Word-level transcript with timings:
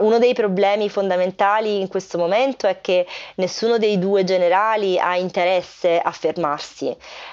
Uno 0.00 0.18
dei 0.18 0.32
problemi 0.32 0.88
fondamentali 0.88 1.78
in 1.80 1.88
questo 1.88 2.16
momento 2.16 2.66
è 2.66 2.80
che 2.80 3.06
nessuno 3.36 3.76
dei 3.76 3.98
due 3.98 4.24
generali 4.24 4.98
ha 4.98 5.16
interesse 5.16 5.98
a 5.98 6.10
fermarsi. 6.10 6.86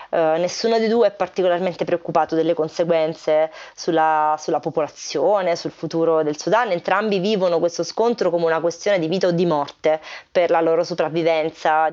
Uh, 0.09 0.37
nessuno 0.37 0.77
dei 0.77 0.89
due 0.89 1.07
è 1.07 1.11
particolarmente 1.11 1.85
preoccupato 1.85 2.35
delle 2.35 2.53
conseguenze 2.53 3.51
sulla, 3.73 4.35
sulla, 4.37 4.59
popolazione, 4.59 5.55
sul 5.55 5.71
futuro 5.71 6.23
del 6.23 6.37
Sudan. 6.37 6.71
Entrambi 6.71 7.19
vivono 7.19 7.59
questo 7.59 7.83
scontro 7.83 8.29
come 8.29 8.45
una 8.45 8.59
questione 8.59 8.99
di 8.99 9.07
vita 9.07 9.27
o 9.27 9.31
di 9.31 9.45
morte 9.45 10.01
per 10.29 10.49
la 10.49 10.59
loro 10.59 10.83
sopravvivenza. 10.83 11.89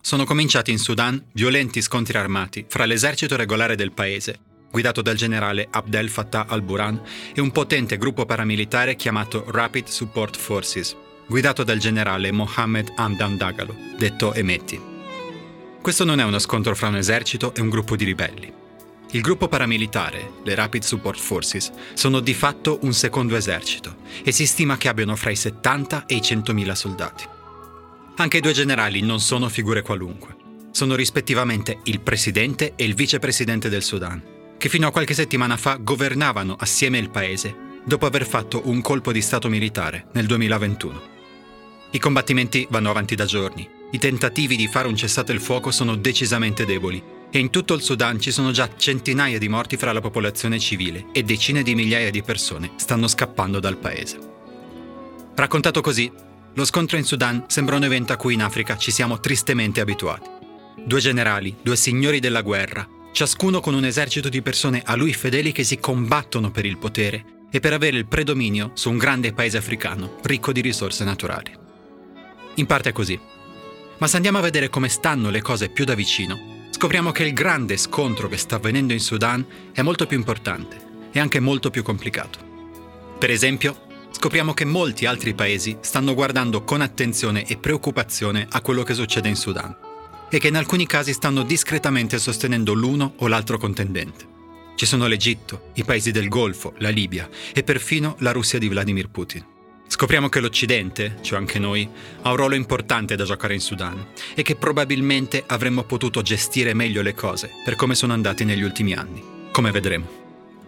Sono 0.00 0.24
cominciati 0.24 0.70
in 0.70 0.78
Sudan 0.78 1.22
violenti 1.32 1.82
scontri 1.82 2.16
armati 2.16 2.64
fra 2.66 2.86
l'esercito 2.86 3.36
regolare 3.36 3.74
del 3.74 3.92
paese, 3.92 4.52
guidato 4.74 5.02
dal 5.02 5.14
generale 5.14 5.68
Abdel 5.70 6.08
Fattah 6.08 6.46
al-Burhan, 6.48 7.00
e 7.32 7.40
un 7.40 7.52
potente 7.52 7.96
gruppo 7.96 8.26
paramilitare 8.26 8.96
chiamato 8.96 9.44
Rapid 9.46 9.86
Support 9.86 10.36
Forces, 10.36 10.96
guidato 11.28 11.62
dal 11.62 11.78
generale 11.78 12.32
Mohammed 12.32 12.94
Hamdan 12.96 13.36
Dagalo, 13.36 13.76
detto 13.96 14.34
Emeti. 14.34 14.80
Questo 15.80 16.04
non 16.04 16.18
è 16.18 16.24
uno 16.24 16.40
scontro 16.40 16.74
fra 16.74 16.88
un 16.88 16.96
esercito 16.96 17.54
e 17.54 17.60
un 17.60 17.68
gruppo 17.68 17.94
di 17.94 18.04
ribelli. 18.04 18.52
Il 19.12 19.20
gruppo 19.20 19.46
paramilitare, 19.46 20.32
le 20.42 20.56
Rapid 20.56 20.82
Support 20.82 21.20
Forces, 21.20 21.70
sono 21.92 22.18
di 22.18 22.34
fatto 22.34 22.80
un 22.82 22.92
secondo 22.94 23.36
esercito 23.36 23.98
e 24.24 24.32
si 24.32 24.44
stima 24.44 24.76
che 24.76 24.88
abbiano 24.88 25.14
fra 25.14 25.30
i 25.30 25.36
70 25.36 26.06
e 26.06 26.16
i 26.16 26.20
100.000 26.20 26.72
soldati. 26.72 27.24
Anche 28.16 28.38
i 28.38 28.40
due 28.40 28.52
generali 28.52 29.02
non 29.02 29.20
sono 29.20 29.48
figure 29.48 29.82
qualunque. 29.82 30.34
Sono 30.72 30.96
rispettivamente 30.96 31.78
il 31.84 32.00
presidente 32.00 32.72
e 32.74 32.84
il 32.84 32.94
vicepresidente 32.94 33.68
del 33.68 33.84
Sudan, 33.84 34.33
che 34.58 34.68
fino 34.68 34.86
a 34.86 34.90
qualche 34.90 35.14
settimana 35.14 35.56
fa 35.56 35.76
governavano 35.76 36.56
assieme 36.58 36.98
il 36.98 37.10
paese 37.10 37.54
dopo 37.84 38.06
aver 38.06 38.26
fatto 38.26 38.62
un 38.68 38.80
colpo 38.80 39.12
di 39.12 39.20
Stato 39.20 39.48
militare 39.48 40.06
nel 40.12 40.26
2021. 40.26 41.12
I 41.90 41.98
combattimenti 41.98 42.66
vanno 42.70 42.90
avanti 42.90 43.14
da 43.14 43.24
giorni, 43.24 43.68
i 43.92 43.98
tentativi 43.98 44.56
di 44.56 44.66
fare 44.66 44.88
un 44.88 44.96
cessato 44.96 45.30
il 45.30 45.40
fuoco 45.40 45.70
sono 45.70 45.94
decisamente 45.94 46.64
deboli 46.64 47.00
e 47.30 47.38
in 47.38 47.50
tutto 47.50 47.74
il 47.74 47.82
Sudan 47.82 48.18
ci 48.18 48.30
sono 48.30 48.50
già 48.50 48.68
centinaia 48.76 49.38
di 49.38 49.48
morti 49.48 49.76
fra 49.76 49.92
la 49.92 50.00
popolazione 50.00 50.58
civile 50.58 51.06
e 51.12 51.22
decine 51.22 51.62
di 51.62 51.74
migliaia 51.74 52.10
di 52.10 52.22
persone 52.22 52.72
stanno 52.76 53.06
scappando 53.06 53.60
dal 53.60 53.76
paese. 53.76 54.18
Raccontato 55.34 55.80
così, 55.80 56.10
lo 56.54 56.64
scontro 56.64 56.96
in 56.96 57.04
Sudan 57.04 57.44
sembra 57.48 57.76
un 57.76 57.84
evento 57.84 58.12
a 58.12 58.16
cui 58.16 58.34
in 58.34 58.42
Africa 58.42 58.76
ci 58.76 58.90
siamo 58.90 59.20
tristemente 59.20 59.80
abituati. 59.80 60.30
Due 60.84 61.00
generali, 61.00 61.56
due 61.62 61.76
signori 61.76 62.20
della 62.20 62.42
guerra, 62.42 62.88
ciascuno 63.14 63.60
con 63.60 63.74
un 63.74 63.84
esercito 63.84 64.28
di 64.28 64.42
persone 64.42 64.82
a 64.84 64.96
lui 64.96 65.12
fedeli 65.12 65.52
che 65.52 65.62
si 65.62 65.78
combattono 65.78 66.50
per 66.50 66.66
il 66.66 66.78
potere 66.78 67.24
e 67.48 67.60
per 67.60 67.72
avere 67.72 67.96
il 67.96 68.08
predominio 68.08 68.72
su 68.74 68.90
un 68.90 68.98
grande 68.98 69.32
paese 69.32 69.56
africano 69.56 70.16
ricco 70.24 70.50
di 70.50 70.60
risorse 70.60 71.04
naturali. 71.04 71.56
In 72.56 72.66
parte 72.66 72.88
è 72.88 72.92
così. 72.92 73.16
Ma 73.98 74.08
se 74.08 74.16
andiamo 74.16 74.38
a 74.38 74.40
vedere 74.42 74.68
come 74.68 74.88
stanno 74.88 75.30
le 75.30 75.42
cose 75.42 75.68
più 75.68 75.84
da 75.84 75.94
vicino, 75.94 76.66
scopriamo 76.70 77.12
che 77.12 77.22
il 77.22 77.32
grande 77.32 77.76
scontro 77.76 78.26
che 78.26 78.36
sta 78.36 78.56
avvenendo 78.56 78.92
in 78.92 79.00
Sudan 79.00 79.46
è 79.72 79.82
molto 79.82 80.06
più 80.06 80.16
importante 80.16 81.08
e 81.12 81.20
anche 81.20 81.38
molto 81.38 81.70
più 81.70 81.84
complicato. 81.84 82.40
Per 83.16 83.30
esempio, 83.30 83.86
scopriamo 84.10 84.54
che 84.54 84.64
molti 84.64 85.06
altri 85.06 85.34
paesi 85.34 85.76
stanno 85.82 86.14
guardando 86.14 86.64
con 86.64 86.80
attenzione 86.80 87.46
e 87.46 87.58
preoccupazione 87.58 88.48
a 88.50 88.60
quello 88.60 88.82
che 88.82 88.94
succede 88.94 89.28
in 89.28 89.36
Sudan 89.36 89.83
e 90.34 90.40
che 90.40 90.48
in 90.48 90.56
alcuni 90.56 90.84
casi 90.84 91.12
stanno 91.12 91.44
discretamente 91.44 92.18
sostenendo 92.18 92.72
l'uno 92.72 93.14
o 93.18 93.28
l'altro 93.28 93.56
contendente. 93.56 94.26
Ci 94.74 94.84
sono 94.84 95.06
l'Egitto, 95.06 95.70
i 95.74 95.84
paesi 95.84 96.10
del 96.10 96.28
Golfo, 96.28 96.74
la 96.78 96.88
Libia 96.88 97.28
e 97.52 97.62
perfino 97.62 98.16
la 98.18 98.32
Russia 98.32 98.58
di 98.58 98.66
Vladimir 98.66 99.08
Putin. 99.10 99.46
Scopriamo 99.86 100.28
che 100.28 100.40
l'Occidente, 100.40 101.18
cioè 101.20 101.38
anche 101.38 101.60
noi, 101.60 101.88
ha 102.22 102.30
un 102.30 102.36
ruolo 102.36 102.56
importante 102.56 103.14
da 103.14 103.22
giocare 103.22 103.54
in 103.54 103.60
Sudan 103.60 104.04
e 104.34 104.42
che 104.42 104.56
probabilmente 104.56 105.44
avremmo 105.46 105.84
potuto 105.84 106.20
gestire 106.20 106.74
meglio 106.74 107.02
le 107.02 107.14
cose 107.14 107.50
per 107.64 107.76
come 107.76 107.94
sono 107.94 108.12
andati 108.12 108.44
negli 108.44 108.62
ultimi 108.62 108.92
anni, 108.92 109.22
come 109.52 109.70
vedremo. 109.70 110.22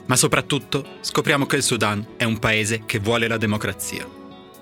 Ma 0.06 0.14
soprattutto 0.14 0.98
scopriamo 1.00 1.44
che 1.46 1.56
il 1.56 1.64
Sudan 1.64 2.06
è 2.16 2.22
un 2.22 2.38
paese 2.38 2.84
che 2.86 3.00
vuole 3.00 3.26
la 3.26 3.36
democrazia. 3.36 4.08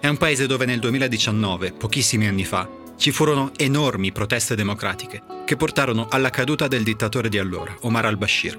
È 0.00 0.09
un 0.09 0.16
paese 0.16 0.47
dove 0.47 0.64
nel 0.64 0.78
2019, 0.78 1.72
pochissimi 1.72 2.26
anni 2.26 2.47
fa, 2.47 2.82
ci 2.97 3.10
furono 3.10 3.53
enormi 3.56 4.12
proteste 4.12 4.55
democratiche 4.55 5.22
che 5.44 5.56
portarono 5.56 6.09
alla 6.09 6.31
caduta 6.31 6.69
del 6.69 6.82
dittatore 6.82 7.28
di 7.28 7.38
allora, 7.38 7.77
Omar 7.81 8.06
al-Bashir. 8.06 8.59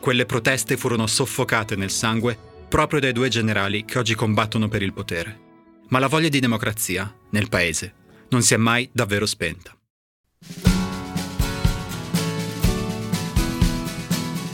Quelle 0.00 0.26
proteste 0.26 0.76
furono 0.76 1.06
soffocate 1.06 1.76
nel 1.76 1.90
sangue 1.90 2.36
proprio 2.68 3.00
dai 3.00 3.12
due 3.12 3.28
generali 3.28 3.84
che 3.84 3.98
oggi 3.98 4.14
combattono 4.14 4.68
per 4.68 4.82
il 4.82 4.92
potere. 4.92 5.46
Ma 5.88 5.98
la 5.98 6.06
voglia 6.06 6.28
di 6.28 6.40
democrazia, 6.40 7.12
nel 7.30 7.48
paese, 7.48 7.94
non 8.30 8.42
si 8.42 8.54
è 8.54 8.56
mai 8.56 8.88
davvero 8.92 9.26
spenta. 9.26 9.76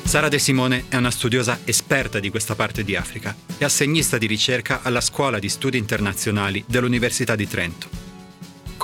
Sara 0.05 0.29
De 0.29 0.39
Simone 0.39 0.85
è 0.89 0.97
una 0.97 1.11
studiosa 1.11 1.59
esperta 1.65 2.21
di 2.21 2.31
questa 2.31 2.55
parte 2.55 2.85
di 2.85 2.95
Africa 2.95 3.35
e 3.59 3.65
assegnista 3.65 4.17
di 4.17 4.27
ricerca 4.27 4.83
alla 4.83 5.01
Scuola 5.01 5.41
di 5.41 5.49
Studi 5.49 5.77
Internazionali 5.77 6.65
dell'Università 6.69 7.35
di 7.35 7.49
Trento. 7.49 8.04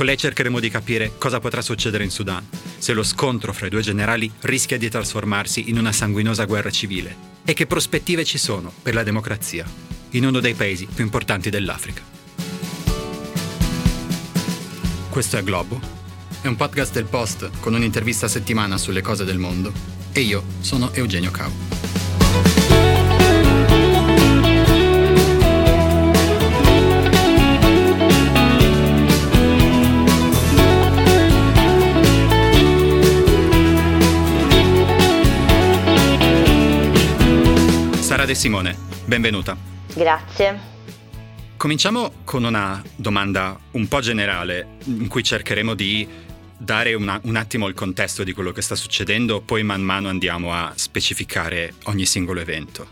Con 0.01 0.09
lei 0.09 0.17
cercheremo 0.17 0.61
di 0.61 0.71
capire 0.71 1.13
cosa 1.19 1.41
potrà 1.41 1.61
succedere 1.61 2.05
in 2.05 2.11
Sudan, 2.11 2.43
se 2.79 2.95
lo 2.95 3.03
scontro 3.03 3.53
fra 3.53 3.67
i 3.67 3.69
due 3.69 3.83
generali 3.83 4.33
rischia 4.41 4.79
di 4.79 4.89
trasformarsi 4.89 5.69
in 5.69 5.77
una 5.77 5.93
sanguinosa 5.93 6.47
guerra 6.47 6.71
civile 6.71 7.15
e 7.45 7.53
che 7.53 7.67
prospettive 7.67 8.25
ci 8.25 8.39
sono 8.39 8.73
per 8.81 8.95
la 8.95 9.03
democrazia 9.03 9.67
in 10.13 10.25
uno 10.25 10.41
dei 10.41 10.55
paesi 10.55 10.87
più 10.87 11.05
importanti 11.05 11.51
dell'Africa. 11.51 12.01
Questo 15.11 15.37
è 15.37 15.43
Globo, 15.43 15.79
è 16.41 16.47
un 16.47 16.57
podcast 16.57 16.95
del 16.95 17.05
Post 17.05 17.51
con 17.61 17.75
un'intervista 17.75 18.25
a 18.25 18.31
settimana 18.31 18.79
sulle 18.79 19.03
cose 19.03 19.27
del 19.27 19.37
mondo 19.37 19.71
e 20.13 20.21
io 20.21 20.43
sono 20.61 20.95
Eugenio 20.95 21.31
Cau. 21.31 22.10
De 38.31 38.37
Simone, 38.37 38.77
benvenuta. 39.07 39.59
Grazie. 39.93 40.57
Cominciamo 41.57 42.13
con 42.23 42.45
una 42.45 42.81
domanda 42.95 43.59
un 43.73 43.89
po' 43.89 43.99
generale 43.99 44.77
in 44.85 45.09
cui 45.09 45.25
cercheremo 45.25 45.75
di 45.75 46.07
dare 46.57 46.95
una, 46.95 47.19
un 47.25 47.35
attimo 47.35 47.67
il 47.67 47.75
contesto 47.75 48.23
di 48.23 48.33
quello 48.33 48.53
che 48.53 48.63
sta 48.63 48.77
succedendo, 48.77 49.41
poi 49.41 49.65
man 49.65 49.83
mano 49.83 50.09
andiamo 50.09 50.55
a 50.55 50.73
specificare 50.77 51.75
ogni 51.87 52.07
singolo 52.07 52.39
evento. 52.39 52.87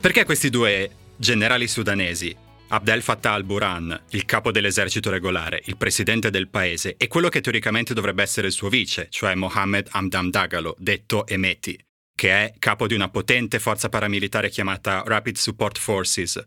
Perché 0.00 0.24
questi 0.24 0.48
due 0.48 0.90
generali 1.18 1.68
sudanesi, 1.68 2.34
Abdel 2.68 3.02
Fattah 3.02 3.34
al-Burhan, 3.34 4.04
il 4.12 4.24
capo 4.24 4.50
dell'esercito 4.50 5.10
regolare, 5.10 5.60
il 5.66 5.76
presidente 5.76 6.30
del 6.30 6.48
paese, 6.48 6.94
e 6.96 7.08
quello 7.08 7.28
che 7.28 7.42
teoricamente 7.42 7.92
dovrebbe 7.92 8.22
essere 8.22 8.46
il 8.46 8.54
suo 8.54 8.70
vice, 8.70 9.08
cioè 9.10 9.34
Mohammed 9.34 9.88
Hamdan 9.90 10.30
Dagalo, 10.30 10.74
detto 10.78 11.26
Emeti, 11.26 11.78
che 12.18 12.32
è 12.32 12.52
capo 12.58 12.88
di 12.88 12.94
una 12.94 13.08
potente 13.08 13.60
forza 13.60 13.88
paramilitare 13.88 14.48
chiamata 14.48 15.04
Rapid 15.06 15.36
Support 15.36 15.78
Forces, 15.78 16.44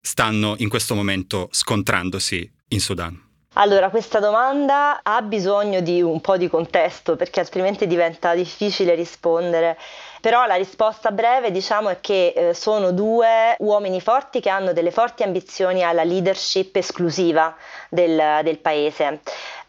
stanno 0.00 0.56
in 0.58 0.68
questo 0.68 0.96
momento 0.96 1.46
scontrandosi 1.52 2.52
in 2.70 2.80
Sudan. 2.80 3.30
Allora, 3.54 3.88
questa 3.90 4.18
domanda 4.18 5.02
ha 5.04 5.22
bisogno 5.22 5.80
di 5.80 6.02
un 6.02 6.20
po' 6.20 6.36
di 6.36 6.48
contesto 6.48 7.14
perché 7.14 7.38
altrimenti 7.38 7.86
diventa 7.86 8.34
difficile 8.34 8.94
rispondere. 8.94 9.78
Però 10.22 10.46
la 10.46 10.54
risposta 10.54 11.10
breve 11.10 11.50
diciamo 11.50 11.88
è 11.88 12.00
che 12.00 12.32
eh, 12.34 12.54
sono 12.54 12.92
due 12.92 13.54
uomini 13.58 14.00
forti 14.00 14.40
che 14.40 14.48
hanno 14.48 14.72
delle 14.72 14.90
forti 14.90 15.22
ambizioni 15.22 15.82
alla 15.82 16.04
leadership 16.04 16.74
esclusiva 16.76 17.54
del, 17.90 18.40
del 18.42 18.58
paese. 18.58 19.20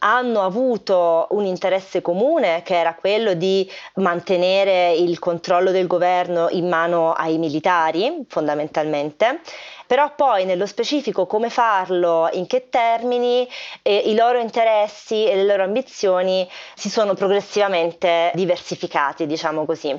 Hanno 0.06 0.42
avuto 0.42 1.28
un 1.32 1.46
interesse 1.46 2.02
comune 2.02 2.62
che 2.64 2.78
era 2.78 2.94
quello 2.94 3.34
di 3.34 3.70
mantenere 3.96 4.94
il 4.94 5.18
controllo 5.20 5.72
del 5.72 5.88
governo 5.88 6.50
in 6.50 6.68
mano 6.68 7.14
ai 7.14 7.38
militari 7.38 8.26
fondamentalmente 8.28 9.40
però 9.94 10.16
poi 10.16 10.46
nello 10.46 10.66
specifico 10.66 11.28
come 11.28 11.52
farlo, 11.52 12.28
in 12.34 12.48
che 12.48 12.68
termini, 12.70 13.48
eh, 13.84 13.96
i 14.08 14.16
loro 14.16 14.40
interessi 14.40 15.28
e 15.28 15.36
le 15.36 15.46
loro 15.46 15.62
ambizioni 15.62 16.50
si 16.74 16.90
sono 16.90 17.14
progressivamente 17.14 18.32
diversificati, 18.34 19.28
diciamo 19.28 19.66
così. 19.66 19.96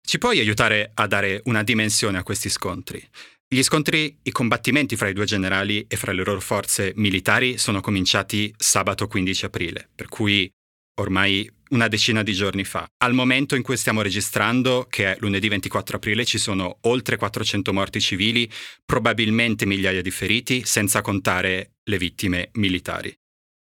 Ci 0.00 0.18
puoi 0.18 0.40
aiutare 0.40 0.90
a 0.94 1.06
dare 1.06 1.42
una 1.44 1.62
dimensione 1.62 2.18
a 2.18 2.24
questi 2.24 2.48
scontri? 2.48 3.06
Gli 3.50 3.62
scontri, 3.62 4.14
i 4.24 4.30
combattimenti 4.30 4.94
fra 4.94 5.08
i 5.08 5.14
due 5.14 5.24
generali 5.24 5.86
e 5.88 5.96
fra 5.96 6.12
le 6.12 6.22
loro 6.22 6.38
forze 6.38 6.92
militari 6.96 7.56
sono 7.56 7.80
cominciati 7.80 8.54
sabato 8.58 9.06
15 9.06 9.46
aprile, 9.46 9.88
per 9.94 10.08
cui 10.08 10.52
ormai 11.00 11.50
una 11.70 11.88
decina 11.88 12.22
di 12.22 12.34
giorni 12.34 12.64
fa. 12.64 12.86
Al 12.98 13.14
momento 13.14 13.56
in 13.56 13.62
cui 13.62 13.78
stiamo 13.78 14.02
registrando, 14.02 14.86
che 14.90 15.14
è 15.14 15.16
lunedì 15.20 15.48
24 15.48 15.96
aprile, 15.96 16.26
ci 16.26 16.36
sono 16.36 16.76
oltre 16.82 17.16
400 17.16 17.72
morti 17.72 18.02
civili, 18.02 18.50
probabilmente 18.84 19.64
migliaia 19.64 20.02
di 20.02 20.10
feriti, 20.10 20.66
senza 20.66 21.00
contare 21.00 21.76
le 21.84 21.96
vittime 21.96 22.50
militari. 22.54 23.16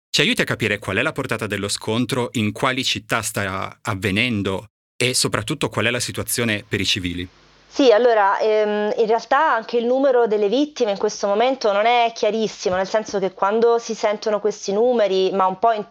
Ci 0.10 0.20
aiuti 0.20 0.42
a 0.42 0.46
capire 0.46 0.80
qual 0.80 0.98
è 0.98 1.02
la 1.02 1.14
portata 1.14 1.48
dello 1.48 1.70
scontro, 1.70 2.28
in 2.34 2.52
quali 2.52 2.84
città 2.84 3.22
sta 3.22 3.80
avvenendo 3.82 4.66
e 5.02 5.14
soprattutto 5.14 5.70
qual 5.70 5.86
è 5.86 5.92
la 5.92 6.02
situazione 6.02 6.66
per 6.68 6.82
i 6.82 6.86
civili. 6.86 7.30
Sì, 7.70 7.92
allora 7.92 8.40
ehm, 8.40 8.94
in 8.98 9.06
realtà 9.06 9.54
anche 9.54 9.78
il 9.78 9.86
numero 9.86 10.26
delle 10.26 10.48
vittime 10.48 10.92
in 10.92 10.98
questo 10.98 11.28
momento 11.28 11.72
non 11.72 11.86
è 11.86 12.12
chiarissimo, 12.14 12.76
nel 12.76 12.88
senso 12.88 13.20
che 13.20 13.34
quando 13.34 13.78
si 13.78 13.94
sentono 13.94 14.40
questi 14.40 14.72
numeri, 14.74 15.32
ma 15.32 15.46
un 15.46 15.60
po' 15.60 15.72
in, 15.74 15.86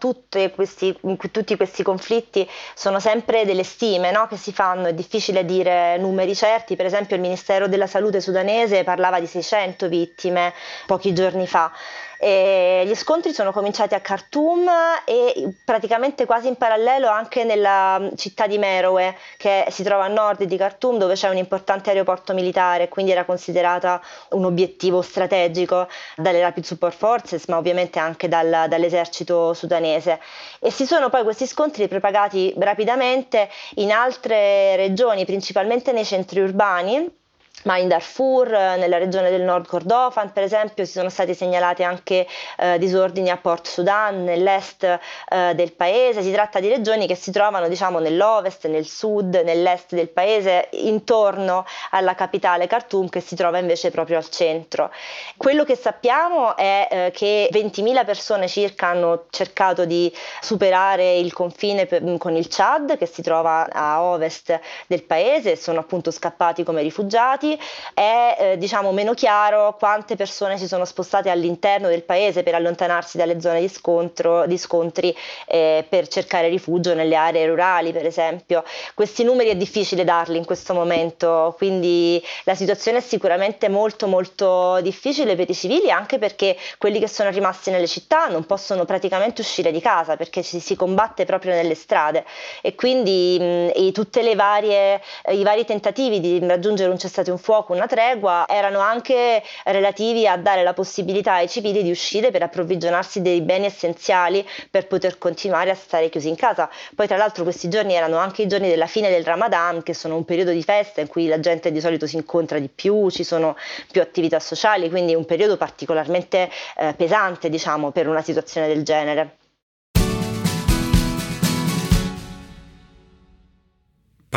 questi, 0.53 0.97
in 1.03 1.17
tutti 1.31 1.55
questi 1.55 1.83
conflitti, 1.83 2.49
sono 2.75 2.99
sempre 2.99 3.45
delle 3.45 3.63
stime 3.63 4.11
no? 4.11 4.27
che 4.27 4.35
si 4.35 4.51
fanno, 4.51 4.87
è 4.87 4.93
difficile 4.93 5.45
dire 5.45 5.97
numeri 5.97 6.35
certi, 6.35 6.75
per 6.75 6.87
esempio 6.87 7.15
il 7.15 7.21
Ministero 7.21 7.67
della 7.69 7.87
Salute 7.87 8.19
sudanese 8.19 8.83
parlava 8.83 9.19
di 9.21 9.27
600 9.27 9.87
vittime 9.87 10.53
pochi 10.87 11.13
giorni 11.13 11.47
fa. 11.47 11.71
E 12.19 12.83
gli 12.85 12.95
scontri 12.95 13.31
sono 13.31 13.51
cominciati 13.51 13.93
a 13.93 13.99
Khartoum 13.99 14.67
e 15.05 15.53
praticamente 15.63 16.25
quasi 16.25 16.47
in 16.47 16.55
parallelo 16.55 17.07
anche 17.07 17.43
nella 17.43 18.09
città 18.15 18.47
di 18.47 18.57
Merowe, 18.57 19.15
che 19.37 19.65
si 19.69 19.83
trova 19.83 20.05
a 20.05 20.07
nord 20.07 20.43
di 20.43 20.57
Khartoum, 20.57 20.97
dove 20.97 21.13
c'è 21.13 21.29
un 21.29 21.37
importante 21.37 21.89
aeroporto 21.89 22.33
militare, 22.33 22.89
quindi 22.89 23.11
era 23.11 23.23
considerata 23.23 24.01
un 24.31 24.45
obiettivo 24.45 25.01
strategico 25.01 25.87
dalle 26.15 26.41
Rapid 26.41 26.63
Support 26.63 26.95
Forces, 26.95 27.45
ma 27.47 27.57
ovviamente 27.57 27.99
anche 27.99 28.27
dal, 28.27 28.65
dall'esercito 28.67 29.53
sudanese. 29.53 30.19
E 30.59 30.71
si 30.71 30.85
sono 30.85 31.09
poi 31.09 31.23
questi 31.23 31.45
scontri 31.45 31.87
propagati 31.87 32.53
rapidamente 32.57 33.49
in 33.75 33.91
altre 33.91 34.75
regioni, 34.75 35.25
principalmente 35.25 35.91
nei 35.91 36.05
centri 36.05 36.39
urbani 36.39 37.16
ma 37.63 37.77
in 37.77 37.87
Darfur, 37.87 38.49
nella 38.49 38.97
regione 38.97 39.29
del 39.29 39.41
nord 39.41 39.67
Kordofan 39.67 40.31
per 40.31 40.43
esempio, 40.43 40.85
si 40.85 40.91
sono 40.93 41.09
stati 41.09 41.33
segnalati 41.33 41.83
anche 41.83 42.27
eh, 42.57 42.77
disordini 42.77 43.29
a 43.29 43.37
Port 43.37 43.67
Sudan, 43.67 44.23
nell'est 44.23 44.83
eh, 44.83 45.53
del 45.55 45.73
paese. 45.73 46.21
Si 46.21 46.31
tratta 46.31 46.59
di 46.59 46.69
regioni 46.69 47.07
che 47.07 47.15
si 47.15 47.31
trovano 47.31 47.67
diciamo, 47.67 47.99
nell'ovest, 47.99 48.67
nel 48.67 48.85
sud, 48.85 49.41
nell'est 49.43 49.95
del 49.95 50.09
paese, 50.09 50.69
intorno 50.71 51.65
alla 51.91 52.15
capitale 52.15 52.67
Khartoum 52.67 53.09
che 53.09 53.19
si 53.19 53.35
trova 53.35 53.57
invece 53.57 53.91
proprio 53.91 54.17
al 54.17 54.29
centro. 54.29 54.91
Quello 55.35 55.63
che 55.63 55.75
sappiamo 55.75 56.55
è 56.55 56.87
eh, 56.89 57.11
che 57.13 57.49
20.000 57.51 58.05
persone 58.05 58.47
circa 58.47 58.87
hanno 58.87 59.25
cercato 59.29 59.85
di 59.85 60.13
superare 60.41 61.17
il 61.17 61.33
confine 61.33 61.85
per, 61.85 62.03
con 62.17 62.35
il 62.35 62.47
Chad 62.49 62.97
che 62.97 63.05
si 63.05 63.21
trova 63.21 63.67
a 63.69 64.03
ovest 64.03 64.59
del 64.87 65.03
paese 65.03 65.51
e 65.51 65.55
sono 65.55 65.79
appunto 65.79 66.11
scappati 66.11 66.63
come 66.63 66.81
rifugiati 66.81 67.46
stati, 67.47 67.59
è 67.93 68.35
eh, 68.39 68.57
diciamo 68.57 68.91
meno 68.91 69.13
chiaro 69.13 69.75
quante 69.77 70.15
persone 70.15 70.57
si 70.57 70.67
sono 70.67 70.83
spostate 70.83 71.29
all'interno 71.29 71.87
del 71.87 72.03
paese 72.03 72.43
per 72.43 72.55
allontanarsi 72.55 73.17
dalle 73.17 73.39
zone 73.39 73.61
di, 73.61 73.69
scontro, 73.69 74.45
di 74.45 74.57
scontri 74.57 75.15
eh, 75.45 75.85
per 75.87 76.07
cercare 76.07 76.49
rifugio 76.49 76.93
nelle 76.93 77.15
aree 77.15 77.47
rurali 77.47 77.91
per 77.91 78.05
esempio. 78.05 78.63
Questi 78.93 79.23
numeri 79.23 79.49
è 79.49 79.55
difficile 79.55 80.03
darli 80.03 80.37
in 80.37 80.45
questo 80.45 80.73
momento, 80.73 81.53
quindi 81.57 82.21
la 82.43 82.55
situazione 82.55 82.97
è 82.97 83.01
sicuramente 83.01 83.69
molto 83.69 84.07
molto 84.07 84.79
difficile 84.81 85.35
per 85.35 85.49
i 85.49 85.53
civili 85.53 85.91
anche 85.91 86.17
perché 86.17 86.57
quelli 86.77 86.99
che 86.99 87.07
sono 87.07 87.29
rimasti 87.29 87.69
nelle 87.69 87.87
città 87.87 88.27
non 88.27 88.45
possono 88.45 88.85
praticamente 88.85 89.41
uscire 89.41 89.71
di 89.71 89.79
casa 89.79 90.15
perché 90.15 90.43
ci 90.43 90.59
si 90.59 90.75
combatte 90.75 91.25
proprio 91.25 91.53
nelle 91.53 91.75
strade 91.75 92.25
e 92.61 92.75
quindi 92.75 93.37
mh, 93.39 93.91
tutti 93.91 94.19
i 94.19 94.35
vari 94.35 95.65
tentativi 95.65 96.19
di 96.19 96.39
raggiungere 96.39 96.89
un 96.89 96.97
cessate 96.97 97.31
fuoco, 97.37 97.73
una 97.73 97.87
tregua, 97.87 98.45
erano 98.47 98.79
anche 98.79 99.43
relativi 99.65 100.27
a 100.27 100.37
dare 100.37 100.63
la 100.63 100.73
possibilità 100.73 101.33
ai 101.33 101.49
civili 101.49 101.83
di 101.83 101.91
uscire 101.91 102.31
per 102.31 102.43
approvvigionarsi 102.43 103.21
dei 103.21 103.41
beni 103.41 103.65
essenziali 103.65 104.47
per 104.69 104.87
poter 104.87 105.17
continuare 105.17 105.71
a 105.71 105.75
stare 105.75 106.09
chiusi 106.09 106.29
in 106.29 106.35
casa. 106.35 106.69
Poi 106.95 107.07
tra 107.07 107.17
l'altro 107.17 107.43
questi 107.43 107.69
giorni 107.69 107.93
erano 107.93 108.17
anche 108.17 108.43
i 108.43 108.47
giorni 108.47 108.69
della 108.69 108.87
fine 108.87 109.09
del 109.09 109.23
Ramadan, 109.23 109.83
che 109.83 109.93
sono 109.93 110.15
un 110.15 110.25
periodo 110.25 110.51
di 110.51 110.63
festa 110.63 111.01
in 111.01 111.07
cui 111.07 111.27
la 111.27 111.39
gente 111.39 111.71
di 111.71 111.79
solito 111.79 112.07
si 112.07 112.15
incontra 112.15 112.59
di 112.59 112.69
più, 112.69 113.09
ci 113.09 113.23
sono 113.23 113.55
più 113.91 114.01
attività 114.01 114.39
sociali, 114.39 114.89
quindi 114.89 115.15
un 115.15 115.25
periodo 115.25 115.57
particolarmente 115.57 116.49
eh, 116.77 116.93
pesante, 116.95 117.49
diciamo, 117.49 117.91
per 117.91 118.07
una 118.07 118.21
situazione 118.21 118.67
del 118.67 118.83
genere. 118.83 119.46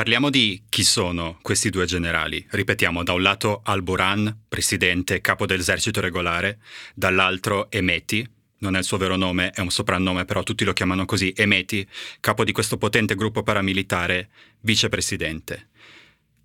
Parliamo 0.00 0.30
di 0.30 0.62
chi 0.70 0.82
sono 0.82 1.38
questi 1.42 1.68
due 1.68 1.84
generali. 1.84 2.42
Ripetiamo, 2.48 3.02
da 3.02 3.12
un 3.12 3.20
lato 3.20 3.60
Al-Buran, 3.62 4.44
presidente 4.48 5.20
capo 5.20 5.44
dell'esercito 5.44 6.00
regolare, 6.00 6.58
dall'altro 6.94 7.70
Emeti, 7.70 8.26
non 8.60 8.76
è 8.76 8.78
il 8.78 8.84
suo 8.84 8.96
vero 8.96 9.16
nome, 9.16 9.50
è 9.50 9.60
un 9.60 9.68
soprannome, 9.68 10.24
però 10.24 10.42
tutti 10.42 10.64
lo 10.64 10.72
chiamano 10.72 11.04
così, 11.04 11.34
Emeti, 11.36 11.86
capo 12.20 12.44
di 12.44 12.52
questo 12.52 12.78
potente 12.78 13.14
gruppo 13.14 13.42
paramilitare, 13.42 14.30
vicepresidente. 14.60 15.68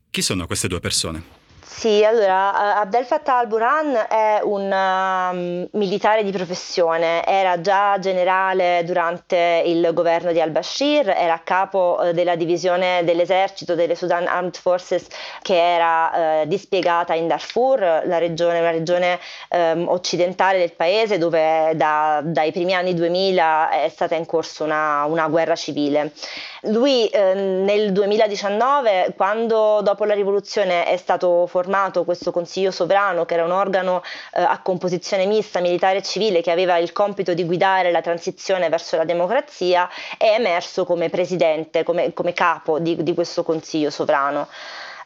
Chi 0.10 0.22
sono 0.22 0.48
queste 0.48 0.68
due 0.68 0.81
persone? 0.81 1.45
Sì, 1.77 2.06
allora 2.06 2.77
Abdel 2.77 3.04
Fattah 3.04 3.39
al-Burhan 3.39 4.06
è 4.10 4.39
un 4.42 4.72
um, 4.72 5.68
militare 5.74 6.24
di 6.24 6.31
professione, 6.31 7.24
era 7.25 7.60
già 7.60 8.00
generale 8.00 8.81
durante 8.86 9.62
il 9.66 9.89
governo 9.94 10.31
di 10.31 10.39
al-Bashir, 10.39 11.10
era 11.10 11.42
capo 11.44 12.00
uh, 12.00 12.12
della 12.13 12.38
divisione 12.38 13.04
dell'esercito 13.04 13.75
delle 13.75 13.94
Sudan 13.94 14.25
Armed 14.25 14.56
Forces 14.56 15.06
che 15.42 15.74
era 15.75 16.44
uh, 16.44 16.48
dispiegata 16.48 17.13
in 17.13 17.27
Darfur, 17.27 18.04
la 18.06 18.19
regione, 18.19 18.60
una 18.62 18.72
regione 18.72 19.19
um, 19.50 19.89
occidentale 19.89 20.57
del 20.57 20.72
paese 20.72 21.18
dove 21.18 21.74
da, 21.75 22.22
dai 22.24 22.54
primi 22.54 22.74
anni 22.74 22.94
2000 22.94 23.69
è 23.83 23.89
stata 23.89 24.16
in 24.16 24.25
corso 24.25 24.63
una, 24.63 25.04
una 25.04 25.27
guerra 25.27 25.56
civile. 25.56 26.13
Lui 26.62 27.07
uh, 27.13 27.18
nel 27.18 27.92
2019, 27.92 29.13
quando 29.18 29.81
dopo 29.83 30.06
la 30.06 30.13
rivoluzione 30.13 30.86
è 30.86 30.95
stato 30.95 31.45
formato 31.45 31.63
formato 31.66 32.04
questo 32.04 32.32
Consiglio 32.32 32.70
sovrano, 32.70 33.26
che 33.26 33.34
era 33.34 33.44
un 33.44 33.52
organo 33.52 34.04
eh, 34.34 34.42
a 34.42 34.60
composizione 34.62 35.26
mista, 35.26 35.60
militare 35.60 35.98
e 35.98 36.02
civile, 36.04 36.42
che 36.42 36.52
aveva 36.52 36.78
il 36.78 36.92
compito 36.92 37.34
di 37.34 37.44
guidare 37.44 37.92
la 37.92 38.02
transizione 38.02 38.70
verso 38.70 38.96
la 38.96 39.04
democrazia, 39.04 39.90
è 40.18 40.36
emerso 40.38 40.86
come 40.86 41.10
presidente, 41.10 41.84
come, 41.84 42.14
come 42.14 42.34
capo 42.34 42.80
di, 42.80 43.02
di 43.02 43.14
questo 43.16 43.44
Consiglio 43.44 43.90
sovrano. 43.90 44.48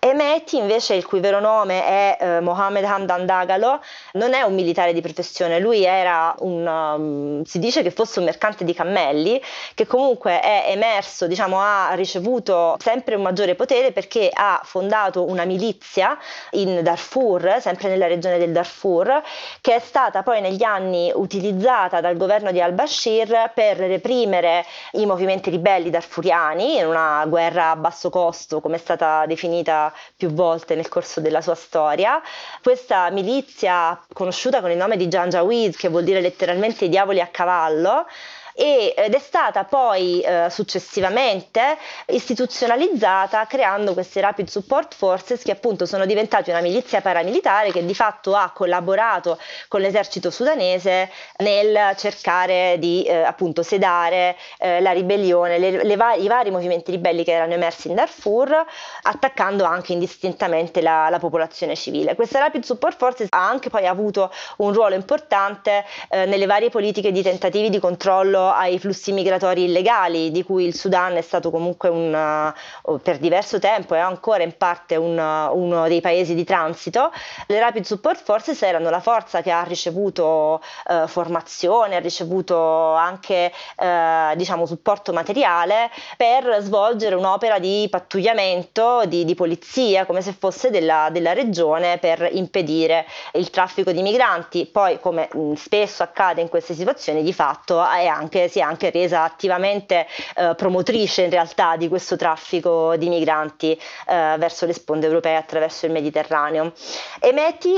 Emeti, 0.02 0.56
invece, 0.56 0.94
il 0.94 1.06
cui 1.06 1.20
vero 1.20 1.42
nome 1.42 1.84
è 1.84 2.18
eh, 2.22 2.40
Mohammed 2.40 2.86
Hamdan 2.86 3.26
Dagalo, 3.26 3.82
non 4.14 4.34
è 4.34 4.44
un 4.44 4.54
militare 4.54 4.94
di 4.94 5.02
professione, 5.02 5.60
lui 5.60 5.84
era 5.84 6.34
un, 6.40 6.66
um, 6.66 7.44
si 7.44 7.60
dice 7.60 7.84
che 7.84 7.92
fosse 7.92 8.20
un 8.20 8.26
mercante 8.26 8.64
di 8.64 8.74
cammelli, 8.74 9.42
che 9.74 9.86
comunque 9.86 10.40
è 10.40 10.68
emerso, 10.70 11.28
diciamo, 11.28 11.60
ha 11.60 11.92
ricevuto 11.96 12.78
sempre 12.80 13.16
un 13.16 13.24
maggiore 13.24 13.56
potere 13.56 13.92
perché 13.92 14.30
ha 14.32 14.62
fondato 14.64 15.26
una 15.26 15.44
milizia 15.44 16.18
in 16.52 16.82
Darfur, 16.82 17.58
sempre 17.60 17.90
nella 17.90 18.08
regione 18.08 18.38
del 18.38 18.54
Darfur, 18.54 19.22
che 19.60 19.76
è 19.76 19.80
stata 19.80 20.24
poi 20.24 20.40
negli 20.40 20.64
anni 20.64 21.12
utilizzata 21.14 22.00
dal 22.00 22.16
governo 22.16 22.54
di 22.54 22.62
al-Bashir 22.62 23.52
per 23.54 23.76
reprimere 23.76 24.64
i 24.94 25.06
movimenti 25.06 25.50
ribelli 25.50 25.90
darfuriani 25.90 26.78
in 26.78 26.86
una 26.86 27.26
guerra 27.28 27.72
a 27.72 27.76
basso 27.76 28.10
costo, 28.10 28.62
come 28.62 28.78
è 28.78 28.80
stata 28.80 29.26
definita 29.26 29.89
più 30.16 30.30
volte 30.30 30.76
nel 30.76 30.88
corso 30.88 31.20
della 31.22 31.42
sua 31.42 31.56
storia. 31.56 32.22
Questa 32.62 33.10
milizia, 33.12 34.00
conosciuta 34.14 34.62
con 34.62 34.72
il 34.72 34.78
nome 34.78 34.98
di 34.98 35.08
Janjaweed, 35.08 35.76
che 35.76 35.90
vuol 35.90 36.04
dire 36.04 36.22
letteralmente 36.22 36.86
i 36.86 36.90
diavoli 36.90 37.22
a 37.22 37.28
cavallo, 37.28 38.06
ed 38.54 39.14
è 39.14 39.20
stata 39.20 39.64
poi 39.64 40.22
eh, 40.22 40.48
successivamente 40.50 41.78
istituzionalizzata 42.08 43.46
creando 43.46 43.94
queste 43.94 44.22
Rapid 44.22 44.48
Support 44.48 44.96
Forces 44.96 45.44
che 45.44 45.52
appunto 45.52 45.86
sono 45.86 46.06
diventate 46.06 46.52
una 46.52 46.62
milizia 46.62 47.02
paramilitare 47.02 47.72
che 47.72 47.86
di 47.86 47.96
fatto 47.96 48.36
ha 48.36 48.52
collaborato 48.54 49.38
con 49.68 49.82
l'esercito 49.82 50.30
sudanese 50.30 51.10
nel 51.38 51.96
cercare 51.98 52.78
di 52.80 53.04
eh, 53.04 53.24
appunto 53.24 53.64
sedare 53.64 54.36
eh, 54.60 54.82
la 54.82 54.92
ribellione, 54.92 55.58
le, 55.58 55.84
le 55.84 55.96
va- 55.96 56.14
i 56.14 56.28
vari 56.28 56.52
movimenti 56.52 56.92
ribelli 56.92 57.24
che 57.24 57.32
erano 57.32 57.54
emersi 57.54 57.88
in 57.88 57.96
Darfur, 57.96 58.66
attaccando 59.04 59.64
anche 59.64 59.94
indistintamente 59.94 60.82
la, 60.82 61.10
la 61.10 61.20
popolazione 61.20 61.76
civile. 61.76 62.16
Questa 62.16 62.40
Rapid 62.40 62.64
Support 62.64 62.98
Forces 62.98 63.28
ha 63.30 63.48
anche 63.48 63.70
poi 63.70 63.88
avuto 63.88 64.32
un 64.58 64.74
ruolo 64.74 64.96
importante 64.96 65.86
eh, 66.10 66.26
nelle 66.26 66.46
varie 66.46 66.70
politiche 66.70 67.12
di 67.12 67.22
tentativi 67.22 67.70
di 67.70 67.80
controllo 67.80 68.49
ai 68.50 68.80
flussi 68.80 69.12
migratori 69.12 69.64
illegali, 69.64 70.32
di 70.32 70.44
cui 70.44 70.66
il 70.66 70.76
Sudan 70.76 71.16
è 71.16 71.22
stato 71.22 71.50
comunque 71.52 71.90
un, 71.90 72.54
per 73.02 73.18
diverso 73.18 73.60
tempo 73.60 73.96
e 73.96 74.00
ancora 74.00 74.44
in 74.44 74.56
parte 74.58 74.96
un, 74.96 75.18
uno 75.18 75.88
dei 75.88 76.02
paesi 76.02 76.36
di 76.36 76.44
transito. 76.44 77.12
Le 77.48 77.60
Rapid 77.60 77.84
Support 77.84 78.22
Forces 78.24 78.62
erano 78.62 78.90
la 78.90 79.00
forza 79.00 79.42
che 79.42 79.52
ha 79.52 79.64
ricevuto 79.64 80.62
eh, 80.88 81.08
formazione, 81.08 81.96
ha 81.96 82.00
ricevuto 82.00 82.94
anche 82.94 83.52
eh, 83.78 84.34
diciamo, 84.36 84.66
supporto 84.66 85.14
materiale 85.14 85.90
per 86.18 86.58
svolgere 86.62 87.16
un'opera 87.16 87.60
di 87.60 87.88
pattugliamento, 87.90 89.04
di, 89.06 89.26
di 89.26 89.36
polizia, 89.36 90.06
come 90.06 90.22
se 90.22 90.34
fosse 90.38 90.70
della, 90.70 91.10
della 91.12 91.34
regione 91.34 91.98
per 91.98 92.28
impedire 92.32 93.06
il 93.34 93.50
traffico 93.50 93.92
di 93.92 94.02
migranti. 94.02 94.66
Poi, 94.66 95.00
come 95.00 95.30
spesso 95.56 96.04
accade 96.04 96.42
in 96.42 96.50
queste 96.50 96.74
situazioni, 96.74 97.24
di 97.24 97.34
fatto 97.34 97.84
è 97.84 98.06
anche, 98.06 98.29
si 98.30 98.60
è 98.60 98.62
anche 98.62 98.90
resa 98.90 99.24
attivamente 99.24 100.08
eh, 100.36 100.54
promotrice 100.56 101.24
in 101.24 101.30
realtà 101.30 101.76
di 101.76 101.88
questo 101.88 102.16
traffico 102.16 102.96
di 102.96 103.10
migranti 103.10 103.72
eh, 103.72 104.36
verso 104.38 104.66
le 104.66 104.74
sponde 104.74 105.08
europee 105.08 105.36
attraverso 105.36 105.86
il 105.86 105.92
Mediterraneo. 105.92 106.74
Emeti 107.20 107.76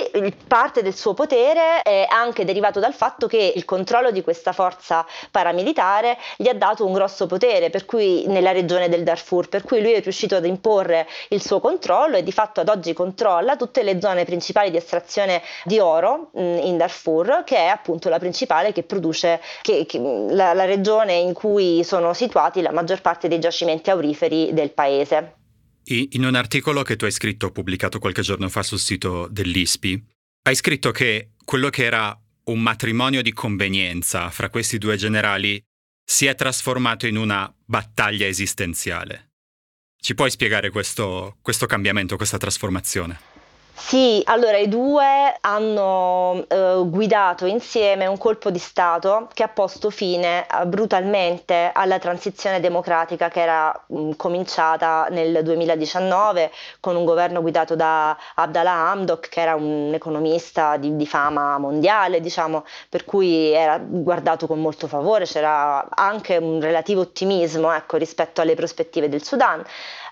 parte 0.48 0.81
del 0.81 0.96
suo 0.96 1.13
potere 1.13 1.81
è 1.81 2.05
anche 2.10 2.46
derivato 2.46 2.79
dal 2.79 2.93
fatto 2.93 3.27
che 3.27 3.53
il 3.55 3.65
controllo 3.65 4.12
di 4.12 4.22
questa 4.22 4.51
forza 4.51 5.05
paramilitare 5.29 6.17
gli 6.38 6.48
ha 6.48 6.53
dato 6.53 6.86
un 6.86 6.93
grosso 6.93 7.27
potere 7.27 7.70
per 7.70 7.86
cui, 7.86 8.25
nella 8.27 8.51
regione 8.51 8.89
del 8.89 9.03
Darfur, 9.03 9.50
per 9.50 9.63
cui 9.63 9.81
lui 9.81 9.93
è 9.93 10.01
riuscito 10.01 10.36
ad 10.36 10.46
imporre 10.46 11.08
il 11.29 11.41
suo 11.41 11.60
controllo 11.60 12.17
e 12.17 12.24
di 12.24 12.31
fatto 12.31 12.62
ad 12.62 12.70
oggi 12.70 12.93
controlla 12.93 13.55
tutte 13.55 13.84
le 13.84 14.00
zone 14.00 14.25
principali 14.25 14.72
di 14.72 14.77
estrazione 14.77 15.41
di 15.63 15.79
oro 15.79 16.29
mh, 16.34 16.41
in 16.41 16.77
Darfur, 16.77 17.43
che 17.46 17.58
è 17.58 17.67
appunto 17.67 18.10
la 18.10 18.20
principale 18.20 18.72
che 18.72 18.84
produce 18.84 19.41
che, 19.62 19.86
che, 19.86 20.00
la, 20.41 20.53
la 20.53 20.65
regione 20.65 21.13
in 21.13 21.33
cui 21.33 21.83
sono 21.83 22.13
situati 22.13 22.62
la 22.62 22.71
maggior 22.71 23.01
parte 23.01 23.27
dei 23.27 23.39
giacimenti 23.39 23.89
auriferi 23.91 24.53
del 24.53 24.71
paese. 24.71 25.36
In 25.83 26.25
un 26.25 26.36
articolo 26.36 26.83
che 26.83 26.95
tu 26.95 27.05
hai 27.05 27.12
scritto, 27.12 27.51
pubblicato 27.51 28.00
qualche 28.00 28.21
giorno 28.21 28.50
fa 28.50 28.63
sul 28.63 28.79
sito 28.79 29.27
dell'ISPI, 29.29 30.03
hai 30.43 30.55
scritto 30.55 30.91
che 30.91 31.31
quello 31.43 31.69
che 31.69 31.83
era 31.83 32.17
un 32.45 32.60
matrimonio 32.60 33.21
di 33.21 33.33
convenienza 33.33 34.29
fra 34.29 34.50
questi 34.50 34.77
due 34.77 34.95
generali 34.95 35.62
si 36.03 36.25
è 36.25 36.36
trasformato 36.36 37.07
in 37.07 37.17
una 37.17 37.51
battaglia 37.65 38.25
esistenziale. 38.25 39.29
Ci 40.00 40.15
puoi 40.15 40.31
spiegare 40.31 40.71
questo, 40.71 41.38
questo 41.41 41.67
cambiamento, 41.67 42.15
questa 42.15 42.38
trasformazione? 42.38 43.30
Sì, 43.74 44.22
allora 44.25 44.58
i 44.58 44.68
due 44.70 45.36
hanno 45.42 46.46
eh, 46.48 46.82
guidato 46.86 47.46
insieme 47.46 48.06
un 48.06 48.18
colpo 48.18 48.50
di 48.51 48.60
Stato 48.60 49.28
che 49.34 49.44
ha 49.44 49.48
posto 49.50 49.90
fine 49.90 50.46
eh, 50.46 50.66
brutalmente 50.66 51.72
alla 51.74 51.98
transizione 52.00 52.60
democratica 52.60 53.28
che 53.30 53.42
era 53.42 53.84
mh, 53.88 54.12
cominciata 54.18 55.08
nel 55.10 55.42
2019 55.44 56.51
con 56.80 56.96
un 56.96 57.04
governo 57.06 57.42
guidato 57.42 57.75
da 57.75 58.16
Abdallah 58.36 58.90
Hamdok 58.92 59.28
che 59.30 59.42
era 59.42 59.56
un 59.56 59.92
economista 59.94 60.78
di, 60.78 60.96
di 60.96 61.08
fama 61.08 61.58
mondiale, 61.58 62.22
diciamo, 62.22 62.63
per 62.88 63.04
cui 63.04 63.51
era 63.51 63.78
guardato 63.80 64.48
con 64.48 64.62
molto 64.62 64.88
favore, 64.88 65.25
c'era 65.25 65.86
anche 65.90 66.38
un 66.38 66.62
relativo 66.62 67.01
ottimismo 67.01 67.74
ecco, 67.74 67.98
rispetto 67.98 68.42
alle 68.42 68.56
prospettive 68.56 69.10
del 69.10 69.24
Sudan. 69.24 69.63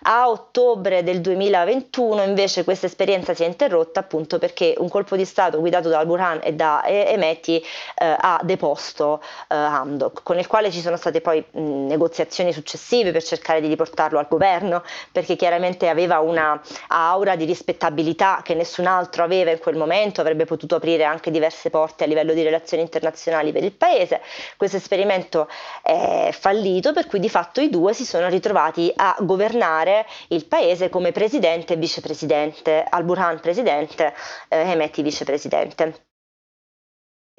A 0.03 0.29
ottobre 0.29 1.03
del 1.03 1.19
2021 1.19 2.23
invece 2.23 2.63
questa 2.63 2.85
esperienza 2.85 3.33
si 3.33 3.43
è 3.43 3.45
interrotta 3.45 3.99
appunto 3.99 4.37
perché 4.39 4.73
un 4.77 4.87
colpo 4.87 5.17
di 5.17 5.25
Stato 5.25 5.59
guidato 5.59 5.89
da 5.89 5.99
Al-Burhan 5.99 6.39
e 6.41 6.53
da 6.53 6.83
Emeti 6.85 7.57
eh, 7.57 8.15
ha 8.17 8.39
deposto 8.41 9.21
eh, 9.49 9.55
Hamdok, 9.55 10.23
con 10.23 10.39
il 10.39 10.47
quale 10.47 10.71
ci 10.71 10.79
sono 10.79 10.95
state 10.95 11.19
poi 11.19 11.43
mh, 11.51 11.87
negoziazioni 11.87 12.53
successive 12.53 13.11
per 13.11 13.23
cercare 13.23 13.59
di 13.59 13.67
riportarlo 13.67 14.19
al 14.19 14.27
governo, 14.29 14.83
perché 15.11 15.35
chiaramente 15.35 15.89
aveva 15.89 16.19
una 16.19 16.61
aura 16.87 17.35
di 17.35 17.43
rispettabilità 17.43 18.39
che 18.41 18.53
nessun 18.53 18.85
altro 18.85 19.23
aveva 19.25 19.51
in 19.51 19.59
quel 19.59 19.75
momento, 19.75 20.21
avrebbe 20.21 20.45
potuto 20.45 20.75
aprire 20.75 21.03
anche 21.03 21.29
diverse 21.29 21.69
porte 21.69 22.05
a 22.05 22.07
livello 22.07 22.33
di 22.33 22.41
relazioni 22.41 22.83
internazionali 22.83 23.51
per 23.51 23.65
il 23.65 23.73
paese. 23.73 24.21
Questo 24.55 24.77
esperimento 24.77 25.49
è 25.81 26.29
fallito, 26.31 26.93
per 26.93 27.05
cui 27.07 27.19
di 27.19 27.29
fatto 27.29 27.59
i 27.59 27.69
due 27.69 27.93
si 27.93 28.05
sono 28.05 28.29
ritrovati 28.29 28.91
a 28.95 29.17
governare 29.19 29.88
il 30.29 30.45
paese 30.47 30.89
come 30.89 31.11
presidente 31.11 31.73
e 31.73 31.77
vicepresidente, 31.77 32.85
Al-Burhan 32.87 33.39
presidente, 33.39 34.13
eh, 34.49 34.57
Hemeti 34.57 35.01
vicepresidente. 35.01 36.08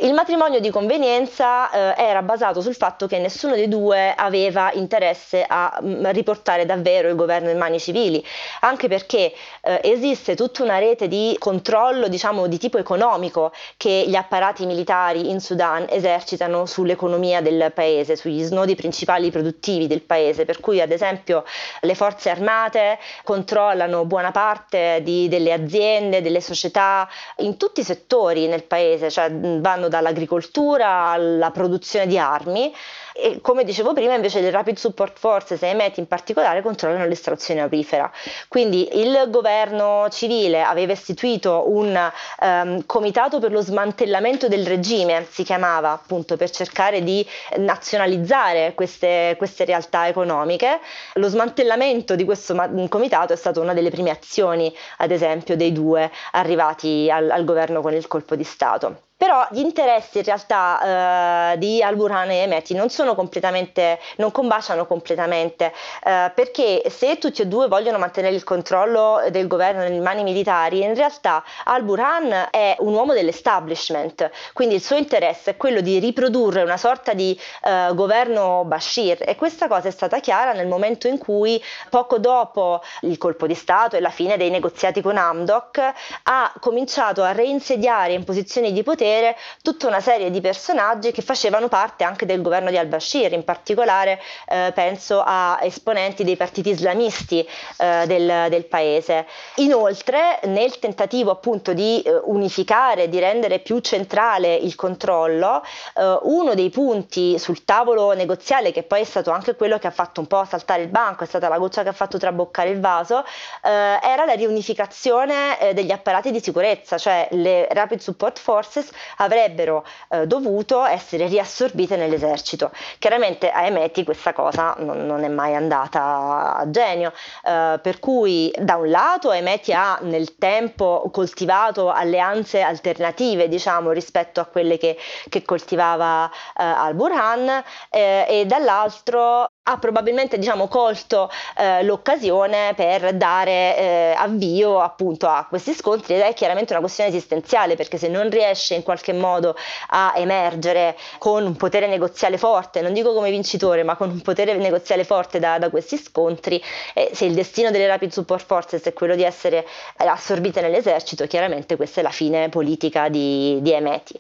Il 0.03 0.15
matrimonio 0.15 0.61
di 0.61 0.71
convenienza 0.71 1.71
eh, 1.71 2.03
era 2.03 2.23
basato 2.23 2.63
sul 2.63 2.75
fatto 2.75 3.07
che 3.07 3.19
nessuno 3.19 3.55
dei 3.55 3.69
due 3.69 4.15
aveva 4.17 4.73
interesse 4.73 5.45
a 5.47 5.79
mh, 5.79 5.89
mm, 5.89 6.07
riportare 6.13 6.65
davvero 6.65 7.11
il 7.11 7.17
governo 7.17 7.51
in 7.51 7.59
mani 7.59 7.79
civili, 7.79 8.25
anche 8.61 8.89
perché 8.89 9.35
eh, 9.61 9.81
esiste 9.83 10.35
tutta 10.37 10.63
una 10.63 10.79
rete 10.79 11.07
di 11.07 11.37
controllo, 11.39 12.09
diciamo, 12.09 12.47
di 12.47 12.57
tipo 12.57 12.79
economico 12.79 13.53
che 13.77 14.05
gli 14.07 14.15
apparati 14.15 14.65
militari 14.65 15.29
in 15.29 15.39
Sudan 15.39 15.85
esercitano 15.91 16.65
sull'economia 16.65 17.43
del 17.43 17.71
paese, 17.75 18.17
sugli 18.17 18.43
snodi 18.43 18.75
principali 18.77 19.31
produttivi 19.31 19.87
del 19.87 20.01
paese, 20.01 20.47
per 20.47 20.61
cui 20.61 20.81
ad 20.81 20.93
esempio 20.93 21.45
le 21.83 21.95
forze 21.95 22.31
armate 22.31 22.99
controllano 23.23 24.07
buona 24.07 24.31
parte 24.31 25.01
di, 25.03 25.29
delle 25.29 25.53
aziende, 25.53 26.23
delle 26.23 26.41
società 26.41 27.07
in 27.41 27.59
tutti 27.59 27.81
i 27.81 27.85
settori 27.85 28.47
nel 28.47 28.63
paese, 28.63 29.11
cioè 29.11 29.31
vanno 29.31 29.89
dall'agricoltura 29.91 31.11
alla 31.11 31.51
produzione 31.51 32.07
di 32.07 32.17
armi 32.17 32.73
e 33.21 33.41
come 33.41 33.65
dicevo 33.65 33.93
prima 33.93 34.15
invece 34.15 34.41
le 34.41 34.51
Rapid 34.51 34.77
Support 34.77 35.19
Forces 35.19 35.63
e 35.63 35.75
MET 35.75 35.99
in 35.99 36.07
particolare 36.07 36.63
controllano 36.63 37.07
l'estrazione 37.07 37.61
aurifera. 37.61 38.11
Quindi 38.49 38.89
il 38.99 39.27
governo 39.29 40.09
civile 40.11 40.63
aveva 40.63 40.93
istituito 40.93 41.65
un 41.67 42.11
um, 42.41 42.87
comitato 42.87 43.39
per 43.39 43.53
lo 43.53 43.61
smantellamento 43.61 44.49
del 44.49 44.67
regime, 44.67 45.27
si 45.29 45.43
chiamava 45.43 45.91
appunto 45.93 46.37
per 46.37 46.51
cercare 46.51 47.03
di 47.03 47.27
nazionalizzare 47.59 48.75
queste, 48.75 49.35
queste 49.37 49.65
realtà 49.65 50.09
economiche. 50.09 50.81
Lo 51.15 51.29
smantellamento 51.29 52.15
di 52.15 52.25
questo 52.25 52.55
ma- 52.55 52.71
comitato 52.89 53.33
è 53.33 53.37
stata 53.37 53.61
una 53.61 53.75
delle 53.75 53.91
prime 53.91 54.11
azioni, 54.11 54.75
ad 54.99 55.11
esempio, 55.11 55.57
dei 55.57 55.73
due 55.73 56.11
arrivati 56.33 57.11
al, 57.11 57.31
al 57.31 57.45
governo 57.45 57.81
con 57.83 57.93
il 57.93 58.07
colpo 58.07 58.35
di 58.35 58.45
Stato. 58.45 59.09
Però 59.21 59.47
gli 59.51 59.59
interessi 59.59 60.17
in 60.17 60.25
realtà 60.25 61.53
eh, 61.53 61.59
di 61.59 61.83
Al-Burhan 61.83 62.31
e 62.31 62.37
Emeti 62.37 62.73
non 62.73 62.89
sono 62.89 63.15
completamente, 63.15 64.01
non 64.17 64.31
combaciano 64.31 64.87
completamente, 64.87 65.75
eh, 66.03 66.33
perché 66.35 66.85
se 66.89 67.19
tutti 67.19 67.43
e 67.43 67.47
due 67.47 67.69
vogliono 67.69 67.99
mantenere 67.99 68.35
il 68.35 68.45
controllo 68.45 69.21
del 69.31 69.47
governo 69.47 69.83
nelle 69.83 70.01
mani 70.01 70.23
militari, 70.23 70.81
in 70.81 70.95
realtà 70.95 71.45
Al-Burhan 71.65 72.49
è 72.51 72.77
un 72.79 72.95
uomo 72.95 73.13
dell'establishment, 73.13 74.31
quindi 74.55 74.77
il 74.77 74.83
suo 74.83 74.97
interesse 74.97 75.51
è 75.51 75.57
quello 75.59 75.83
di 75.83 75.99
riprodurre 75.99 76.63
una 76.63 76.79
sorta 76.79 77.13
di 77.13 77.39
eh, 77.65 77.91
governo 77.93 78.65
Bashir. 78.65 79.19
E 79.21 79.37
questa 79.37 79.69
cosa 79.69 79.89
è 79.89 79.91
stata 79.91 80.19
chiara 80.21 80.53
nel 80.53 80.67
momento 80.67 81.09
in 81.09 81.19
cui 81.19 81.63
poco 81.91 82.17
dopo 82.17 82.81
il 83.03 83.19
colpo 83.19 83.47
di 83.47 83.55
Stato 83.55 83.97
e 83.97 84.01
la 84.01 84.09
fine 84.09 84.39
dei 84.39 84.49
negoziati 84.49 85.03
con 85.03 85.19
Amdok 85.19 85.93
ha 86.23 86.55
cominciato 86.59 87.23
a 87.23 87.33
reinsediare 87.33 88.15
in 88.15 88.25
posizioni 88.25 88.73
di 88.73 88.83
potere 88.83 89.09
vedere 89.11 89.37
tutta 89.63 89.89
una 89.89 90.01
serie 90.01 90.31
di 90.31 90.41
personaggi 90.41 91.11
che 91.11 91.23
facevano 91.23 91.69
parte 91.69 92.05
anche 92.05 92.27
del 92.27 92.41
governo 92.41 92.71
di 92.71 92.79
al-Bashir, 92.79 93.33
in 93.33 93.45
particolare 93.45 94.21
eh, 94.47 94.73
penso 94.75 95.23
a 95.25 95.59
esponenti 95.63 96.23
dei 96.25 96.37
partiti 96.37 96.71
islamisti 96.71 97.47
eh, 97.79 98.07
del, 98.07 98.47
del, 98.49 98.65
paese. 98.67 99.27
Inoltre, 99.57 100.39
nel 100.45 100.79
tentativo 100.79 101.31
appunto 101.31 101.73
di 101.73 102.01
eh, 102.03 102.21
unificare, 102.25 103.09
di 103.09 103.19
rendere 103.19 103.59
più 103.59 103.81
centrale 103.81 104.55
il 104.55 104.77
controllo, 104.77 105.63
eh, 105.97 106.19
uno 106.23 106.55
dei 106.55 106.71
punti 106.71 107.39
sul 107.39 107.65
tavolo 107.65 108.13
negoziale, 108.13 108.73
che 108.73 108.83
poi 108.83 109.01
è 109.01 109.05
stato 109.05 109.31
anche 109.31 109.57
quello 109.57 109.79
che 109.79 109.89
ha 109.89 109.91
fatto 109.91 110.21
un 110.21 110.27
po' 110.27 110.45
saltare 110.45 110.83
il 110.83 110.89
banco, 110.89 111.25
è 111.25 111.27
stata 111.27 111.49
la 111.49 111.59
goccia 111.59 111.83
che 111.83 111.89
ha 111.89 111.93
fatto 111.93 112.19
traboccare 112.19 112.71
il 112.71 112.81
vaso, 112.81 113.25
eh, 113.63 113.99
era 114.03 114.25
la 114.25 114.35
riunificazione 114.35 115.59
eh, 115.59 115.75
degli 115.75 115.91
apparati 115.91 116.31
di 116.31 116.41
sicurezza, 116.41 116.97
cioè 116.99 117.29
le 117.33 117.67
Rapid 117.71 117.99
Support 117.99 118.39
Forces 118.39 118.91
avrebbero 119.17 119.85
eh, 120.09 120.27
dovuto 120.27 120.85
essere 120.85 121.27
riassorbite 121.27 121.97
nell'esercito. 121.97 122.71
Chiaramente 122.99 123.51
a 123.51 123.65
Emeti 123.65 124.05
questa 124.05 124.33
cosa 124.33 124.75
non, 124.79 125.07
non 125.07 125.25
è 125.25 125.29
mai 125.29 125.55
andata 125.55 126.57
a 126.57 126.71
genio, 126.71 127.13
eh, 127.45 127.79
per 127.83 127.99
cui 127.99 128.53
da 128.59 128.77
un 128.77 128.91
lato 128.91 129.33
Emeti 129.33 129.73
ha 129.73 129.99
nel 130.03 130.37
tempo 130.37 131.09
coltivato 131.13 131.91
alleanze 131.91 132.61
alternative, 132.61 133.49
diciamo, 133.49 133.91
rispetto 133.91 134.41
a 134.41 134.45
quelle 134.47 134.79
che, 134.79 134.97
che 135.29 135.43
coltivava 135.43 136.29
eh, 136.29 136.63
al-Burhan 136.63 137.63
eh, 137.91 138.27
e 138.29 138.47
dall'altro 138.47 139.51
ha 139.63 139.79
probabilmente 139.79 140.39
diciamo, 140.39 140.69
colto 140.69 141.31
eh, 141.57 141.83
l'occasione 141.83 142.73
per 142.75 143.15
dare 143.15 143.77
eh, 143.77 144.15
avvio 144.17 144.81
appunto 144.81 145.27
a 145.27 145.47
questi 145.49 145.75
scontri 145.75 146.15
ed 146.15 146.21
è 146.21 146.33
chiaramente 146.33 146.73
una 146.73 146.81
questione 146.81 147.11
esistenziale 147.11 147.77
perché 147.77 147.99
se 147.99 148.09
non 148.09 148.31
riesce 148.31 148.75
in 148.75 148.83
qualche 148.83 149.13
modo 149.13 149.55
a 149.89 150.15
emergere 150.17 150.97
con 151.19 151.45
un 151.45 151.57
potere 151.57 151.87
negoziale 151.87 152.39
forte, 152.39 152.81
non 152.81 152.95
dico 152.95 153.13
come 153.13 153.31
vincitore 153.31 153.83
ma 153.83 153.97
con 153.97 154.09
un 154.09 154.23
potere 154.23 154.55
negoziale 154.55 155.05
forte 155.05 155.39
da, 155.39 155.59
da 155.59 155.69
questi 155.69 155.99
scontri, 155.99 156.61
eh, 156.95 157.11
se 157.13 157.27
il 157.27 157.35
destino 157.35 157.71
delle 157.71 157.87
Rapid 157.87 158.11
Support 158.11 158.47
Forces 158.47 158.83
è 158.83 158.93
quello 158.95 159.15
di 159.15 159.25
essere 159.25 159.67
eh, 159.99 160.07
assorbite 160.07 160.63
nell'esercito, 160.63 161.27
chiaramente 161.27 161.77
questa 161.77 162.01
è 162.01 162.03
la 162.03 162.11
fine 162.11 162.49
politica 162.49 163.09
di, 163.09 163.59
di 163.61 163.73
Emeti. 163.73 164.19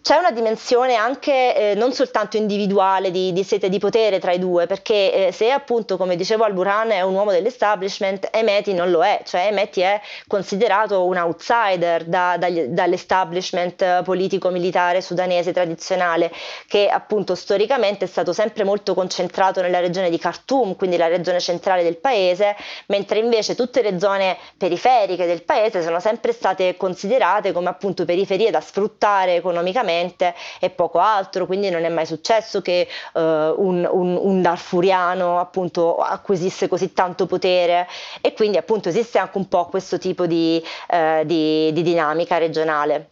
C'è 0.00 0.16
una 0.16 0.30
dimensione 0.30 0.94
anche 0.94 1.72
eh, 1.72 1.74
non 1.74 1.92
soltanto 1.92 2.36
individuale 2.36 3.10
di, 3.10 3.32
di, 3.32 3.42
sete 3.42 3.68
di 3.68 3.78
potere 3.78 4.18
tra 4.18 4.32
i 4.32 4.38
due, 4.38 4.66
perché 4.66 5.26
eh, 5.26 5.32
se 5.32 5.50
appunto, 5.50 5.96
come 5.96 6.16
dicevo, 6.16 6.44
Al-Burhan 6.44 6.92
è 6.92 7.02
un 7.02 7.14
uomo 7.14 7.30
dell'establishment, 7.32 8.28
Emeti 8.30 8.72
non 8.72 8.90
lo 8.90 9.04
è, 9.04 9.22
cioè 9.24 9.48
Emeti 9.48 9.80
è 9.80 10.00
considerato 10.26 11.04
un 11.04 11.16
outsider 11.16 12.04
da, 12.04 12.36
dagli, 12.38 12.62
dall'establishment 12.66 14.02
politico-militare 14.02 15.02
sudanese 15.02 15.52
tradizionale, 15.52 16.32
che 16.68 16.88
appunto 16.88 17.34
storicamente 17.34 18.04
è 18.04 18.08
stato 18.08 18.32
sempre 18.32 18.64
molto 18.64 18.94
concentrato 18.94 19.60
nella 19.60 19.80
regione 19.80 20.10
di 20.10 20.18
Khartoum, 20.18 20.76
quindi 20.76 20.96
la 20.96 21.08
regione 21.08 21.40
centrale 21.40 21.82
del 21.82 21.98
paese, 21.98 22.56
mentre 22.86 23.18
invece 23.18 23.54
tutte 23.54 23.82
le 23.82 23.98
zone 23.98 24.38
periferiche 24.56 25.26
del 25.26 25.42
paese 25.42 25.82
sono 25.82 26.00
sempre 26.00 26.32
state 26.32 26.76
considerate 26.76 27.52
come 27.52 27.68
appunto 27.68 28.04
periferie 28.04 28.50
da 28.50 28.60
sfruttare 28.60 29.34
economicamente 29.34 29.86
economicamente 29.88 30.34
e 30.60 30.70
poco 30.70 30.98
altro, 30.98 31.46
quindi 31.46 31.70
non 31.70 31.84
è 31.84 31.88
mai 31.88 32.06
successo 32.06 32.60
che 32.60 32.86
uh, 33.14 33.20
un, 33.20 33.88
un, 33.90 34.18
un 34.20 34.42
darfuriano 34.42 35.38
appunto 35.38 35.96
acquisisse 35.96 36.68
così 36.68 36.92
tanto 36.92 37.26
potere 37.26 37.86
e 38.20 38.32
quindi 38.34 38.56
appunto 38.56 38.88
esiste 38.88 39.18
anche 39.18 39.38
un 39.38 39.48
po' 39.48 39.66
questo 39.66 39.98
tipo 39.98 40.26
di, 40.26 40.62
uh, 40.90 41.24
di, 41.24 41.72
di 41.72 41.82
dinamica 41.82 42.38
regionale. 42.38 43.10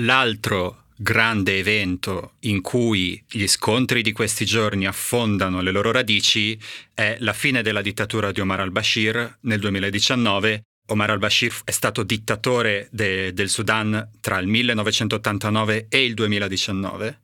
L'altro 0.00 0.84
grande 1.00 1.58
evento 1.58 2.32
in 2.40 2.60
cui 2.60 3.22
gli 3.28 3.46
scontri 3.46 4.02
di 4.02 4.10
questi 4.12 4.44
giorni 4.44 4.84
affondano 4.86 5.60
le 5.60 5.70
loro 5.70 5.92
radici 5.92 6.58
è 6.92 7.16
la 7.20 7.32
fine 7.32 7.62
della 7.62 7.82
dittatura 7.82 8.32
di 8.32 8.40
Omar 8.40 8.60
al-Bashir 8.60 9.38
nel 9.42 9.60
2019 9.60 10.67
Omar 10.88 11.10
al-Bashir 11.10 11.54
è 11.64 11.70
stato 11.70 12.02
dittatore 12.02 12.88
de, 12.90 13.32
del 13.32 13.48
Sudan 13.48 14.10
tra 14.20 14.38
il 14.38 14.46
1989 14.46 15.86
e 15.88 16.04
il 16.04 16.14
2019 16.14 17.20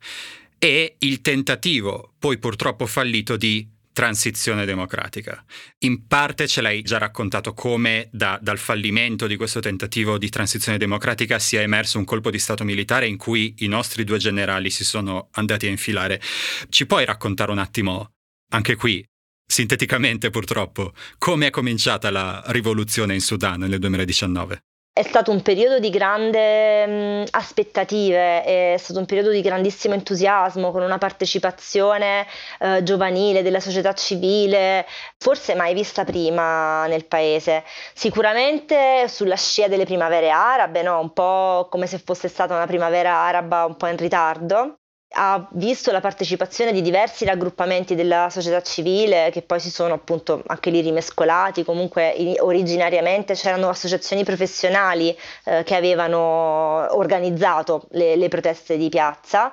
e 0.58 0.96
il 0.98 1.20
tentativo, 1.20 2.14
poi 2.18 2.38
purtroppo 2.38 2.86
fallito, 2.86 3.36
di 3.36 3.68
transizione 3.94 4.66
democratica. 4.66 5.42
In 5.80 6.06
parte 6.06 6.48
ce 6.48 6.60
l'hai 6.60 6.82
già 6.82 6.98
raccontato 6.98 7.54
come 7.54 8.08
da, 8.10 8.38
dal 8.42 8.58
fallimento 8.58 9.26
di 9.26 9.36
questo 9.36 9.60
tentativo 9.60 10.18
di 10.18 10.28
transizione 10.28 10.78
democratica 10.78 11.38
sia 11.38 11.60
emerso 11.60 11.98
un 11.98 12.04
colpo 12.04 12.30
di 12.30 12.40
Stato 12.40 12.64
militare 12.64 13.06
in 13.06 13.16
cui 13.16 13.54
i 13.58 13.68
nostri 13.68 14.04
due 14.04 14.18
generali 14.18 14.68
si 14.70 14.84
sono 14.84 15.28
andati 15.32 15.66
a 15.66 15.70
infilare. 15.70 16.20
Ci 16.68 16.86
puoi 16.86 17.04
raccontare 17.04 17.52
un 17.52 17.58
attimo, 17.58 18.10
anche 18.50 18.74
qui, 18.74 19.06
Sinteticamente, 19.46 20.30
purtroppo, 20.30 20.92
come 21.18 21.46
è 21.46 21.50
cominciata 21.50 22.10
la 22.10 22.42
rivoluzione 22.46 23.14
in 23.14 23.20
Sudan 23.20 23.60
nel 23.60 23.78
2019? 23.78 24.62
È 24.96 25.02
stato 25.02 25.32
un 25.32 25.42
periodo 25.42 25.80
di 25.80 25.90
grande 25.90 26.86
mh, 26.86 27.26
aspettative, 27.30 28.44
è 28.44 28.76
stato 28.78 29.00
un 29.00 29.06
periodo 29.06 29.32
di 29.32 29.40
grandissimo 29.40 29.94
entusiasmo, 29.94 30.70
con 30.70 30.82
una 30.82 30.98
partecipazione 30.98 32.26
eh, 32.60 32.80
giovanile 32.84 33.42
della 33.42 33.58
società 33.58 33.92
civile, 33.92 34.86
forse 35.18 35.56
mai 35.56 35.74
vista 35.74 36.04
prima 36.04 36.86
nel 36.86 37.06
paese. 37.06 37.64
Sicuramente 37.92 39.08
sulla 39.08 39.36
scia 39.36 39.66
delle 39.66 39.84
primavere 39.84 40.30
arabe, 40.30 40.82
no? 40.82 41.00
un 41.00 41.12
po' 41.12 41.66
come 41.70 41.88
se 41.88 41.98
fosse 41.98 42.28
stata 42.28 42.54
una 42.54 42.66
primavera 42.66 43.16
araba 43.16 43.64
un 43.64 43.76
po' 43.76 43.88
in 43.88 43.96
ritardo 43.96 44.78
ha 45.14 45.46
visto 45.52 45.92
la 45.92 46.00
partecipazione 46.00 46.72
di 46.72 46.82
diversi 46.82 47.24
raggruppamenti 47.24 47.94
della 47.94 48.28
società 48.30 48.60
civile 48.62 49.30
che 49.32 49.42
poi 49.42 49.60
si 49.60 49.70
sono 49.70 49.94
appunto 49.94 50.42
anche 50.46 50.70
lì 50.70 50.80
rimescolati, 50.80 51.64
comunque 51.64 52.36
originariamente 52.40 53.34
c'erano 53.34 53.68
associazioni 53.68 54.24
professionali 54.24 55.16
eh, 55.44 55.62
che 55.64 55.74
avevano 55.74 56.86
organizzato 56.96 57.86
le, 57.90 58.16
le 58.16 58.28
proteste 58.28 58.76
di 58.76 58.88
piazza 58.88 59.52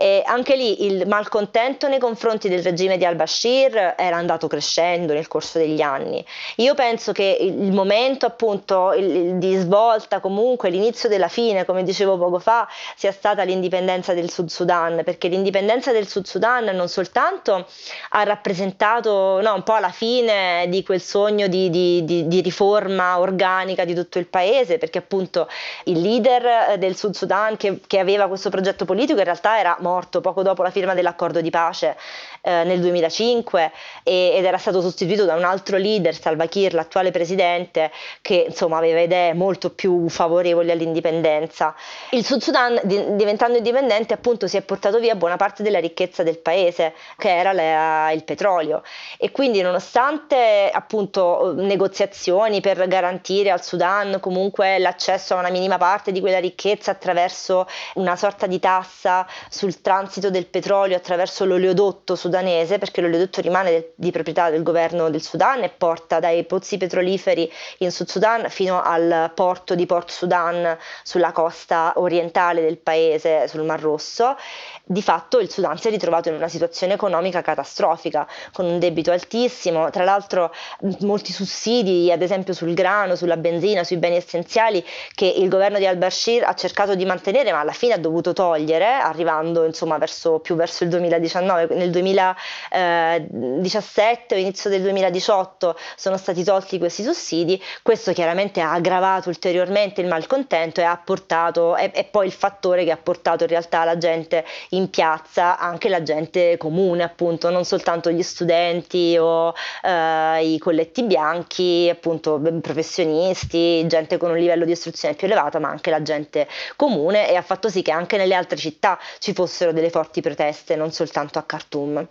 e 0.00 0.22
anche 0.24 0.56
lì 0.56 0.86
il 0.86 1.06
malcontento 1.06 1.86
nei 1.86 1.98
confronti 1.98 2.48
del 2.48 2.62
regime 2.62 2.96
di 2.96 3.04
al-Bashir 3.04 3.96
era 3.98 4.16
andato 4.16 4.46
crescendo 4.46 5.12
nel 5.12 5.28
corso 5.28 5.58
degli 5.58 5.82
anni. 5.82 6.24
Io 6.56 6.72
penso 6.72 7.12
che 7.12 7.36
il 7.38 7.70
momento 7.70 8.24
appunto 8.24 8.94
di 8.96 9.56
svolta, 9.56 10.20
comunque 10.20 10.70
l'inizio 10.70 11.10
della 11.10 11.28
fine, 11.28 11.66
come 11.66 11.82
dicevo 11.82 12.16
poco 12.16 12.38
fa, 12.38 12.66
sia 12.96 13.12
stata 13.12 13.42
l'indipendenza 13.42 14.14
del 14.14 14.30
Sud 14.30 14.48
Sudan, 14.48 15.02
perché 15.04 15.28
l'indipendenza 15.28 15.92
del 15.92 16.08
Sud 16.08 16.24
Sudan 16.24 16.64
non 16.74 16.88
soltanto 16.88 17.66
ha 18.12 18.22
rappresentato 18.22 19.42
no, 19.42 19.52
un 19.52 19.62
po' 19.62 19.76
la 19.76 19.90
fine 19.90 20.64
di 20.68 20.82
quel 20.82 21.02
sogno 21.02 21.46
di, 21.46 21.68
di, 21.68 22.06
di, 22.06 22.26
di 22.26 22.40
riforma 22.40 23.18
organica 23.18 23.84
di 23.84 23.94
tutto 23.94 24.18
il 24.18 24.28
paese, 24.28 24.78
perché 24.78 24.96
appunto 24.96 25.46
il 25.84 26.00
leader 26.00 26.78
del 26.78 26.96
Sud 26.96 27.12
Sudan 27.12 27.58
che, 27.58 27.80
che 27.86 27.98
aveva 27.98 28.28
questo 28.28 28.48
progetto 28.48 28.86
politico 28.86 29.18
in 29.18 29.26
realtà 29.26 29.58
era 29.58 29.76
morto 29.78 29.88
poco 30.20 30.42
dopo 30.42 30.62
la 30.62 30.70
firma 30.70 30.94
dell'accordo 30.94 31.40
di 31.40 31.50
pace 31.50 31.96
eh, 32.42 32.64
nel 32.64 32.80
2005 32.80 33.72
e, 34.02 34.32
ed 34.34 34.44
era 34.44 34.58
stato 34.58 34.80
sostituito 34.80 35.24
da 35.24 35.34
un 35.34 35.44
altro 35.44 35.76
leader, 35.76 36.14
Salva 36.14 36.46
Kiir, 36.46 36.74
l'attuale 36.74 37.10
presidente, 37.10 37.90
che 38.22 38.46
insomma 38.48 38.78
aveva 38.78 39.00
idee 39.00 39.34
molto 39.34 39.70
più 39.70 40.08
favorevoli 40.08 40.70
all'indipendenza. 40.70 41.74
Il 42.10 42.24
Sud 42.24 42.40
Sudan, 42.40 42.80
di, 42.84 43.16
diventando 43.16 43.56
indipendente, 43.56 44.14
appunto 44.14 44.46
si 44.46 44.56
è 44.56 44.62
portato 44.62 44.98
via 44.98 45.14
buona 45.14 45.36
parte 45.36 45.62
della 45.62 45.80
ricchezza 45.80 46.22
del 46.22 46.38
paese, 46.38 46.94
che 47.16 47.36
era 47.36 47.52
la, 47.52 48.10
il 48.12 48.24
petrolio. 48.24 48.82
E 49.18 49.30
quindi 49.30 49.60
nonostante 49.60 50.70
appunto 50.72 51.52
negoziazioni 51.56 52.60
per 52.60 52.86
garantire 52.88 53.50
al 53.50 53.62
Sudan 53.62 54.18
comunque 54.20 54.78
l'accesso 54.78 55.34
a 55.34 55.38
una 55.38 55.50
minima 55.50 55.78
parte 55.78 56.12
di 56.12 56.20
quella 56.20 56.38
ricchezza 56.38 56.90
attraverso 56.90 57.66
una 57.94 58.16
sorta 58.16 58.46
di 58.46 58.58
tassa 58.58 59.26
sul 59.48 59.79
transito 59.80 60.30
del 60.30 60.46
petrolio 60.46 60.96
attraverso 60.96 61.44
l'oleodotto 61.44 62.14
sudanese, 62.14 62.78
perché 62.78 63.00
l'oleodotto 63.00 63.40
rimane 63.40 63.92
di 63.94 64.10
proprietà 64.10 64.50
del 64.50 64.62
governo 64.62 65.10
del 65.10 65.22
Sudan 65.22 65.62
e 65.62 65.68
porta 65.70 66.20
dai 66.20 66.44
pozzi 66.44 66.76
petroliferi 66.76 67.50
in 67.78 67.90
Sud 67.90 68.08
Sudan 68.08 68.48
fino 68.48 68.80
al 68.82 69.32
porto 69.34 69.74
di 69.74 69.86
Port 69.86 70.10
Sudan 70.10 70.76
sulla 71.02 71.32
costa 71.32 71.92
orientale 71.96 72.62
del 72.62 72.78
paese, 72.78 73.48
sul 73.48 73.62
Mar 73.62 73.80
Rosso. 73.80 74.36
Di 74.84 75.02
fatto 75.02 75.38
il 75.38 75.50
Sudan 75.50 75.78
si 75.78 75.88
è 75.88 75.90
ritrovato 75.90 76.28
in 76.28 76.34
una 76.34 76.48
situazione 76.48 76.94
economica 76.94 77.42
catastrofica, 77.42 78.26
con 78.52 78.64
un 78.64 78.78
debito 78.78 79.12
altissimo, 79.12 79.90
tra 79.90 80.04
l'altro 80.04 80.52
molti 81.00 81.32
sussidi, 81.32 82.10
ad 82.10 82.22
esempio 82.22 82.52
sul 82.52 82.74
grano, 82.74 83.14
sulla 83.14 83.36
benzina, 83.36 83.84
sui 83.84 83.98
beni 83.98 84.16
essenziali, 84.16 84.84
che 85.14 85.26
il 85.26 85.48
governo 85.48 85.78
di 85.78 85.86
al-Bashir 85.86 86.44
ha 86.44 86.54
cercato 86.54 86.94
di 86.94 87.04
mantenere, 87.04 87.52
ma 87.52 87.60
alla 87.60 87.72
fine 87.72 87.94
ha 87.94 87.98
dovuto 87.98 88.32
togliere, 88.32 88.86
arrivando 88.86 89.59
insomma 89.64 89.98
verso, 89.98 90.38
più 90.40 90.56
verso 90.56 90.84
il 90.84 90.90
2019. 90.90 91.74
Nel 91.74 91.90
2017 91.90 94.34
o 94.34 94.38
inizio 94.38 94.70
del 94.70 94.82
2018 94.82 95.76
sono 95.96 96.16
stati 96.16 96.44
tolti 96.44 96.78
questi 96.78 97.02
sussidi, 97.02 97.60
questo 97.82 98.12
chiaramente 98.12 98.60
ha 98.60 98.72
aggravato 98.72 99.28
ulteriormente 99.28 100.00
il 100.00 100.06
malcontento 100.06 100.80
e 100.80 100.84
ha 100.84 101.00
portato, 101.02 101.76
è, 101.76 101.90
è 101.90 102.04
poi 102.04 102.26
il 102.26 102.32
fattore 102.32 102.84
che 102.84 102.90
ha 102.90 102.96
portato 102.96 103.44
in 103.44 103.50
realtà 103.50 103.84
la 103.84 103.98
gente 103.98 104.44
in 104.70 104.90
piazza, 104.90 105.58
anche 105.58 105.88
la 105.88 106.02
gente 106.02 106.56
comune 106.56 107.02
appunto, 107.02 107.50
non 107.50 107.64
soltanto 107.64 108.10
gli 108.10 108.22
studenti 108.22 109.16
o 109.18 109.54
eh, 109.82 110.44
i 110.44 110.58
colletti 110.58 111.04
bianchi, 111.04 111.88
appunto 111.90 112.40
professionisti, 112.60 113.86
gente 113.86 114.16
con 114.16 114.30
un 114.30 114.36
livello 114.36 114.64
di 114.64 114.72
istruzione 114.72 115.14
più 115.14 115.26
elevato, 115.26 115.60
ma 115.60 115.68
anche 115.68 115.90
la 115.90 116.02
gente 116.02 116.48
comune 116.76 117.30
e 117.30 117.36
ha 117.36 117.42
fatto 117.42 117.68
sì 117.68 117.82
che 117.82 117.90
anche 117.90 118.16
nelle 118.16 118.34
altre 118.34 118.56
città 118.56 118.98
ci 119.18 119.32
fosse 119.32 119.49
fossero 119.50 119.72
delle 119.72 119.90
forti 119.90 120.20
proteste, 120.20 120.76
non 120.76 120.92
soltanto 120.92 121.40
a 121.40 121.42
Khartoum. 121.42 122.06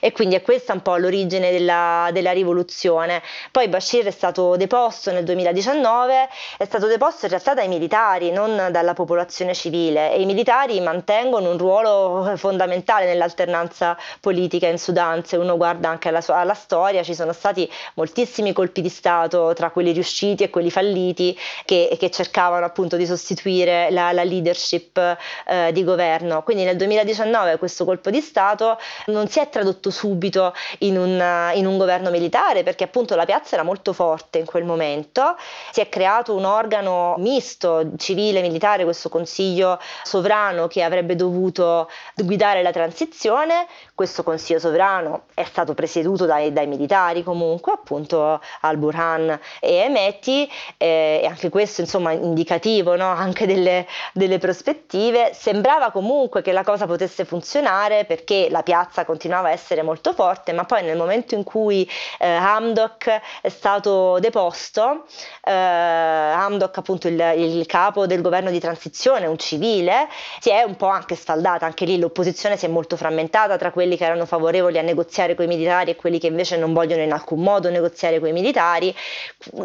E 0.00 0.12
quindi 0.12 0.36
è 0.36 0.42
questa 0.42 0.72
un 0.72 0.80
po' 0.80 0.96
l'origine 0.96 1.50
della, 1.50 2.08
della 2.12 2.30
rivoluzione. 2.30 3.20
Poi 3.50 3.68
Bashir 3.68 4.04
è 4.06 4.12
stato 4.12 4.56
deposto 4.56 5.10
nel 5.10 5.24
2019, 5.24 6.28
è 6.56 6.64
stato 6.64 6.86
deposto 6.86 7.24
in 7.24 7.32
realtà 7.32 7.54
dai 7.54 7.66
militari, 7.66 8.30
non 8.30 8.68
dalla 8.70 8.94
popolazione 8.94 9.54
civile 9.54 10.12
e 10.12 10.20
i 10.20 10.24
militari 10.24 10.80
mantengono 10.80 11.50
un 11.50 11.58
ruolo 11.58 12.32
fondamentale 12.36 13.06
nell'alternanza 13.06 13.98
politica 14.20 14.68
in 14.68 14.78
Sudan. 14.78 15.24
Se 15.24 15.36
uno 15.36 15.56
guarda 15.56 15.88
anche 15.88 16.08
alla, 16.08 16.22
alla 16.28 16.54
storia, 16.54 17.02
ci 17.02 17.14
sono 17.14 17.32
stati 17.32 17.68
moltissimi 17.94 18.52
colpi 18.52 18.80
di 18.80 18.88
Stato 18.88 19.52
tra 19.54 19.70
quelli 19.70 19.90
riusciti 19.90 20.44
e 20.44 20.50
quelli 20.50 20.70
falliti 20.70 21.36
che, 21.64 21.96
che 21.98 22.10
cercavano 22.10 22.64
appunto 22.64 22.96
di 22.96 23.06
sostituire 23.06 23.90
la, 23.90 24.12
la 24.12 24.22
leadership 24.22 25.16
eh, 25.48 25.72
di 25.72 25.82
governo. 25.82 26.42
Quindi 26.44 26.62
nel 26.64 26.76
2019 26.84 27.58
questo 27.58 27.84
colpo 27.84 28.10
di 28.10 28.20
Stato 28.20 28.78
non 29.06 29.28
si 29.28 29.40
è 29.40 29.48
tradotto 29.48 29.90
subito 29.90 30.54
in 30.78 30.98
un, 30.98 31.52
in 31.54 31.66
un 31.66 31.78
governo 31.78 32.10
militare 32.10 32.62
perché 32.62 32.84
appunto 32.84 33.14
la 33.14 33.24
piazza 33.24 33.54
era 33.54 33.62
molto 33.62 33.92
forte 33.92 34.38
in 34.38 34.44
quel 34.44 34.64
momento, 34.64 35.36
si 35.70 35.80
è 35.80 35.88
creato 35.88 36.34
un 36.34 36.44
organo 36.44 37.14
misto 37.18 37.92
civile 37.96 38.40
militare, 38.40 38.84
questo 38.84 39.08
consiglio 39.08 39.78
sovrano 40.02 40.66
che 40.66 40.82
avrebbe 40.82 41.16
dovuto 41.16 41.88
guidare 42.14 42.62
la 42.62 42.72
transizione, 42.72 43.66
questo 43.94 44.22
consiglio 44.22 44.58
sovrano 44.58 45.24
è 45.34 45.44
stato 45.44 45.74
presieduto 45.74 46.26
dai, 46.26 46.52
dai 46.52 46.66
militari 46.66 47.22
comunque, 47.22 47.72
appunto 47.72 48.40
al-Burhan 48.60 49.38
e 49.60 49.74
Emeti, 49.74 50.50
eh, 50.76 51.20
e 51.22 51.26
anche 51.26 51.48
questo 51.48 51.80
insomma 51.80 52.12
indicativo 52.12 52.96
no? 52.96 53.06
anche 53.08 53.46
delle, 53.46 53.86
delle 54.12 54.38
prospettive. 54.38 55.32
Sembrava 55.32 55.90
comunque 55.90 56.42
che 56.42 56.52
la 56.52 56.64
cosa 56.64 56.73
potesse 56.86 57.24
funzionare 57.24 58.04
perché 58.04 58.48
la 58.50 58.62
piazza 58.62 59.04
continuava 59.04 59.48
a 59.48 59.52
essere 59.52 59.82
molto 59.82 60.12
forte, 60.12 60.52
ma 60.52 60.64
poi 60.64 60.82
nel 60.82 60.96
momento 60.96 61.34
in 61.34 61.44
cui 61.44 61.88
eh, 62.18 62.28
Hamdok 62.28 63.20
è 63.40 63.48
stato 63.48 64.18
deposto, 64.20 65.06
eh, 65.42 65.52
Hamdok 65.52 66.76
appunto 66.78 67.08
il, 67.08 67.20
il 67.36 67.66
capo 67.66 68.06
del 68.06 68.20
governo 68.20 68.50
di 68.50 68.60
transizione, 68.60 69.26
un 69.26 69.38
civile, 69.38 70.08
si 70.40 70.50
è 70.50 70.62
un 70.62 70.76
po' 70.76 70.86
anche 70.86 71.14
sfaldata, 71.14 71.66
anche 71.66 71.84
lì 71.84 71.98
l'opposizione 71.98 72.56
si 72.56 72.66
è 72.66 72.68
molto 72.68 72.96
frammentata 72.96 73.56
tra 73.56 73.70
quelli 73.70 73.96
che 73.96 74.04
erano 74.04 74.26
favorevoli 74.26 74.78
a 74.78 74.82
negoziare 74.82 75.34
con 75.34 75.44
i 75.44 75.48
militari 75.48 75.92
e 75.92 75.96
quelli 75.96 76.18
che 76.18 76.26
invece 76.26 76.56
non 76.56 76.72
vogliono 76.72 77.02
in 77.02 77.12
alcun 77.12 77.40
modo 77.40 77.70
negoziare 77.70 78.18
con 78.18 78.28
i 78.28 78.32
militari. 78.32 78.94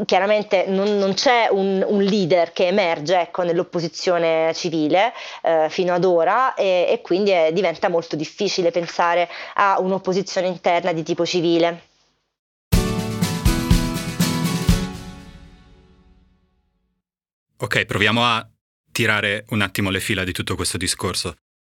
Chiaramente 0.06 0.66
non, 0.68 0.98
non 0.98 1.14
c'è 1.14 1.48
un, 1.50 1.86
un, 1.88 2.02
leader 2.02 2.52
che 2.52 2.68
emerge 2.68 3.20
ecco, 3.20 3.44
nell'opposizione 3.44 4.52
civile 4.54 5.14
eh, 5.44 5.68
fino 5.70 5.94
ad 5.94 6.04
ora 6.04 6.54
e, 6.54 6.88
e 6.90 6.99
quindi 7.02 7.32
è, 7.32 7.52
diventa 7.54 7.90
molto 7.90 8.16
difficile 8.16 8.72
pensare 8.72 9.30
a 9.56 9.80
un'opposizione 9.80 10.48
interna 10.48 10.94
di 10.94 11.04
tipo 11.04 11.26
civile. 11.26 11.84
Ok, 17.62 17.86
proviamo 17.86 18.24
a 18.24 18.48
tirare 18.92 19.46
un 19.50 19.62
attimo 19.62 19.90
le 19.90 20.00
fila 20.00 20.24
di 20.24 20.32
tutto 20.32 20.56
questo 20.56 20.78
discorso. 20.78 21.36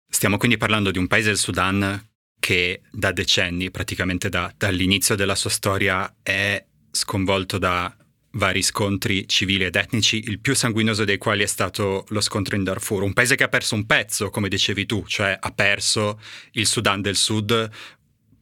Stiamo 0.07 0.37
quindi 0.37 0.57
parlando 0.57 0.91
di 0.91 0.99
un 0.99 1.07
paese 1.07 1.29
del 1.29 1.37
Sudan 1.37 2.09
che 2.39 2.81
da 2.91 3.11
decenni, 3.11 3.71
praticamente 3.71 4.29
da, 4.29 4.51
dall'inizio 4.55 5.15
della 5.15 5.35
sua 5.35 5.49
storia, 5.49 6.13
è 6.21 6.63
sconvolto 6.91 7.57
da 7.57 7.95
vari 8.33 8.61
scontri 8.61 9.27
civili 9.27 9.65
ed 9.65 9.75
etnici, 9.75 10.23
il 10.27 10.39
più 10.39 10.55
sanguinoso 10.55 11.03
dei 11.03 11.17
quali 11.17 11.43
è 11.43 11.47
stato 11.47 12.05
lo 12.09 12.21
scontro 12.21 12.55
in 12.55 12.63
Darfur, 12.63 13.03
un 13.03 13.13
paese 13.13 13.35
che 13.35 13.43
ha 13.43 13.49
perso 13.49 13.75
un 13.75 13.85
pezzo, 13.85 14.29
come 14.29 14.49
dicevi 14.49 14.85
tu, 14.85 15.03
cioè 15.07 15.37
ha 15.39 15.51
perso 15.51 16.19
il 16.51 16.65
Sudan 16.65 17.01
del 17.01 17.15
Sud 17.15 17.69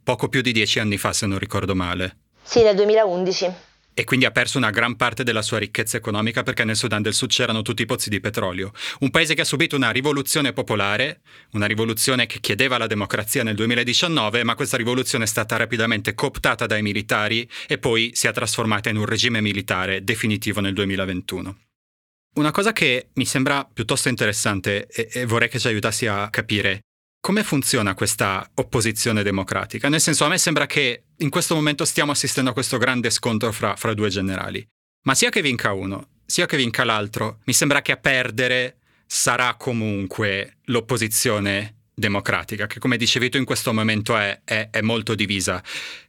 poco 0.03 0.27
più 0.27 0.41
di 0.41 0.51
dieci 0.51 0.79
anni 0.79 0.97
fa, 0.97 1.13
se 1.13 1.27
non 1.27 1.37
ricordo 1.37 1.75
male. 1.75 2.17
Sì, 2.41 2.63
nel 2.63 2.75
2011 2.75 3.67
e 3.99 4.05
quindi 4.05 4.23
ha 4.23 4.31
perso 4.31 4.57
una 4.57 4.69
gran 4.69 4.95
parte 4.95 5.25
della 5.25 5.41
sua 5.41 5.57
ricchezza 5.57 5.97
economica 5.97 6.41
perché 6.41 6.63
nel 6.63 6.77
Sudan 6.77 7.01
del 7.01 7.13
Sud 7.13 7.29
c'erano 7.31 7.63
tutti 7.63 7.81
i 7.81 7.85
pozzi 7.85 8.09
di 8.09 8.21
petrolio. 8.21 8.71
Un 9.01 9.09
paese 9.09 9.33
che 9.33 9.41
ha 9.41 9.43
subito 9.43 9.75
una 9.75 9.91
rivoluzione 9.91 10.53
popolare, 10.53 11.19
una 11.51 11.65
rivoluzione 11.65 12.25
che 12.25 12.39
chiedeva 12.39 12.77
la 12.77 12.87
democrazia 12.87 13.43
nel 13.43 13.55
2019, 13.55 14.45
ma 14.45 14.55
questa 14.55 14.77
rivoluzione 14.77 15.25
è 15.25 15.27
stata 15.27 15.57
rapidamente 15.57 16.13
cooptata 16.13 16.65
dai 16.65 16.81
militari 16.81 17.45
e 17.67 17.77
poi 17.77 18.11
si 18.13 18.27
è 18.27 18.31
trasformata 18.31 18.87
in 18.87 18.95
un 18.95 19.05
regime 19.05 19.41
militare 19.41 20.01
definitivo 20.01 20.61
nel 20.61 20.73
2021. 20.75 21.57
Una 22.35 22.51
cosa 22.51 22.71
che 22.71 23.09
mi 23.15 23.25
sembra 23.25 23.65
piuttosto 23.65 24.07
interessante 24.07 24.87
e, 24.87 25.09
e 25.11 25.25
vorrei 25.25 25.49
che 25.49 25.59
ci 25.59 25.67
aiutassi 25.67 26.07
a 26.07 26.29
capire 26.29 26.83
come 27.19 27.43
funziona 27.43 27.95
questa 27.95 28.49
opposizione 28.53 29.23
democratica? 29.23 29.89
Nel 29.89 29.99
senso, 29.99 30.23
a 30.23 30.29
me 30.29 30.37
sembra 30.37 30.65
che 30.67 31.03
in 31.19 31.29
questo 31.29 31.55
momento 31.55 31.85
stiamo 31.85 32.11
assistendo 32.11 32.51
a 32.51 32.53
questo 32.53 32.77
grande 32.77 33.09
scontro 33.09 33.51
fra, 33.51 33.75
fra 33.75 33.93
due 33.93 34.09
generali. 34.09 34.65
Ma 35.03 35.15
sia 35.15 35.29
che 35.29 35.41
vinca 35.41 35.73
uno, 35.73 36.07
sia 36.25 36.45
che 36.45 36.57
vinca 36.57 36.83
l'altro, 36.83 37.39
mi 37.45 37.53
sembra 37.53 37.81
che 37.81 37.93
a 37.93 37.97
perdere 37.97 38.77
sarà 39.05 39.55
comunque 39.57 40.57
l'opposizione 40.65 41.75
democratica, 41.93 42.67
che 42.67 42.79
come 42.79 42.97
dicevi 42.97 43.29
tu 43.29 43.37
in 43.37 43.45
questo 43.45 43.73
momento 43.73 44.15
è, 44.15 44.41
è, 44.43 44.69
è 44.71 44.81
molto 44.81 45.15
divisa. 45.15 45.61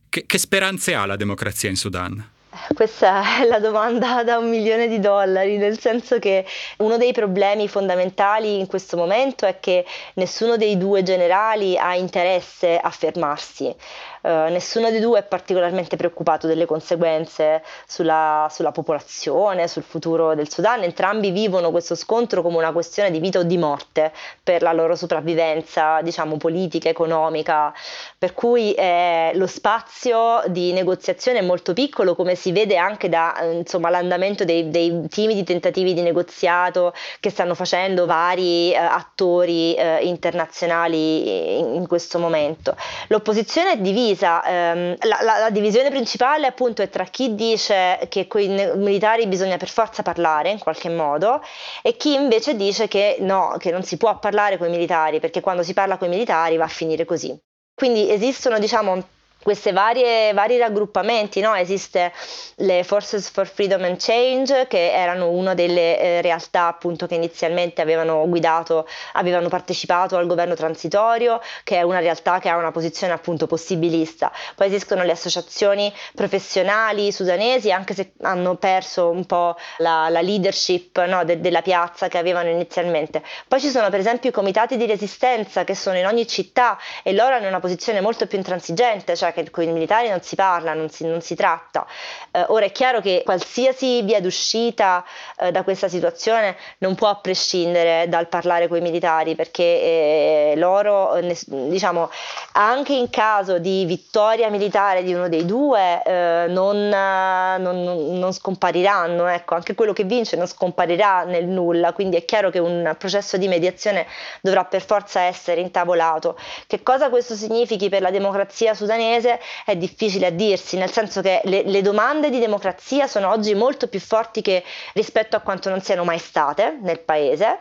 Che, 0.09 0.27
che 0.27 0.38
speranze 0.38 0.94
ha 0.94 1.07
la 1.07 1.16
democrazia 1.16 1.68
in 1.68 1.77
Sudan? 1.77 2.31
Questa 2.75 3.40
è 3.40 3.46
la 3.46 3.61
domanda 3.61 4.25
da 4.25 4.38
un 4.38 4.51
milione 4.51 4.88
di 4.88 4.99
dollari, 4.99 5.57
nel 5.57 5.79
senso 5.79 6.18
che 6.18 6.44
uno 6.79 6.96
dei 6.96 7.12
problemi 7.12 7.68
fondamentali 7.68 8.59
in 8.59 8.66
questo 8.66 8.96
momento 8.96 9.46
è 9.46 9.61
che 9.61 9.85
nessuno 10.14 10.57
dei 10.57 10.77
due 10.77 11.05
generali 11.05 11.79
ha 11.79 11.94
interesse 11.94 12.77
a 12.77 12.90
fermarsi. 12.90 13.73
Uh, 14.22 14.50
nessuno 14.50 14.90
dei 14.90 15.00
due 15.00 15.20
è 15.20 15.22
particolarmente 15.22 15.96
preoccupato 15.96 16.46
delle 16.46 16.66
conseguenze 16.66 17.62
sulla, 17.87 18.48
sulla, 18.50 18.70
popolazione, 18.70 19.66
sul 19.66 19.83
futuro 19.83 20.35
del 20.35 20.50
Sudan. 20.50 20.83
Entrambi 20.83 21.30
vivono 21.30 21.70
questo 21.70 21.94
scontro 21.94 22.42
come 22.42 22.59
una 22.59 22.70
questione 22.70 23.11
di 23.11 23.18
vita 23.18 23.38
o 23.38 23.44
di 23.44 23.56
morte 23.56 24.12
per 24.42 24.61
la 24.61 24.72
loro 24.72 24.94
sopravvivenza, 24.94 26.02
diciamo, 26.02 26.37
politica, 26.37 26.90
economica, 26.90 27.72
per 28.18 28.35
cui 28.35 28.74
eh, 28.74 29.30
lo 29.35 29.46
spazio 29.46 30.42
di 30.48 30.72
negoziazione 30.74 31.38
è 31.38 31.42
molto 31.42 31.72
piccolo, 31.72 32.14
come 32.14 32.35
si 32.35 32.52
vede 32.52 32.76
anche 32.76 33.09
dall'andamento 33.09 34.44
dei, 34.44 34.68
dei, 34.68 35.09
timidi 35.09 35.44
tentativi 35.44 35.94
di 35.94 36.02
negoziato 36.02 36.92
che 37.20 37.30
stanno 37.30 37.54
facendo 37.54 38.04
vari 38.04 38.70
eh, 38.72 38.76
attori 38.76 39.74
eh, 39.74 40.00
internazionali 40.02 41.59
in, 41.59 41.74
in 41.76 41.87
questo 41.87 42.18
momento. 42.18 42.76
L'opposizione 43.09 43.72
è 43.72 43.78
divisa 43.78 44.09
divisa, 44.11 44.44
ehm, 44.44 44.96
la, 45.01 45.18
la, 45.23 45.38
la, 45.38 45.51
divisione 45.51 45.90
principale 45.90 46.46
appunto 46.46 46.83
è 46.83 46.88
tra 46.88 47.05
chi 47.05 47.35
dice 47.35 48.07
che 48.09 48.27
con 48.27 48.40
i 48.40 48.49
militari 48.49 49.27
bisogna 49.27 49.57
per 49.57 49.68
forza 49.68 50.03
parlare 50.03 50.51
in 50.51 50.59
qualche 50.59 50.88
modo 50.88 51.42
e 51.83 51.96
chi 51.96 52.14
invece 52.14 52.57
dice 52.57 52.88
che 52.88 53.16
no, 53.20 53.57
che 53.59 53.70
non 53.70 53.83
si 53.83 53.96
può 53.96 54.18
parlare 54.18 54.59
con 54.59 54.68
i 54.68 54.70
militari 54.70 55.20
perché 55.20 55.40
quando 55.40 55.62
si 55.62 55.75
parla 55.75 55.96
con 55.96 56.09
i 56.09 56.11
militari 56.11 56.57
va 56.57 56.64
a 56.64 56.68
finire 56.68 57.05
così. 57.05 57.37
Quindi 57.75 58.11
esistono 58.11 58.59
diciamo 58.59 59.03
questi 59.42 59.72
vari 59.72 60.59
raggruppamenti, 60.59 61.40
no? 61.40 61.55
esiste 61.55 62.12
le 62.57 62.85
Forces 62.85 63.31
for 63.31 63.46
Freedom 63.46 63.83
and 63.85 63.96
Change 63.98 64.66
che 64.68 64.92
erano 64.92 65.31
una 65.31 65.55
delle 65.55 65.98
eh, 65.98 66.20
realtà 66.20 66.66
appunto 66.66 67.07
che 67.07 67.14
inizialmente 67.14 67.81
avevano 67.81 68.26
guidato, 68.29 68.87
avevano 69.14 69.48
partecipato 69.48 70.16
al 70.16 70.26
governo 70.26 70.55
transitorio, 70.55 71.40
che 71.64 71.76
è 71.76 71.83
una 71.83 72.00
realtà 72.00 72.38
che 72.38 72.48
ha 72.48 72.57
una 72.57 72.70
posizione 72.70 73.12
appunto 73.12 73.46
possibilista. 73.46 74.31
Poi 74.55 74.66
esistono 74.66 75.05
le 75.05 75.12
associazioni 75.12 75.92
professionali 76.14 77.11
sudanesi, 77.11 77.72
anche 77.72 77.94
se 77.94 78.12
hanno 78.20 78.57
perso 78.57 79.09
un 79.09 79.24
po' 79.24 79.57
la, 79.79 80.09
la 80.11 80.20
leadership 80.20 81.03
no? 81.07 81.24
De, 81.24 81.40
della 81.40 81.62
piazza 81.62 82.09
che 82.09 82.18
avevano 82.18 82.50
inizialmente. 82.50 83.22
Poi 83.48 83.61
ci 83.61 83.70
sono 83.70 83.88
per 83.88 84.00
esempio 84.00 84.31
i 84.31 84.33
comitati 84.33 84.76
di 84.76 84.87
resistenza 84.87 85.64
che 85.64 85.74
sono 85.74 85.96
in 85.96 86.07
ogni 86.07 86.26
città 86.26 86.79
e 87.03 87.12
loro 87.12 87.35
hanno 87.35 87.48
una 87.48 87.61
posizione 87.61 88.00
molto 88.00 88.26
più 88.26 88.37
intransigente, 88.37 89.16
cioè 89.16 89.30
che 89.33 89.51
con 89.51 89.64
i 89.64 89.73
militari 89.73 90.09
non 90.09 90.23
si 90.23 90.35
parla, 90.35 90.75
non 90.75 90.88
si, 90.88 91.07
non 91.07 91.21
si 91.21 91.35
tratta. 91.35 91.87
Eh, 92.31 92.45
ora 92.49 92.64
è 92.64 92.73
chiaro 92.73 93.01
che 93.01 93.23
qualsiasi 93.25 94.03
via 94.03 94.21
d'uscita 94.21 95.05
eh, 95.38 95.51
da 95.51 95.62
questa 95.62 95.88
situazione 95.88 96.57
non 96.79 96.95
può 96.95 97.21
prescindere 97.21 98.09
dal 98.09 98.29
parlare 98.29 98.69
con 98.69 98.79
i 98.79 98.81
militari 98.81 99.35
perché 99.35 99.62
eh, 99.62 100.55
loro, 100.57 101.19
diciamo, 101.47 102.11
anche 102.53 102.93
in 102.93 103.11
caso 103.11 103.59
di 103.59 103.85
vittoria 103.85 104.49
militare 104.49 105.03
di 105.03 105.14
uno 105.14 105.29
dei 105.29 105.45
due 105.45 106.03
eh, 106.03 106.47
non, 106.49 106.88
non, 106.88 108.19
non, 108.19 108.33
scompariranno, 108.33 109.27
ecco, 109.27 109.55
anche 109.55 109.75
quello 109.75 109.93
che 109.93 110.05
vince 110.05 110.37
non 110.37 110.47
scomparirà 110.47 111.25
nel 111.25 111.47
nulla, 111.47 111.93
quindi 111.93 112.16
è 112.16 112.25
chiaro 112.25 112.51
che 112.51 112.59
un 112.59 112.95
processo 112.99 113.37
di 113.37 113.49
mediazione 113.49 114.07
dovrà 114.40 114.64
per 114.64 114.83
forza 114.83 115.21
essere 115.21 115.61
intavolato. 115.61 116.38
Che 116.66 116.83
cosa 116.83 117.09
questo 117.11 117.35
significhi 117.35 117.88
per 117.88 118.03
la 118.03 118.11
democrazia 118.11 118.75
sudanese? 118.75 119.19
Paese 119.20 119.40
è 119.64 119.76
difficile 119.76 120.26
a 120.26 120.30
dirsi, 120.30 120.76
nel 120.76 120.90
senso 120.90 121.20
che 121.20 121.40
le, 121.44 121.62
le 121.62 121.83
domande 121.83 122.30
di 122.30 122.38
democrazia 122.38 123.06
sono 123.06 123.30
oggi 123.30 123.54
molto 123.54 123.87
più 123.88 124.00
forti 124.00 124.40
che 124.40 124.64
rispetto 124.94 125.37
a 125.37 125.40
quanto 125.40 125.68
non 125.68 125.80
siano 125.80 126.04
mai 126.04 126.18
state 126.18 126.78
nel 126.80 127.00
paese 127.00 127.59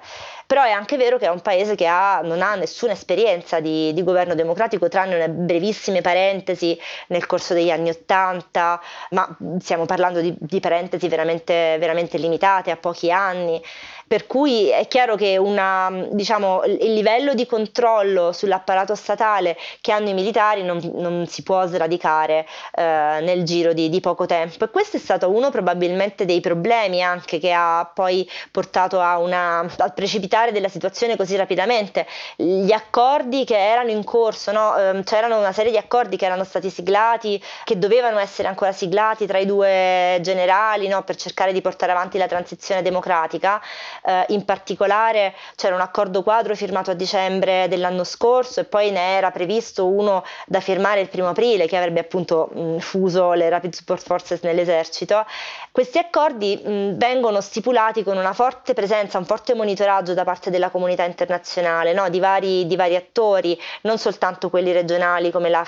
però 0.50 0.64
è 0.64 0.72
anche 0.72 0.98
vero 0.98 1.20
che 1.20 1.28
è 1.28 1.30
un 1.30 1.42
paese 1.42 1.76
che 1.76 1.86
ha, 1.86 2.22
non 2.24 2.42
ha 2.42 2.56
nessuna 2.56 2.94
esperienza 2.94 3.60
di, 3.60 3.94
di 3.94 4.04
governo 4.04 4.34
democratico, 4.34 4.88
tranne 4.88 5.14
una 5.14 5.28
brevissime 5.28 6.02
parentesi 6.02 6.76
nel 7.10 7.28
corso 7.28 7.54
degli 7.54 7.70
anni 7.70 7.92
Ottanta, 7.92 8.82
ma 9.12 9.38
stiamo 9.60 9.86
parlando 9.86 10.22
di, 10.22 10.36
di 10.40 10.60
parentesi 10.60 11.08
veramente, 11.08 11.78
veramente 11.78 12.18
limitate, 12.18 12.72
a 12.72 12.78
pochi 12.78 13.12
anni. 13.12 13.62
Per 14.10 14.26
cui 14.26 14.72
è 14.72 14.88
chiaro 14.88 15.16
che 15.16 15.38
una, 15.38 16.08
diciamo, 16.10 16.64
il 16.64 16.94
livello 16.94 17.36
di 17.36 17.46
controllo 17.46 18.32
sull'apparato 18.32 18.96
statale 18.96 19.56
che 19.82 19.92
hanno 19.92 20.10
i 20.10 20.16
militari 20.16 20.64
non, 20.64 20.80
non 20.96 21.28
si 21.28 21.44
può 21.44 21.68
sradicare 21.68 22.48
eh, 22.74 23.20
nel 23.22 23.44
giro 23.44 23.72
di, 23.72 23.88
di, 23.88 24.00
poco 24.00 24.26
tempo. 24.26 24.66
E 24.66 24.70
questo 24.72 24.98
è 24.98 25.00
stato 25.00 25.30
uno 25.30 25.52
probabilmente 25.52 26.26
dei 26.26 26.40
problemi 26.40 27.04
anche 27.04 27.38
che 27.38 27.54
ha 27.54 27.88
poi 27.94 28.28
portato 28.50 28.98
una, 28.98 29.60
al 29.78 29.94
precipitare 29.94 30.52
della 30.52 30.70
situazione 30.70 31.16
così 31.16 31.36
rapidamente. 31.36 32.08
Gli 32.36 32.72
accordi 32.72 33.46
che 33.46 33.60
erano 33.60 33.92
in 33.92 34.04
corso, 34.04 34.52
no? 34.52 34.76
eh, 34.76 35.04
c'erano 35.04 35.38
una 35.38 35.52
serie 35.52 35.70
di 35.70 35.78
accordi 35.78 36.18
che 36.18 36.26
erano 36.26 36.46
stati 36.46 36.72
siglati, 36.72 37.40
che 37.64 37.78
dovevano 37.78 38.18
essere 38.18 38.48
ancora 38.48 38.72
siglati 38.72 39.28
tra 39.28 39.38
i 39.38 39.46
due 39.46 40.18
generali 40.24 40.88
no? 40.88 41.04
per 41.04 41.16
cercare 41.16 41.54
di 41.54 41.62
portare 41.62 41.92
avanti 41.92 42.18
la 42.18 42.26
transizione 42.26 42.82
democratica 42.82 43.62
eh, 44.06 44.26
in 44.30 44.46
particolare 44.46 45.34
c'era 45.56 45.76
un 45.76 45.82
accordo 45.82 46.24
quadro 46.24 46.56
firmato 46.56 46.92
a 46.92 46.94
dicembre 46.94 47.68
dell'anno 47.68 48.04
scorso 48.04 48.60
e 48.60 48.66
poi 48.66 48.92
ne 48.92 49.18
era 49.18 49.32
previsto 49.32 49.88
uno 49.88 50.24
da 50.46 50.60
firmare 50.60 51.02
il 51.02 51.10
primo 51.10 51.30
aprile 51.30 51.68
che 51.68 51.78
avrebbe 51.78 52.00
appunto 52.00 52.50
mh, 52.54 52.78
fuso 52.80 53.34
le 53.34 53.50
Rapid 53.50 53.74
Support 53.74 54.04
Forces 54.04 54.42
nell'esercito. 54.42 55.26
Questi 55.72 55.98
accordi 55.98 56.56
mh, 56.56 56.98
vengono 56.98 57.42
stipulati 57.42 58.04
con 58.04 58.18
una 58.18 58.34
forte 58.34 58.74
presenza, 58.74 59.18
un 59.18 59.26
forte 59.26 59.54
monitoraggio 59.54 60.14
da 60.14 60.24
parte 60.24 60.50
della 60.50 60.70
comunità 60.70 61.04
internazionale, 61.04 61.94
no? 61.94 62.10
di, 62.10 62.20
vari, 62.20 62.66
di, 62.68 62.76
vari, 62.76 62.96
attori, 62.96 63.60
non 63.82 63.98
soltanto 63.98 64.50
quelli 64.50 64.72
regionali 64.72 65.32
come 65.32 65.50
la, 65.50 65.64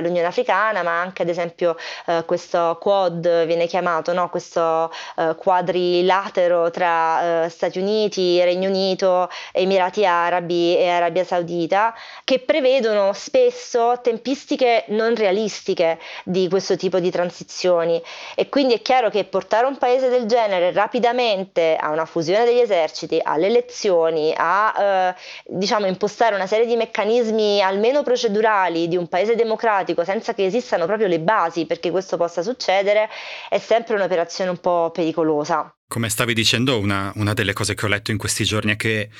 l'Unione 0.00 0.26
Africana, 0.26 0.82
ma 0.82 1.00
anche 1.00 1.22
ad 1.22 1.28
esempio 1.28 1.76
eh, 2.06 2.22
questo 2.24 2.78
Quad 2.80 3.46
viene 3.46 3.66
chiamato, 3.66 4.12
no? 4.12 4.28
questo 4.30 4.90
eh, 5.16 5.34
quadrilatero 5.36 6.70
tra 6.70 7.45
Stati 7.48 7.78
Uniti, 7.78 8.42
Regno 8.42 8.68
Unito, 8.68 9.28
Emirati 9.52 10.04
Arabi 10.04 10.76
e 10.76 10.88
Arabia 10.88 11.24
Saudita, 11.24 11.94
che 12.24 12.40
prevedono 12.40 13.12
spesso 13.12 14.00
tempistiche 14.02 14.84
non 14.88 15.14
realistiche 15.14 15.98
di 16.24 16.48
questo 16.48 16.76
tipo 16.76 16.98
di 16.98 17.10
transizioni 17.10 18.02
e 18.34 18.48
quindi 18.48 18.74
è 18.74 18.82
chiaro 18.82 19.10
che 19.10 19.24
portare 19.24 19.66
un 19.66 19.78
paese 19.78 20.08
del 20.08 20.26
genere 20.26 20.72
rapidamente 20.72 21.76
a 21.76 21.90
una 21.90 22.04
fusione 22.04 22.44
degli 22.44 22.58
eserciti, 22.58 23.20
alle 23.22 23.46
elezioni, 23.46 24.32
a 24.36 25.14
eh, 25.14 25.14
diciamo 25.46 25.86
impostare 25.86 26.34
una 26.34 26.46
serie 26.46 26.66
di 26.66 26.76
meccanismi 26.76 27.60
almeno 27.60 28.02
procedurali 28.02 28.88
di 28.88 28.96
un 28.96 29.08
paese 29.08 29.34
democratico 29.34 30.04
senza 30.04 30.34
che 30.34 30.44
esistano 30.46 30.86
proprio 30.86 31.08
le 31.08 31.20
basi 31.20 31.66
perché 31.66 31.90
questo 31.90 32.16
possa 32.16 32.42
succedere 32.42 33.08
è 33.48 33.58
sempre 33.58 33.94
un'operazione 33.94 34.50
un 34.50 34.58
po' 34.58 34.90
pericolosa. 34.92 35.75
Come 35.88 36.08
stavi 36.10 36.34
dicendo, 36.34 36.78
una, 36.78 37.12
una 37.16 37.32
delle 37.32 37.52
cose 37.52 37.74
che 37.74 37.84
ho 37.84 37.88
letto 37.88 38.10
in 38.10 38.18
questi 38.18 38.44
giorni 38.44 38.72
è 38.72 38.76
che 38.76 39.10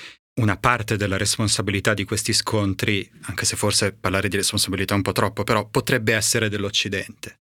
una 0.41 0.57
parte 0.57 0.97
della 0.97 1.17
responsabilità 1.17 1.95
di 1.95 2.05
questi 2.05 2.33
scontri, 2.33 3.09
anche 3.23 3.45
se 3.45 3.57
forse 3.57 3.93
parlare 3.93 4.29
di 4.29 4.37
responsabilità 4.37 4.95
è 4.95 4.97
un 4.97 5.03
po' 5.03 5.13
troppo, 5.13 5.45
però 5.45 5.69
potrebbe 5.69 6.15
essere 6.15 6.49
dell'Occidente, 6.49 7.41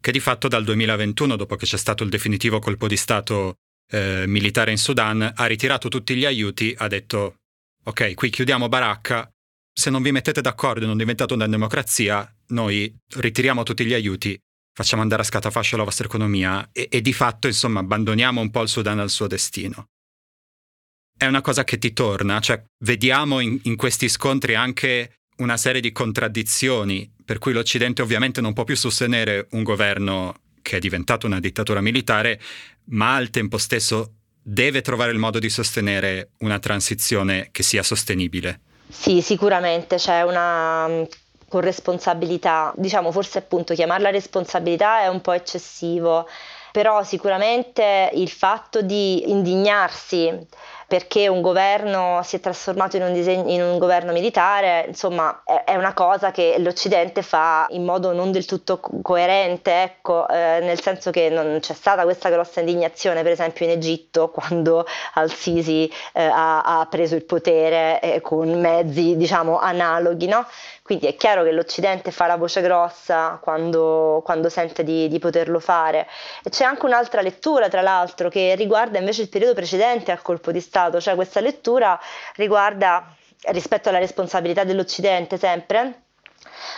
che 0.00 0.12
di 0.12 0.20
fatto 0.20 0.46
dal 0.46 0.62
2021, 0.62 1.36
dopo 1.36 1.56
che 1.56 1.66
c'è 1.66 1.78
stato 1.78 2.04
il 2.04 2.10
definitivo 2.10 2.58
colpo 2.58 2.86
di 2.86 2.96
Stato 2.96 3.56
eh, 3.90 4.24
militare 4.26 4.70
in 4.70 4.78
Sudan, 4.78 5.32
ha 5.34 5.46
ritirato 5.46 5.88
tutti 5.88 6.14
gli 6.14 6.24
aiuti, 6.24 6.74
ha 6.76 6.86
detto 6.86 7.38
ok, 7.84 8.14
qui 8.14 8.30
chiudiamo 8.30 8.68
baracca, 8.68 9.28
se 9.72 9.90
non 9.90 10.02
vi 10.02 10.12
mettete 10.12 10.40
d'accordo 10.40 10.84
e 10.84 10.86
non 10.86 10.96
diventate 10.96 11.34
una 11.34 11.46
democrazia, 11.48 12.32
noi 12.48 12.94
ritiriamo 13.16 13.62
tutti 13.62 13.84
gli 13.84 13.94
aiuti 13.94 14.38
facciamo 14.76 15.00
andare 15.00 15.22
a 15.22 15.24
scatafascio 15.24 15.78
la 15.78 15.84
vostra 15.84 16.04
economia 16.04 16.68
e, 16.70 16.88
e 16.90 17.00
di 17.00 17.14
fatto, 17.14 17.46
insomma, 17.46 17.80
abbandoniamo 17.80 18.42
un 18.42 18.50
po' 18.50 18.60
il 18.60 18.68
Sudan 18.68 18.98
al 18.98 19.08
suo 19.08 19.26
destino. 19.26 19.88
È 21.16 21.24
una 21.24 21.40
cosa 21.40 21.64
che 21.64 21.78
ti 21.78 21.94
torna, 21.94 22.40
cioè 22.40 22.62
vediamo 22.84 23.40
in, 23.40 23.58
in 23.62 23.74
questi 23.76 24.10
scontri 24.10 24.54
anche 24.54 25.20
una 25.38 25.56
serie 25.56 25.80
di 25.80 25.92
contraddizioni, 25.92 27.10
per 27.24 27.38
cui 27.38 27.54
l'Occidente 27.54 28.02
ovviamente 28.02 28.42
non 28.42 28.52
può 28.52 28.64
più 28.64 28.76
sostenere 28.76 29.46
un 29.52 29.62
governo 29.62 30.40
che 30.60 30.76
è 30.76 30.78
diventato 30.78 31.26
una 31.26 31.40
dittatura 31.40 31.80
militare, 31.80 32.38
ma 32.90 33.14
al 33.14 33.30
tempo 33.30 33.56
stesso 33.56 34.16
deve 34.42 34.82
trovare 34.82 35.10
il 35.10 35.18
modo 35.18 35.38
di 35.38 35.48
sostenere 35.48 36.32
una 36.40 36.58
transizione 36.58 37.48
che 37.50 37.62
sia 37.62 37.82
sostenibile. 37.82 38.60
Sì, 38.88 39.22
sicuramente 39.22 39.96
c'è 39.96 40.20
una 40.20 41.02
con 41.48 41.60
responsabilità, 41.60 42.72
diciamo 42.76 43.12
forse 43.12 43.38
appunto 43.38 43.74
chiamarla 43.74 44.10
responsabilità 44.10 45.00
è 45.00 45.08
un 45.08 45.20
po' 45.20 45.32
eccessivo, 45.32 46.26
però 46.72 47.02
sicuramente 47.02 48.10
il 48.14 48.28
fatto 48.28 48.82
di 48.82 49.30
indignarsi 49.30 50.46
perché 50.86 51.26
un 51.28 51.40
governo 51.40 52.20
si 52.22 52.36
è 52.36 52.40
trasformato 52.40 52.96
in 52.96 53.02
un, 53.02 53.12
disegno, 53.12 53.50
in 53.50 53.62
un 53.62 53.78
governo 53.78 54.12
militare, 54.12 54.84
insomma 54.86 55.42
è, 55.44 55.74
una 55.74 55.94
cosa 55.94 56.30
che 56.30 56.56
l'Occidente 56.58 57.22
fa 57.22 57.66
in 57.70 57.84
modo 57.84 58.12
non 58.12 58.30
del 58.30 58.44
tutto 58.44 58.78
coerente, 59.02 59.82
ecco, 59.82 60.28
eh, 60.28 60.60
nel 60.62 60.80
senso 60.80 61.10
che 61.10 61.28
non 61.28 61.58
c'è 61.60 61.74
stata 61.74 62.04
questa 62.04 62.28
grossa 62.30 62.60
indignazione 62.60 63.22
per 63.22 63.32
esempio 63.32 63.64
in 63.64 63.72
Egitto 63.72 64.28
quando 64.34 64.86
Al-Sisi 65.14 65.90
eh, 66.12 66.22
ha, 66.22 66.62
ha, 66.62 66.86
preso 66.86 67.16
il 67.16 67.24
potere 67.24 68.00
eh, 68.00 68.20
con 68.20 68.48
mezzi 68.60 69.16
diciamo 69.16 69.58
analoghi, 69.58 70.26
no? 70.26 70.46
Quindi 70.86 71.08
è 71.08 71.16
chiaro 71.16 71.42
che 71.42 71.50
l'Occidente 71.50 72.12
fa 72.12 72.28
la 72.28 72.36
voce 72.36 72.60
grossa 72.60 73.40
quando, 73.42 74.22
quando 74.24 74.48
sente 74.48 74.84
di, 74.84 75.08
di, 75.08 75.18
poterlo 75.18 75.58
fare. 75.58 76.06
E 76.44 76.50
c'è 76.50 76.62
anche 76.62 76.86
un'altra 76.86 77.22
lettura, 77.22 77.68
tra 77.68 77.82
l'altro, 77.82 78.28
che 78.28 78.54
riguarda 78.54 79.00
invece 79.00 79.22
il 79.22 79.28
periodo 79.28 79.54
precedente 79.54 80.12
al 80.12 80.22
colpo 80.22 80.52
di 80.52 80.60
Stato, 80.60 80.75
cioè 81.00 81.14
questa 81.14 81.40
lettura 81.40 81.98
riguarda, 82.36 83.14
rispetto 83.48 83.88
alla 83.88 83.98
responsabilità 83.98 84.64
dell'Occidente 84.64 85.38
sempre, 85.38 86.02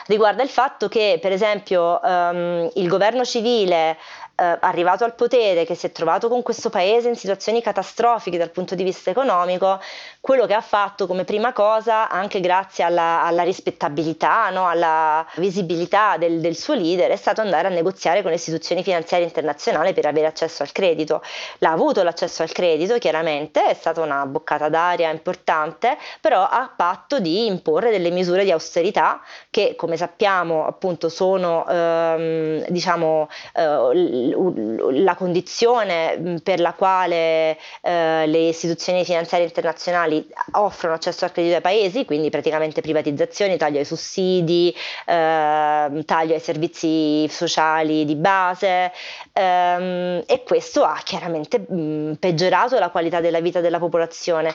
riguarda 0.07 0.43
il 0.43 0.49
fatto 0.49 0.89
che, 0.89 1.19
per 1.21 1.33
esempio, 1.33 2.01
um, 2.03 2.71
il 2.75 2.89
governo 2.89 3.25
civile 3.25 3.97
eh, 4.41 4.57
arrivato 4.61 5.03
al 5.03 5.15
potere, 5.15 5.65
che 5.65 5.75
si 5.75 5.87
è 5.87 5.93
trovato 5.93 6.29
con 6.29 6.43
questo 6.43 6.71
paese 6.71 7.09
in 7.09 7.17
situazioni 7.17 7.61
catastrofiche 7.61 8.39
dal 8.39 8.51
punto 8.51 8.77
di 8.77 8.85
vista 8.85 9.11
economico, 9.11 9.81
quello 10.21 10.47
che 10.47 10.55
ha 10.55 10.61
fatto 10.61 11.09
come 11.09 11.25
prima 11.25 11.53
cosa, 11.53 12.09
anche 12.09 12.39
grazie 12.39 12.85
alla, 12.85 13.25
alla 13.25 13.43
rispettabilità, 13.43 14.51
no, 14.51 14.69
alla 14.69 15.27
visibilità 15.37 16.17
del, 16.19 16.41
del, 16.41 16.57
suo 16.57 16.75
leader, 16.75 17.11
è 17.11 17.17
stato 17.17 17.41
andare 17.41 17.67
a 17.67 17.71
negoziare 17.71 18.23
con 18.23 18.31
le 18.31 18.37
istituzioni 18.37 18.85
finanziarie 18.85 19.27
internazionali 19.27 19.93
per 19.93 20.07
avere 20.07 20.27
accesso 20.27 20.63
al 20.63 20.71
credito. 20.71 21.21
L'ha 21.59 21.73
avuto 21.73 22.05
l'accesso 22.05 22.43
al 22.43 22.53
credito, 22.53 22.97
chiaramente, 22.99 23.65
è 23.65 23.75
stata 23.75 24.01
una 24.01 24.25
boccata 24.27 24.69
d'aria 24.69 25.11
importante, 25.11 25.99
però 26.21 26.47
a 26.47 26.71
patto 26.75 27.19
di 27.19 27.47
imporre 27.47 27.91
delle 27.91 28.11
misure 28.11 28.45
di 28.45 28.53
austerità 28.53 29.21
che, 29.51 29.75
come 29.75 29.97
sappiamo, 29.97 30.65
appunto 30.65 31.09
sono 31.09 31.67
ehm, 31.69 32.67
diciamo, 32.69 33.29
eh, 33.55 34.28
la 34.33 35.15
condizione 35.15 36.41
per 36.43 36.61
la 36.61 36.73
quale 36.75 37.59
eh, 37.83 38.27
le 38.27 38.49
istituzioni 38.49 39.05
finanziarie 39.05 39.47
internazionali 39.47 40.27
offrono 40.53 40.95
accesso 40.95 41.25
al 41.25 41.33
credito 41.33 41.57
ai 41.57 41.61
paesi, 41.61 42.05
quindi 42.05 42.31
praticamente 42.31 42.81
privatizzazioni, 42.81 43.57
taglio 43.57 43.79
ai 43.79 43.85
sussidi, 43.85 44.75
eh, 45.07 46.03
taglio 46.05 46.35
ai 46.35 46.41
servizi 46.41 47.29
sociali 47.29 48.05
di 48.05 48.17
base 48.17 48.93
ehm, 49.33 50.23
e 50.27 50.43
questo 50.45 50.85
ha 50.85 51.01
chiaramente 51.03 51.59
mh, 51.59 52.15
peggiorato 52.19 52.79
la 52.79 52.91
qualità 52.91 53.21
della 53.21 53.41
vita 53.41 53.61
della 53.61 53.79
popolazione. 53.79 54.55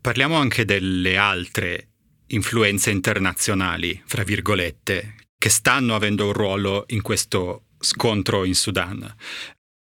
Parliamo 0.00 0.36
anche 0.36 0.64
delle 0.64 1.18
altre 1.18 1.87
influenze 2.28 2.90
internazionali, 2.90 4.02
fra 4.04 4.22
virgolette, 4.22 5.14
che 5.38 5.48
stanno 5.48 5.94
avendo 5.94 6.26
un 6.26 6.32
ruolo 6.32 6.84
in 6.88 7.02
questo 7.02 7.66
scontro 7.78 8.44
in 8.44 8.54
Sudan. 8.54 9.14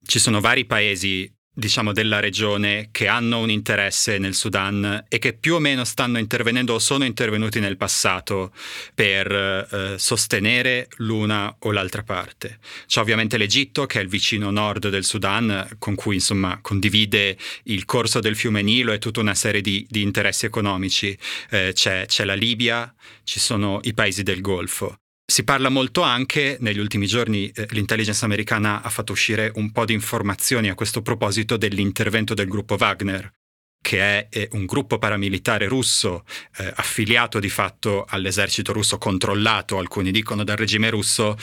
Ci 0.05 0.19
sono 0.19 0.41
vari 0.41 0.65
paesi 0.65 1.33
diciamo, 1.59 1.93
della 1.93 2.21
regione 2.21 2.89
che 2.93 3.09
hanno 3.09 3.41
un 3.41 3.51
interesse 3.51 4.19
nel 4.19 4.35
Sudan 4.35 5.07
e 5.09 5.19
che 5.19 5.33
più 5.33 5.57
o 5.57 5.59
meno 5.59 5.85
stanno 5.85 6.19
intervenendo 6.19 6.75
o 6.75 6.79
sono 6.79 7.05
intervenuti 7.05 7.59
nel 7.59 7.77
passato 7.77 8.53
per 8.95 9.33
eh, 9.33 9.99
sostenere 9.99 10.87
l'una 10.99 11.57
o 11.59 11.73
l'altra 11.73 12.05
parte. 12.05 12.59
C'è 12.87 13.01
ovviamente 13.01 13.37
l'Egitto, 13.37 13.87
che 13.87 13.99
è 13.99 14.03
il 14.03 14.09
vicino 14.09 14.51
nord 14.51 14.89
del 14.89 15.05
Sudan, 15.05 15.69
con 15.79 15.97
cui 15.97 16.15
insomma 16.15 16.61
condivide 16.63 17.37
il 17.65 17.85
corso 17.85 18.21
del 18.21 18.37
fiume 18.37 18.63
Nilo 18.63 18.93
e 18.93 18.99
tutta 18.99 19.19
una 19.19 19.35
serie 19.35 19.61
di, 19.61 19.85
di 19.91 20.03
interessi 20.03 20.47
economici. 20.47 21.19
Eh, 21.51 21.73
c'è, 21.75 22.07
c'è 22.07 22.25
la 22.25 22.35
Libia, 22.35 22.95
ci 23.25 23.41
sono 23.41 23.81
i 23.83 23.95
paesi 23.95 24.23
del 24.23 24.41
Golfo. 24.41 25.01
Si 25.31 25.45
parla 25.45 25.69
molto 25.69 26.01
anche, 26.01 26.57
negli 26.61 26.79
ultimi 26.79 27.07
giorni 27.07 27.51
eh, 27.51 27.67
l'intelligence 27.73 28.25
americana 28.25 28.81
ha 28.81 28.89
fatto 28.89 29.13
uscire 29.13 29.53
un 29.57 29.73
po' 29.73 29.85
di 29.85 29.93
informazioni 29.93 30.71
a 30.71 30.75
questo 30.75 31.03
proposito 31.03 31.59
dell'intervento 31.59 32.33
del 32.33 32.49
gruppo 32.49 32.77
Wagner, 32.81 33.31
che 33.79 34.01
è 34.01 34.29
eh, 34.31 34.49
un 34.53 34.65
gruppo 34.65 34.99
paramilitare 34.99 35.69
russo 35.69 36.25
eh, 36.57 36.73
affiliato 36.77 37.41
di 37.41 37.51
fatto 37.51 38.07
all'esercito 38.09 38.73
russo, 38.73 38.97
controllato, 38.97 39.77
alcuni 39.77 40.13
dicono, 40.13 40.45
dal 40.45 40.57
regime 40.57 40.89
russo, 40.89 41.37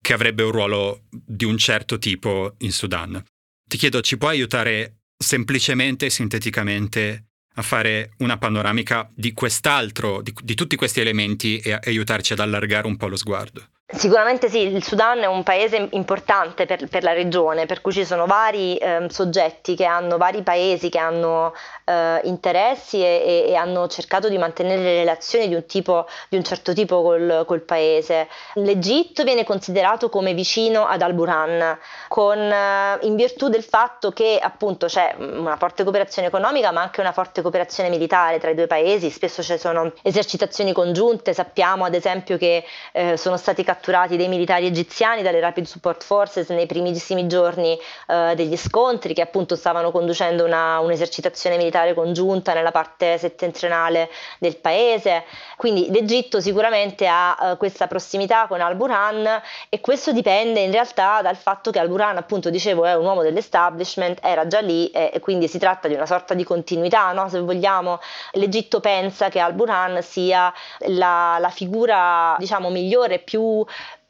che 0.00 0.12
avrebbe 0.12 0.44
un 0.44 0.52
ruolo 0.52 1.02
di 1.10 1.44
un 1.44 1.58
certo 1.58 1.98
tipo 1.98 2.54
in 2.58 2.70
Sudan. 2.70 3.20
Ti 3.68 3.76
chiedo, 3.76 4.00
ci 4.00 4.16
puoi 4.16 4.36
aiutare 4.36 5.00
semplicemente 5.16 6.06
e 6.06 6.10
sinteticamente 6.10 7.30
a 7.54 7.62
fare 7.62 8.12
una 8.18 8.38
panoramica 8.38 9.08
di 9.14 9.32
quest'altro, 9.32 10.22
di, 10.22 10.32
di 10.42 10.54
tutti 10.54 10.76
questi 10.76 11.00
elementi 11.00 11.58
e 11.58 11.78
aiutarci 11.80 12.32
ad 12.32 12.40
allargare 12.40 12.86
un 12.86 12.96
po' 12.96 13.08
lo 13.08 13.16
sguardo? 13.16 13.68
Sicuramente 13.96 14.48
sì, 14.48 14.58
il 14.58 14.82
Sudan 14.82 15.20
è 15.20 15.26
un 15.26 15.44
paese 15.44 15.88
importante 15.92 16.66
per, 16.66 16.88
per 16.88 17.04
la 17.04 17.12
regione, 17.12 17.64
per 17.66 17.80
cui 17.80 17.92
ci 17.92 18.04
sono 18.04 18.26
vari 18.26 18.76
eh, 18.76 19.06
soggetti 19.08 19.76
che 19.76 19.84
hanno, 19.84 20.16
vari 20.16 20.42
paesi 20.42 20.88
che 20.88 20.98
hanno 20.98 21.54
eh, 21.84 22.20
interessi 22.24 23.00
e, 23.00 23.44
e, 23.48 23.54
hanno 23.54 23.86
cercato 23.86 24.28
di 24.28 24.36
mantenere 24.36 24.82
relazioni 24.82 25.46
di 25.48 25.54
un, 25.54 25.64
tipo, 25.66 26.06
di 26.28 26.36
un 26.36 26.42
certo 26.42 26.72
tipo 26.72 27.02
col, 27.02 27.44
col, 27.46 27.60
paese. 27.60 28.28
L'Egitto 28.54 29.22
viene 29.22 29.44
considerato 29.44 30.08
come 30.08 30.34
vicino 30.34 30.86
ad 30.86 31.00
Al-Buran, 31.00 31.78
con, 32.08 32.38
eh, 32.38 32.98
in 33.02 33.14
virtù 33.14 33.48
del 33.48 33.62
fatto 33.62 34.10
che 34.10 34.40
appunto 34.42 34.86
c'è 34.86 35.14
una 35.18 35.56
forte 35.56 35.84
cooperazione 35.84 36.28
economica 36.28 36.72
ma 36.72 36.82
anche 36.82 37.00
una 37.00 37.12
forte 37.12 37.42
cooperazione 37.42 37.88
militare 37.90 38.40
tra 38.40 38.50
i 38.50 38.54
due 38.54 38.66
paesi, 38.66 39.08
spesso 39.10 39.42
ci 39.42 39.56
sono 39.56 39.92
esercitazioni 40.02 40.72
congiunte, 40.72 41.32
sappiamo 41.32 41.84
ad 41.84 41.94
esempio 41.94 42.36
che 42.36 42.64
eh, 42.92 43.16
sono 43.16 43.36
stati 43.36 43.62
catturati 43.62 43.82
catturati 43.84 44.16
dei 44.16 44.28
militari 44.28 44.64
egiziani 44.64 45.20
dalle 45.20 45.40
Rapid 45.40 45.66
Support 45.66 46.04
Forces 46.04 46.48
nei 46.48 46.64
primissimi 46.64 47.26
giorni 47.26 47.78
eh, 48.06 48.32
degli 48.34 48.56
scontri 48.56 49.12
che 49.12 49.20
appunto 49.20 49.56
stavano 49.56 49.90
conducendo 49.90 50.42
una, 50.42 50.78
un'esercitazione 50.78 51.58
militare 51.58 51.92
congiunta 51.92 52.54
nella 52.54 52.70
parte 52.70 53.18
settentrionale 53.18 54.08
del 54.38 54.56
paese. 54.56 55.24
Quindi 55.58 55.90
l'Egitto 55.90 56.40
sicuramente 56.40 57.06
ha 57.06 57.36
eh, 57.38 57.56
questa 57.58 57.86
prossimità 57.86 58.46
con 58.46 58.62
Al-Burhan 58.62 59.42
e 59.68 59.80
questo 59.82 60.12
dipende 60.12 60.60
in 60.60 60.70
realtà 60.70 61.20
dal 61.20 61.36
fatto 61.36 61.70
che 61.70 61.78
Al-Burhan 61.78 62.16
appunto 62.16 62.48
dicevo 62.48 62.86
è 62.86 62.94
un 62.94 63.04
uomo 63.04 63.20
dell'establishment, 63.20 64.18
era 64.22 64.46
già 64.46 64.60
lì 64.60 64.88
e, 64.88 65.10
e 65.12 65.20
quindi 65.20 65.46
si 65.46 65.58
tratta 65.58 65.88
di 65.88 65.94
una 65.94 66.06
sorta 66.06 66.32
di 66.32 66.44
continuità, 66.44 67.12
no? 67.12 67.28
se 67.28 67.38
vogliamo. 67.40 68.00
L'Egitto 68.32 68.80
pensa 68.80 69.28
che 69.28 69.40
Al-Burhan 69.40 70.00
sia 70.00 70.50
la, 70.86 71.36
la 71.38 71.50
figura 71.50 72.34
diciamo 72.38 72.70
migliore, 72.70 73.18
più 73.18 73.63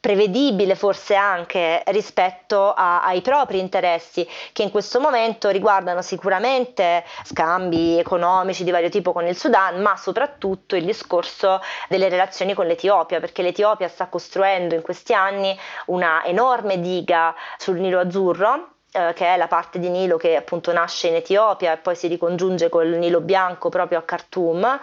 prevedibile 0.05 0.75
forse 0.75 1.15
anche 1.15 1.81
rispetto 1.87 2.71
a, 2.71 3.03
ai 3.03 3.21
propri 3.21 3.57
interessi 3.57 4.27
che 4.53 4.61
in 4.61 4.69
questo 4.69 4.99
momento 4.99 5.49
riguardano 5.49 6.03
sicuramente 6.03 7.03
scambi 7.23 7.97
economici 7.97 8.63
di 8.63 8.69
vario 8.69 8.89
tipo 8.89 9.11
con 9.13 9.25
il 9.25 9.35
Sudan 9.35 9.81
ma 9.81 9.97
soprattutto 9.97 10.75
il 10.75 10.85
discorso 10.85 11.59
delle 11.89 12.07
relazioni 12.07 12.53
con 12.53 12.67
l'Etiopia 12.67 13.19
perché 13.19 13.41
l'Etiopia 13.41 13.87
sta 13.87 14.05
costruendo 14.05 14.75
in 14.75 14.83
questi 14.83 15.15
anni 15.15 15.57
una 15.87 16.23
enorme 16.23 16.79
diga 16.79 17.33
sul 17.57 17.79
Nilo 17.79 17.99
Azzurro 17.99 18.73
eh, 18.91 19.11
che 19.13 19.33
è 19.33 19.37
la 19.37 19.47
parte 19.47 19.77
di 19.77 19.89
Nilo 19.89 20.15
che 20.15 20.37
appunto 20.37 20.71
nasce 20.71 21.07
in 21.07 21.15
Etiopia 21.15 21.73
e 21.73 21.77
poi 21.77 21.95
si 21.95 22.07
ricongiunge 22.07 22.69
col 22.69 22.89
Nilo 22.89 23.19
Bianco 23.19 23.67
proprio 23.67 23.97
a 23.97 24.03
Khartoum 24.03 24.79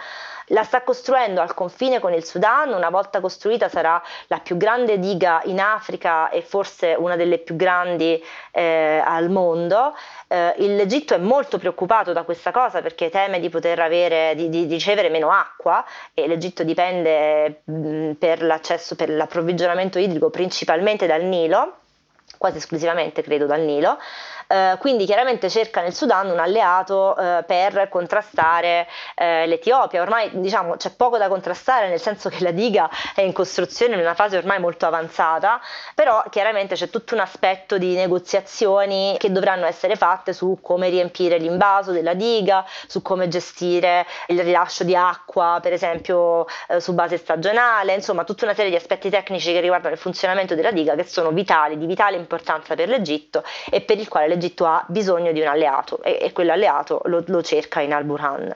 la 0.53 0.63
sta 0.65 0.83
costruendo 0.83 1.41
al 1.41 1.55
confine 1.55 1.99
con 1.99 2.13
il 2.13 2.25
Sudan, 2.25 2.73
una 2.73 2.91
volta 2.91 3.21
costruita 3.21 3.69
sarà 3.69 4.01
la 4.29 4.39
più 4.39 4.57
grande 4.57 4.99
diga 4.99 5.41
in 5.45 5.61
Africa 5.61 6.31
e 6.31 6.43
forse 6.43 6.95
una 6.95 7.17
delle 7.17 7.39
più 7.39 7.57
grandi 7.57 8.23
eh, 8.53 9.03
al 9.05 9.31
mondo. 9.31 9.95
Eh, 10.29 10.55
l'Egitto 10.59 11.15
è 11.15 11.19
molto 11.19 11.59
preoccupato 11.59 12.13
da 12.13 12.23
questa 12.23 12.51
cosa 12.51 12.81
perché 12.83 13.11
teme 13.11 13.41
di 13.41 13.49
poter 13.49 13.81
avere, 13.81 14.35
di, 14.35 14.49
di 14.49 14.65
ricevere 14.67 15.09
meno 15.09 15.31
acqua 15.31 15.85
e 16.15 16.27
l'Egitto 16.27 16.65
dipende 16.65 17.63
mh, 17.65 18.13
per 18.13 18.43
l'accesso, 18.43 18.95
per 18.95 19.11
l'approvvigionamento 19.11 19.99
idrico 19.99 20.31
principalmente 20.31 21.07
dal 21.07 21.23
Nilo 21.23 21.77
quasi 22.39 22.57
esclusivamente 22.57 23.23
credo 23.23 23.47
dal 23.47 23.61
Nilo, 23.61 23.99
eh, 24.53 24.77
quindi 24.79 25.07
chiaramente 25.07 25.49
cerca 25.49 25.81
nel 25.81 25.95
Sudan 25.95 26.29
un 26.29 26.39
alleato 26.39 27.17
eh, 27.17 27.43
per 27.47 27.89
contrastare 27.89 28.87
eh, 29.15 29.47
l'Etiopia. 29.47 30.03
Ormai 30.03 30.29
diciamo 30.35 30.77
c'è 30.77 30.91
poco 30.91 31.17
da 31.17 31.29
contrastare 31.29 31.89
nel 31.89 32.01
senso 32.01 32.29
che 32.29 32.43
la 32.43 32.51
diga 32.51 32.91
è 33.15 33.23
in 33.23 33.33
costruzione 33.33 33.95
in 33.95 34.01
una 34.01 34.13
fase 34.13 34.37
ormai 34.37 34.61
molto 34.61 34.85
avanzata, 34.85 35.59
però 35.95 36.23
chiaramente 36.29 36.75
c'è 36.75 36.91
tutto 36.91 37.15
un 37.15 37.21
aspetto 37.21 37.79
di 37.79 37.95
negoziazioni 37.95 39.17
che 39.19 39.33
dovranno 39.33 39.65
essere 39.65 39.97
fatte 39.97 40.35
su 40.35 40.59
come 40.61 40.91
riempire 40.91 41.39
l'invaso 41.39 41.93
della 41.93 42.13
diga, 42.13 42.67
su 42.87 43.01
come 43.01 43.29
gestire 43.29 44.05
il 44.27 44.43
rilascio 44.43 44.85
di 44.85 44.95
acqua, 44.95 45.61
per 45.63 45.73
esempio 45.73 46.45
eh, 46.69 46.79
su 46.79 46.93
base 46.93 47.17
stagionale, 47.17 47.95
insomma 47.95 48.25
tutta 48.25 48.45
una 48.45 48.55
serie 48.55 48.71
di 48.71 48.77
aspetti 48.77 49.09
tecnici 49.09 49.51
che 49.51 49.61
riguardano 49.61 49.95
il 49.95 50.01
funzionamento 50.01 50.55
della 50.55 50.73
diga 50.73 50.95
che 50.95 51.05
sono 51.05 51.31
vitali, 51.31 51.79
di 51.79 51.87
vitale 51.87 52.17
importanza 52.17 52.75
per 52.75 52.89
l'Egitto 52.89 53.43
e 53.71 53.81
per 53.81 53.99
il 53.99 54.09
quale 54.09 54.27
l'Egitto 54.29 54.41
l'Egitto 54.43 54.67
ha 54.67 54.85
bisogno 54.89 55.31
di 55.31 55.41
un 55.41 55.47
alleato 55.47 56.03
e, 56.03 56.19
e 56.21 56.33
quell'alleato 56.33 57.03
lo, 57.05 57.23
lo 57.27 57.43
cerca 57.43 57.81
in 57.81 57.93
Al-Burhan. 57.93 58.55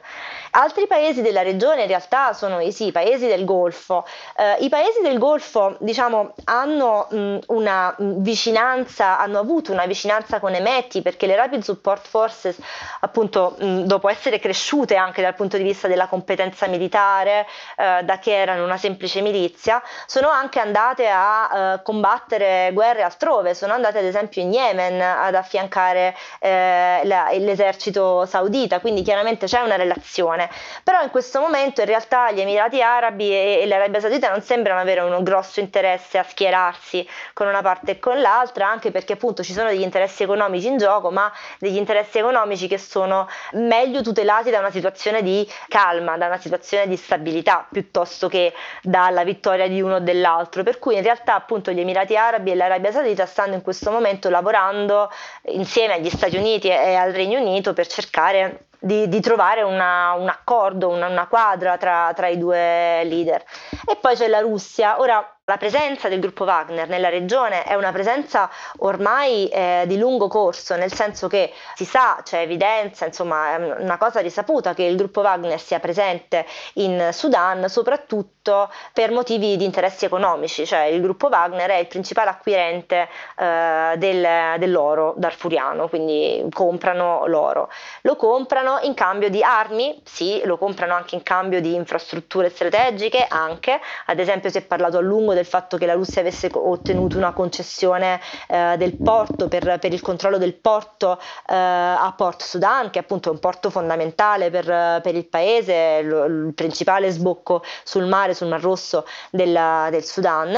Altri 0.58 0.86
paesi 0.86 1.20
della 1.20 1.42
regione 1.42 1.82
in 1.82 1.86
realtà 1.88 2.32
sono 2.32 2.60
i 2.60 2.72
sì, 2.72 2.90
paesi 2.90 3.26
del 3.26 3.44
Golfo. 3.44 4.06
Eh, 4.34 4.64
I 4.64 4.70
paesi 4.70 5.02
del 5.02 5.18
Golfo 5.18 5.76
diciamo, 5.80 6.32
hanno 6.44 7.08
mh, 7.10 7.38
una 7.48 7.94
vicinanza, 7.98 9.18
hanno 9.18 9.38
avuto 9.38 9.72
una 9.72 9.84
vicinanza 9.84 10.40
con 10.40 10.54
Emeti 10.54 11.02
perché 11.02 11.26
le 11.26 11.36
Rapid 11.36 11.60
Support 11.62 12.06
Forces 12.08 12.56
appunto 13.00 13.54
mh, 13.58 13.80
dopo 13.82 14.08
essere 14.08 14.38
cresciute 14.38 14.96
anche 14.96 15.20
dal 15.20 15.34
punto 15.34 15.58
di 15.58 15.62
vista 15.62 15.88
della 15.88 16.06
competenza 16.06 16.66
militare, 16.68 17.46
eh, 17.76 18.00
da 18.02 18.18
che 18.18 18.34
erano 18.34 18.64
una 18.64 18.78
semplice 18.78 19.20
milizia, 19.20 19.82
sono 20.06 20.30
anche 20.30 20.58
andate 20.58 21.06
a 21.06 21.74
eh, 21.74 21.82
combattere 21.82 22.70
guerre 22.72 23.02
altrove, 23.02 23.52
sono 23.54 23.74
andate 23.74 23.98
ad 23.98 24.04
esempio 24.06 24.40
in 24.40 24.52
Yemen 24.54 25.02
ad 25.02 25.34
affiancare 25.34 26.16
eh, 26.40 27.02
la, 27.04 27.28
l'esercito 27.32 28.24
saudita, 28.24 28.80
quindi 28.80 29.02
chiaramente 29.02 29.44
c'è 29.44 29.60
una 29.60 29.76
relazione 29.76 30.44
però 30.82 31.02
in 31.02 31.10
questo 31.10 31.40
momento 31.40 31.80
in 31.80 31.86
realtà 31.86 32.30
gli 32.32 32.40
Emirati 32.40 32.82
Arabi 32.82 33.30
e, 33.30 33.60
e 33.62 33.66
l'Arabia 33.66 34.00
Saudita 34.00 34.30
non 34.30 34.42
sembrano 34.42 34.80
avere 34.80 35.00
un 35.00 35.22
grosso 35.22 35.60
interesse 35.60 36.18
a 36.18 36.22
schierarsi 36.22 37.06
con 37.32 37.46
una 37.46 37.62
parte 37.62 37.92
e 37.92 37.98
con 37.98 38.20
l'altra, 38.20 38.68
anche 38.68 38.90
perché 38.90 39.14
appunto 39.14 39.42
ci 39.42 39.52
sono 39.52 39.68
degli 39.68 39.82
interessi 39.82 40.22
economici 40.22 40.66
in 40.66 40.78
gioco, 40.78 41.10
ma 41.10 41.32
degli 41.58 41.76
interessi 41.76 42.18
economici 42.18 42.68
che 42.68 42.78
sono 42.78 43.28
meglio 43.52 44.02
tutelati 44.02 44.50
da 44.50 44.58
una 44.58 44.70
situazione 44.70 45.22
di 45.22 45.48
calma, 45.68 46.16
da 46.16 46.26
una 46.26 46.38
situazione 46.38 46.86
di 46.86 46.96
stabilità, 46.96 47.66
piuttosto 47.70 48.28
che 48.28 48.52
dalla 48.82 49.24
vittoria 49.24 49.68
di 49.68 49.80
uno 49.80 49.96
o 49.96 50.00
dell'altro. 50.00 50.62
Per 50.62 50.78
cui 50.78 50.96
in 50.96 51.02
realtà 51.02 51.34
appunto 51.34 51.72
gli 51.72 51.80
Emirati 51.80 52.16
Arabi 52.16 52.50
e 52.50 52.54
l'Arabia 52.54 52.92
Saudita 52.92 53.26
stanno 53.26 53.54
in 53.54 53.62
questo 53.62 53.90
momento 53.90 54.28
lavorando 54.28 55.10
insieme 55.44 55.94
agli 55.94 56.10
Stati 56.10 56.36
Uniti 56.36 56.68
e 56.68 56.94
al 56.94 57.12
Regno 57.12 57.40
Unito 57.40 57.72
per 57.72 57.86
cercare 57.86 58.66
di, 58.86 59.08
di 59.08 59.20
trovare 59.20 59.62
una, 59.62 60.12
un 60.12 60.28
accordo, 60.28 60.88
una, 60.88 61.08
una 61.08 61.26
quadra 61.26 61.76
tra, 61.76 62.12
tra 62.14 62.28
i 62.28 62.38
due 62.38 63.02
leader. 63.04 63.44
E 63.84 63.96
poi 63.96 64.14
c'è 64.14 64.28
la 64.28 64.40
Russia. 64.40 64.98
Ora, 65.00 65.35
la 65.48 65.58
presenza 65.58 66.08
del 66.08 66.18
gruppo 66.18 66.42
Wagner 66.42 66.88
nella 66.88 67.08
regione 67.08 67.62
è 67.62 67.74
una 67.74 67.92
presenza 67.92 68.50
ormai 68.78 69.46
eh, 69.46 69.84
di 69.86 69.96
lungo 69.96 70.26
corso, 70.26 70.74
nel 70.74 70.92
senso 70.92 71.28
che 71.28 71.52
si 71.76 71.84
sa, 71.84 72.18
c'è 72.24 72.40
evidenza, 72.40 73.06
insomma 73.06 73.52
è 73.52 73.80
una 73.80 73.96
cosa 73.96 74.18
risaputa 74.18 74.74
che 74.74 74.82
il 74.82 74.96
gruppo 74.96 75.20
Wagner 75.20 75.60
sia 75.60 75.78
presente 75.78 76.44
in 76.74 77.10
Sudan 77.12 77.68
soprattutto 77.68 78.72
per 78.92 79.12
motivi 79.12 79.56
di 79.56 79.64
interessi 79.64 80.04
economici, 80.04 80.66
cioè 80.66 80.82
il 80.82 81.00
gruppo 81.00 81.28
Wagner 81.28 81.70
è 81.70 81.76
il 81.76 81.86
principale 81.86 82.30
acquirente 82.30 83.08
eh, 83.38 83.94
del, 83.98 84.58
dell'oro 84.58 85.14
darfuriano, 85.16 85.88
quindi 85.88 86.44
comprano 86.52 87.24
l'oro. 87.26 87.70
Lo 88.02 88.16
comprano 88.16 88.80
in 88.82 88.94
cambio 88.94 89.30
di 89.30 89.44
armi, 89.44 90.00
sì, 90.04 90.42
lo 90.44 90.58
comprano 90.58 90.94
anche 90.94 91.14
in 91.14 91.22
cambio 91.22 91.60
di 91.60 91.72
infrastrutture 91.74 92.50
strategiche, 92.50 93.24
anche, 93.28 93.80
ad 94.06 94.18
esempio 94.18 94.50
si 94.50 94.58
è 94.58 94.62
parlato 94.62 94.98
a 94.98 95.00
lungo 95.00 95.34
del 95.36 95.46
fatto 95.46 95.76
che 95.76 95.86
la 95.86 95.94
Russia 95.94 96.20
avesse 96.20 96.50
ottenuto 96.52 97.16
una 97.16 97.32
concessione 97.32 98.20
eh, 98.48 98.76
del 98.76 98.96
porto 98.96 99.48
per, 99.48 99.78
per, 99.78 99.92
il 99.92 100.00
controllo 100.00 100.38
del 100.38 100.54
porto 100.54 101.18
eh, 101.46 101.54
a 101.54 102.12
Port 102.16 102.42
Sudan, 102.42 102.90
che 102.90 102.98
appunto 102.98 103.28
è 103.28 103.32
un 103.32 103.38
porto 103.38 103.70
fondamentale 103.70 104.50
per, 104.50 104.64
per 105.02 105.14
il 105.14 105.26
paese, 105.26 106.00
il 106.02 106.52
principale 106.54 107.10
sbocco 107.10 107.62
sul 107.84 108.06
mare, 108.06 108.34
sul 108.34 108.48
Mar 108.48 108.60
Rosso 108.60 109.06
della, 109.30 109.88
del 109.90 110.04
Sudan, 110.04 110.54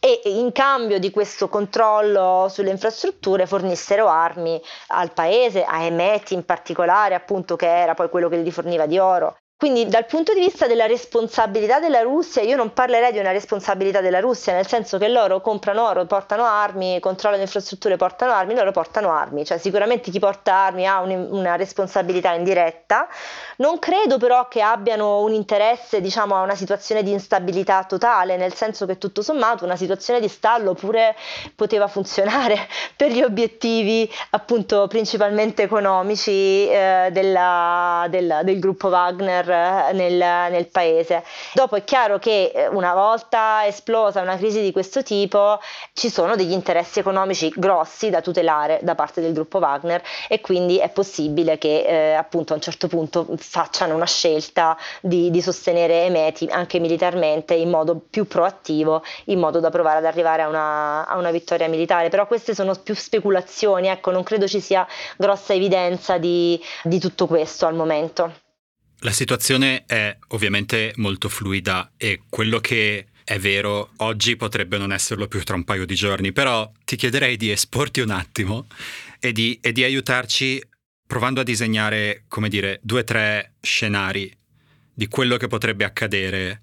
e 0.00 0.20
in 0.24 0.52
cambio 0.52 0.98
di 0.98 1.10
questo 1.10 1.48
controllo 1.48 2.48
sulle 2.48 2.70
infrastrutture 2.70 3.46
fornissero 3.46 4.08
armi 4.08 4.60
al 4.88 5.12
paese, 5.12 5.64
a 5.64 5.82
Emeti 5.82 6.34
in 6.34 6.44
particolare, 6.44 7.14
appunto 7.14 7.56
che 7.56 7.66
era 7.66 7.94
poi 7.94 8.08
quello 8.08 8.28
che 8.28 8.38
gli 8.38 8.50
forniva 8.50 8.86
di 8.86 8.98
oro 8.98 9.36
Quindi 9.58 9.88
dal 9.88 10.06
punto 10.06 10.32
di 10.32 10.38
vista 10.38 10.68
della 10.68 10.86
responsabilità 10.86 11.80
della 11.80 12.02
Russia, 12.02 12.42
io 12.42 12.54
non 12.54 12.72
parlerei 12.72 13.10
di 13.10 13.18
una 13.18 13.32
responsabilità 13.32 14.00
della 14.00 14.20
Russia, 14.20 14.52
nel 14.52 14.68
senso 14.68 14.98
che 14.98 15.08
loro 15.08 15.40
comprano 15.40 15.84
oro, 15.84 16.06
portano 16.06 16.44
armi, 16.44 17.00
controllano 17.00 17.42
infrastrutture, 17.42 17.96
portano 17.96 18.30
armi, 18.30 18.54
loro 18.54 18.70
portano 18.70 19.10
armi, 19.10 19.44
cioè 19.44 19.58
sicuramente 19.58 20.12
chi 20.12 20.20
porta 20.20 20.54
armi 20.54 20.86
ha 20.86 21.00
un, 21.00 21.26
una 21.30 21.56
responsabilità 21.56 22.34
indiretta. 22.34 23.08
Non 23.56 23.80
credo 23.80 24.16
però 24.16 24.46
che 24.46 24.62
abbiano 24.62 25.22
un 25.22 25.32
interesse, 25.32 26.00
diciamo, 26.00 26.36
a 26.36 26.42
una 26.42 26.54
situazione 26.54 27.02
di 27.02 27.10
instabilità 27.10 27.82
totale, 27.82 28.36
nel 28.36 28.54
senso 28.54 28.86
che 28.86 28.96
tutto 28.96 29.22
sommato 29.22 29.64
una 29.64 29.74
situazione 29.74 30.20
di 30.20 30.28
stallo 30.28 30.74
pure 30.74 31.16
poteva 31.56 31.88
funzionare 31.88 32.68
per 32.94 33.10
gli 33.10 33.22
obiettivi 33.22 34.08
appunto 34.30 34.86
principalmente 34.86 35.64
economici 35.64 36.68
eh, 36.70 37.08
della, 37.10 38.06
della, 38.08 38.44
del 38.44 38.60
gruppo 38.60 38.86
Wagner 38.86 39.46
nel, 39.48 40.14
nel, 40.14 40.66
paese. 40.66 41.24
Dopo 41.54 41.76
è 41.76 41.84
chiaro 41.84 42.18
che 42.18 42.52
eh, 42.54 42.68
una 42.68 42.94
volta 42.94 43.66
esplosa 43.66 44.20
una 44.20 44.36
crisi 44.36 44.60
di 44.60 44.72
questo 44.72 45.02
tipo 45.02 45.58
ci 45.92 46.10
sono 46.10 46.36
degli 46.36 46.52
interessi 46.52 46.98
economici 46.98 47.52
grossi 47.54 48.10
da 48.10 48.20
tutelare 48.20 48.80
da 48.82 48.94
parte 48.94 49.20
del 49.20 49.32
gruppo 49.32 49.58
Wagner 49.58 50.02
e 50.28 50.40
quindi 50.40 50.78
è 50.78 50.88
possibile 50.90 51.58
che 51.58 51.84
eh, 51.86 52.14
appunto 52.14 52.52
a 52.52 52.56
un 52.56 52.62
certo 52.62 52.88
punto 52.88 53.26
facciano 53.36 53.94
una 53.94 54.06
scelta 54.06 54.76
di, 55.00 55.30
di 55.30 55.40
sostenere 55.40 56.04
Emeti 56.04 56.46
anche 56.50 56.78
militarmente 56.78 57.54
in 57.54 57.70
modo 57.70 58.00
più 58.10 58.26
proattivo, 58.26 59.02
in 59.26 59.38
modo 59.38 59.60
da 59.60 59.70
provare 59.70 59.98
ad 59.98 60.04
arrivare 60.04 60.42
a 60.42 60.48
una, 60.48 61.06
a 61.06 61.16
una 61.16 61.30
vittoria 61.30 61.68
militare. 61.68 62.08
Però 62.08 62.26
queste 62.26 62.54
sono 62.54 62.74
più 62.74 62.94
speculazioni, 62.94 63.88
ecco, 63.88 64.10
non 64.10 64.22
credo 64.22 64.46
ci 64.46 64.60
sia 64.60 64.86
grossa 65.16 65.54
evidenza 65.54 66.18
di, 66.18 66.60
di 66.82 66.98
tutto 66.98 67.26
questo 67.26 67.66
al 67.66 67.74
momento. 67.74 68.46
La 69.02 69.12
situazione 69.12 69.84
è 69.86 70.16
ovviamente 70.28 70.92
molto 70.96 71.28
fluida 71.28 71.92
e 71.96 72.22
quello 72.28 72.58
che 72.58 73.06
è 73.22 73.38
vero 73.38 73.92
oggi 73.98 74.34
potrebbe 74.34 74.76
non 74.76 74.92
esserlo 74.92 75.28
più 75.28 75.40
tra 75.44 75.54
un 75.54 75.62
paio 75.62 75.86
di 75.86 75.94
giorni, 75.94 76.32
però 76.32 76.70
ti 76.84 76.96
chiederei 76.96 77.36
di 77.36 77.52
esporti 77.52 78.00
un 78.00 78.10
attimo 78.10 78.66
e 79.20 79.30
di, 79.30 79.56
e 79.62 79.70
di 79.70 79.84
aiutarci 79.84 80.60
provando 81.06 81.40
a 81.40 81.44
disegnare, 81.44 82.24
come 82.26 82.48
dire, 82.48 82.80
due 82.82 83.00
o 83.00 83.04
tre 83.04 83.54
scenari 83.60 84.36
di 84.92 85.06
quello 85.06 85.36
che 85.36 85.46
potrebbe 85.46 85.84
accadere 85.84 86.62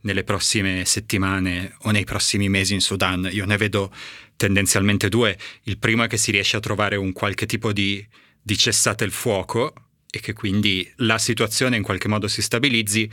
nelle 0.00 0.24
prossime 0.24 0.84
settimane 0.84 1.76
o 1.82 1.92
nei 1.92 2.04
prossimi 2.04 2.48
mesi 2.48 2.74
in 2.74 2.80
Sudan. 2.80 3.28
Io 3.30 3.44
ne 3.44 3.56
vedo 3.56 3.94
tendenzialmente 4.34 5.08
due. 5.08 5.38
Il 5.62 5.78
primo 5.78 6.02
è 6.02 6.08
che 6.08 6.16
si 6.16 6.32
riesce 6.32 6.56
a 6.56 6.60
trovare 6.60 6.96
un 6.96 7.12
qualche 7.12 7.46
tipo 7.46 7.72
di, 7.72 8.04
di 8.42 8.56
cessate 8.56 9.04
il 9.04 9.12
fuoco 9.12 9.85
e 10.16 10.20
che 10.20 10.32
quindi 10.32 10.90
la 10.96 11.18
situazione 11.18 11.76
in 11.76 11.82
qualche 11.82 12.08
modo 12.08 12.26
si 12.26 12.42
stabilizzi, 12.42 13.08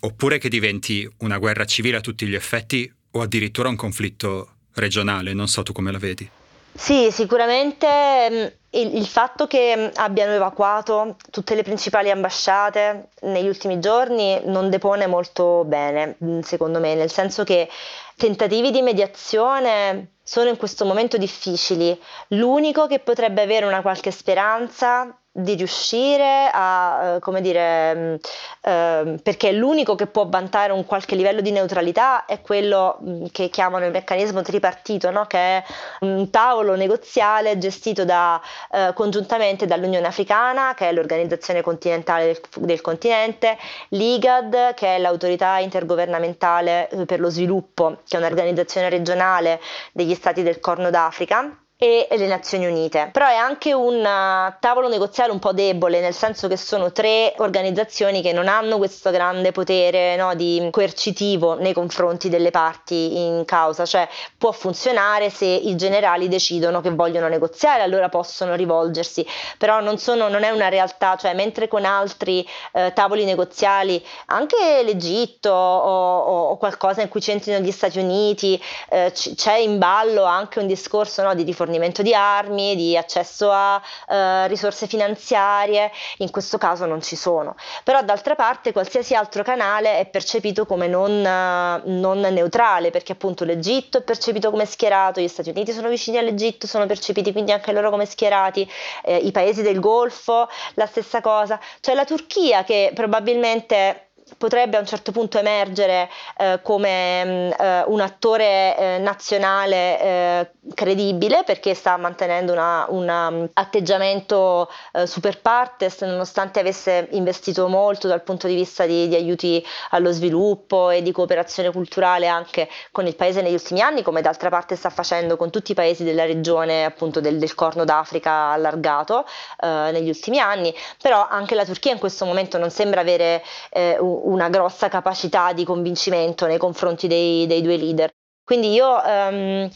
oppure 0.00 0.38
che 0.38 0.48
diventi 0.48 1.08
una 1.18 1.38
guerra 1.38 1.64
civile 1.64 1.98
a 1.98 2.00
tutti 2.00 2.26
gli 2.26 2.34
effetti 2.34 2.92
o 3.12 3.20
addirittura 3.20 3.68
un 3.68 3.76
conflitto 3.76 4.54
regionale. 4.74 5.32
Non 5.34 5.48
so 5.48 5.62
tu 5.62 5.72
come 5.72 5.92
la 5.92 5.98
vedi. 5.98 6.28
Sì, 6.72 7.10
sicuramente 7.10 7.86
mm, 8.30 8.78
il, 8.80 8.96
il, 8.96 9.06
fatto 9.06 9.46
che 9.46 9.76
mm, 9.76 9.86
abbiano 9.96 10.32
evacuato 10.32 11.16
tutte 11.30 11.54
le 11.54 11.62
principali 11.62 12.10
ambasciate 12.10 13.08
negli 13.22 13.48
ultimi 13.48 13.80
giorni 13.80 14.40
non 14.44 14.70
depone 14.70 15.06
molto 15.06 15.64
bene, 15.64 16.16
mm, 16.24 16.40
secondo 16.40 16.78
me, 16.78 16.94
nel 16.94 17.10
senso 17.10 17.44
che 17.44 17.68
tentativi 18.16 18.70
di 18.70 18.82
mediazione 18.82 20.12
sono 20.22 20.48
in 20.48 20.56
questo 20.56 20.84
momento 20.84 21.18
difficili. 21.18 21.98
L'unico 22.28 22.86
che 22.86 23.00
potrebbe 23.00 23.42
avere 23.42 23.66
una 23.66 23.82
qualche 23.82 24.12
speranza 24.12 25.19
di 25.32 25.54
riuscire 25.54 26.50
a, 26.52 27.14
eh, 27.14 27.18
come 27.20 27.40
dire, 27.40 28.18
eh, 28.62 29.20
perché 29.22 29.52
l'unico 29.52 29.94
che 29.94 30.08
può 30.08 30.28
vantare 30.28 30.72
un 30.72 30.84
qualche 30.84 31.14
livello 31.14 31.40
di 31.40 31.52
neutralità 31.52 32.24
è 32.24 32.40
quello 32.40 32.98
mm, 33.02 33.26
che 33.30 33.48
chiamano 33.48 33.84
il 33.86 33.92
meccanismo 33.92 34.42
tripartito, 34.42 35.10
no? 35.10 35.26
che 35.26 35.38
è 35.38 35.64
un 36.00 36.30
tavolo 36.30 36.74
negoziale 36.74 37.58
gestito 37.58 38.04
da, 38.04 38.40
eh, 38.72 38.92
congiuntamente 38.92 39.66
dall'Unione 39.66 40.06
Africana, 40.08 40.74
che 40.74 40.88
è 40.88 40.92
l'organizzazione 40.92 41.62
continentale 41.62 42.24
del, 42.24 42.40
del 42.64 42.80
continente, 42.80 43.56
l'IGAD, 43.90 44.74
che 44.74 44.96
è 44.96 44.98
l'autorità 44.98 45.58
intergovernamentale 45.58 46.88
eh, 46.88 47.06
per 47.06 47.20
lo 47.20 47.30
sviluppo, 47.30 47.98
che 48.06 48.16
è 48.16 48.18
un'organizzazione 48.18 48.88
regionale 48.88 49.60
degli 49.92 50.14
stati 50.14 50.42
del 50.42 50.58
Corno 50.58 50.90
d'Africa 50.90 51.54
e 51.82 52.06
le 52.10 52.26
Nazioni 52.26 52.66
Unite. 52.66 53.08
Però 53.10 53.26
è 53.26 53.36
anche 53.36 53.72
un 53.72 54.00
uh, 54.00 54.54
tavolo 54.60 54.86
negoziale 54.86 55.32
un 55.32 55.38
po' 55.38 55.54
debole, 55.54 56.02
nel 56.02 56.12
senso 56.12 56.46
che 56.46 56.58
sono 56.58 56.92
tre 56.92 57.32
organizzazioni 57.38 58.20
che 58.20 58.34
non 58.34 58.48
hanno 58.48 58.76
questo 58.76 59.10
grande 59.10 59.50
potere 59.50 60.14
no, 60.16 60.34
di 60.34 60.68
coercitivo 60.70 61.54
nei 61.54 61.72
confronti 61.72 62.28
delle 62.28 62.50
parti 62.50 63.16
in 63.16 63.44
causa, 63.46 63.86
cioè 63.86 64.06
può 64.36 64.52
funzionare 64.52 65.30
se 65.30 65.46
i 65.46 65.74
generali 65.76 66.28
decidono 66.28 66.82
che 66.82 66.90
vogliono 66.90 67.28
negoziare, 67.28 67.80
allora 67.80 68.10
possono 68.10 68.56
rivolgersi, 68.56 69.26
però 69.56 69.80
non, 69.80 69.96
sono, 69.96 70.28
non 70.28 70.42
è 70.42 70.50
una 70.50 70.68
realtà, 70.68 71.16
cioè 71.16 71.32
mentre 71.32 71.66
con 71.66 71.86
altri 71.86 72.46
eh, 72.72 72.92
tavoli 72.92 73.24
negoziali, 73.24 74.04
anche 74.26 74.82
l'Egitto 74.84 75.50
o, 75.50 76.18
o, 76.50 76.56
qualcosa 76.58 77.00
in 77.00 77.08
cui 77.08 77.20
c'entrino 77.20 77.58
gli 77.60 77.70
Stati 77.70 77.98
Uniti, 77.98 78.62
eh, 78.90 79.12
c- 79.14 79.34
c'è 79.34 79.56
in 79.56 79.78
ballo 79.78 80.24
anche 80.24 80.58
un 80.58 80.66
discorso 80.66 81.22
no, 81.22 81.34
di 81.34 81.42
riforma 81.42 81.68
fornimento 81.70 82.02
di 82.02 82.12
armi, 82.12 82.74
di 82.74 82.96
accesso 82.96 83.50
a 83.52 83.80
eh, 84.08 84.48
risorse 84.48 84.88
finanziarie, 84.88 85.92
in 86.18 86.30
questo 86.30 86.58
caso 86.58 86.84
non 86.84 87.00
ci 87.00 87.14
sono. 87.14 87.54
Però 87.84 88.02
d'altra 88.02 88.34
parte 88.34 88.72
qualsiasi 88.72 89.14
altro 89.14 89.44
canale 89.44 90.00
è 90.00 90.06
percepito 90.06 90.66
come 90.66 90.88
non, 90.88 91.22
non 91.22 92.20
neutrale, 92.20 92.90
perché 92.90 93.12
appunto 93.12 93.44
l'Egitto 93.44 93.98
è 93.98 94.02
percepito 94.02 94.50
come 94.50 94.66
schierato, 94.66 95.20
gli 95.20 95.28
Stati 95.28 95.50
Uniti 95.50 95.70
sono 95.72 95.88
vicini 95.88 96.18
all'Egitto, 96.18 96.66
sono 96.66 96.86
percepiti 96.86 97.30
quindi 97.30 97.52
anche 97.52 97.70
loro 97.72 97.90
come 97.90 98.04
schierati, 98.04 98.68
eh, 99.04 99.16
i 99.16 99.30
paesi 99.30 99.62
del 99.62 99.78
Golfo 99.78 100.48
la 100.74 100.86
stessa 100.86 101.20
cosa, 101.20 101.60
cioè 101.80 101.94
la 101.94 102.04
Turchia 102.04 102.64
che 102.64 102.90
probabilmente 102.94 104.09
potrebbe 104.36 104.76
a 104.76 104.80
un 104.80 104.86
certo 104.86 105.12
punto 105.12 105.38
emergere 105.38 106.08
eh, 106.38 106.60
come 106.62 107.24
mh, 107.24 107.28
mm, 107.28 107.50
eh, 107.58 107.84
un 107.86 108.00
attore 108.00 108.76
eh, 108.76 108.98
nazionale 108.98 110.00
eh, 110.00 110.50
credibile 110.74 111.42
perché 111.44 111.74
sta 111.74 111.96
mantenendo 111.96 112.52
un 112.52 113.08
um, 113.08 113.48
atteggiamento 113.54 114.70
eh, 114.92 115.06
super 115.06 115.40
partes 115.40 116.00
nonostante 116.02 116.60
avesse 116.60 117.08
investito 117.12 117.68
molto 117.68 118.08
dal 118.08 118.22
punto 118.22 118.46
di 118.46 118.54
vista 118.54 118.86
di, 118.86 119.08
di, 119.08 119.14
aiuti 119.14 119.64
allo 119.90 120.12
sviluppo 120.12 120.90
e 120.90 121.02
di 121.02 121.12
cooperazione 121.12 121.70
culturale 121.70 122.26
anche 122.26 122.68
con 122.92 123.06
il 123.06 123.16
paese 123.16 123.42
negli 123.42 123.54
ultimi 123.54 123.80
anni 123.80 124.02
come 124.02 124.20
d'altra 124.20 124.48
parte 124.48 124.76
sta 124.76 124.90
facendo 124.90 125.36
con 125.36 125.50
tutti 125.50 125.72
i 125.72 125.74
paesi 125.74 126.04
della 126.04 126.24
regione 126.24 126.84
appunto 126.84 127.20
del, 127.20 127.38
del 127.38 127.54
Corno 127.54 127.84
d'Africa 127.84 128.50
allargato 128.50 129.26
eh, 129.60 129.90
negli 129.92 130.08
ultimi 130.08 130.38
anni. 130.38 130.74
Però 131.00 131.26
anche 131.28 131.54
la 131.54 131.64
Turchia 131.64 131.92
in 131.92 131.98
questo 131.98 132.24
momento 132.24 132.58
non 132.58 132.70
sembra 132.70 133.00
avere 133.00 133.42
un 133.72 134.19
una 134.24 134.48
grossa 134.48 134.88
capacità 134.88 135.52
di 135.52 135.64
convincimento 135.64 136.46
nei 136.46 136.58
confronti 136.58 137.06
dei, 137.06 137.46
dei 137.46 137.62
due 137.62 137.76
leader. 137.76 138.10
Quindi 138.44 138.72
io 138.72 139.00
um, 139.04 139.70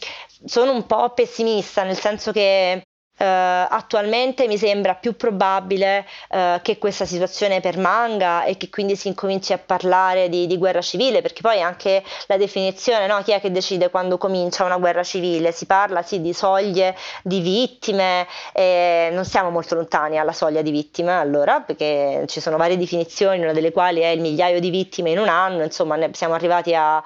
sono 0.44 0.72
un 0.72 0.84
po' 0.86 1.10
pessimista, 1.10 1.84
nel 1.84 1.96
senso 1.96 2.32
che 2.32 2.82
Uh, 3.16 3.22
attualmente 3.24 4.48
mi 4.48 4.58
sembra 4.58 4.96
più 4.96 5.14
probabile 5.14 6.04
uh, 6.30 6.60
che 6.62 6.78
questa 6.78 7.04
situazione 7.04 7.60
permanga 7.60 8.42
e 8.42 8.56
che 8.56 8.68
quindi 8.68 8.96
si 8.96 9.06
incominci 9.06 9.52
a 9.52 9.58
parlare 9.58 10.28
di, 10.28 10.48
di 10.48 10.58
guerra 10.58 10.80
civile, 10.80 11.22
perché 11.22 11.40
poi 11.40 11.62
anche 11.62 12.02
la 12.26 12.36
definizione, 12.36 13.06
no? 13.06 13.22
chi 13.22 13.30
è 13.30 13.40
che 13.40 13.52
decide 13.52 13.88
quando 13.88 14.18
comincia 14.18 14.64
una 14.64 14.78
guerra 14.78 15.04
civile? 15.04 15.52
Si 15.52 15.64
parla 15.64 16.02
sì 16.02 16.20
di 16.20 16.32
soglie 16.32 16.96
di 17.22 17.38
vittime, 17.38 18.26
e 18.52 19.10
non 19.12 19.24
siamo 19.24 19.50
molto 19.50 19.76
lontani 19.76 20.18
alla 20.18 20.32
soglia 20.32 20.62
di 20.62 20.72
vittime 20.72 21.12
allora, 21.12 21.60
perché 21.60 22.24
ci 22.26 22.40
sono 22.40 22.56
varie 22.56 22.76
definizioni, 22.76 23.40
una 23.40 23.52
delle 23.52 23.70
quali 23.70 24.00
è 24.00 24.08
il 24.08 24.20
migliaio 24.20 24.58
di 24.58 24.70
vittime 24.70 25.10
in 25.10 25.20
un 25.20 25.28
anno, 25.28 25.62
insomma 25.62 25.94
ne 25.94 26.10
siamo 26.14 26.34
arrivati 26.34 26.74
a 26.74 27.00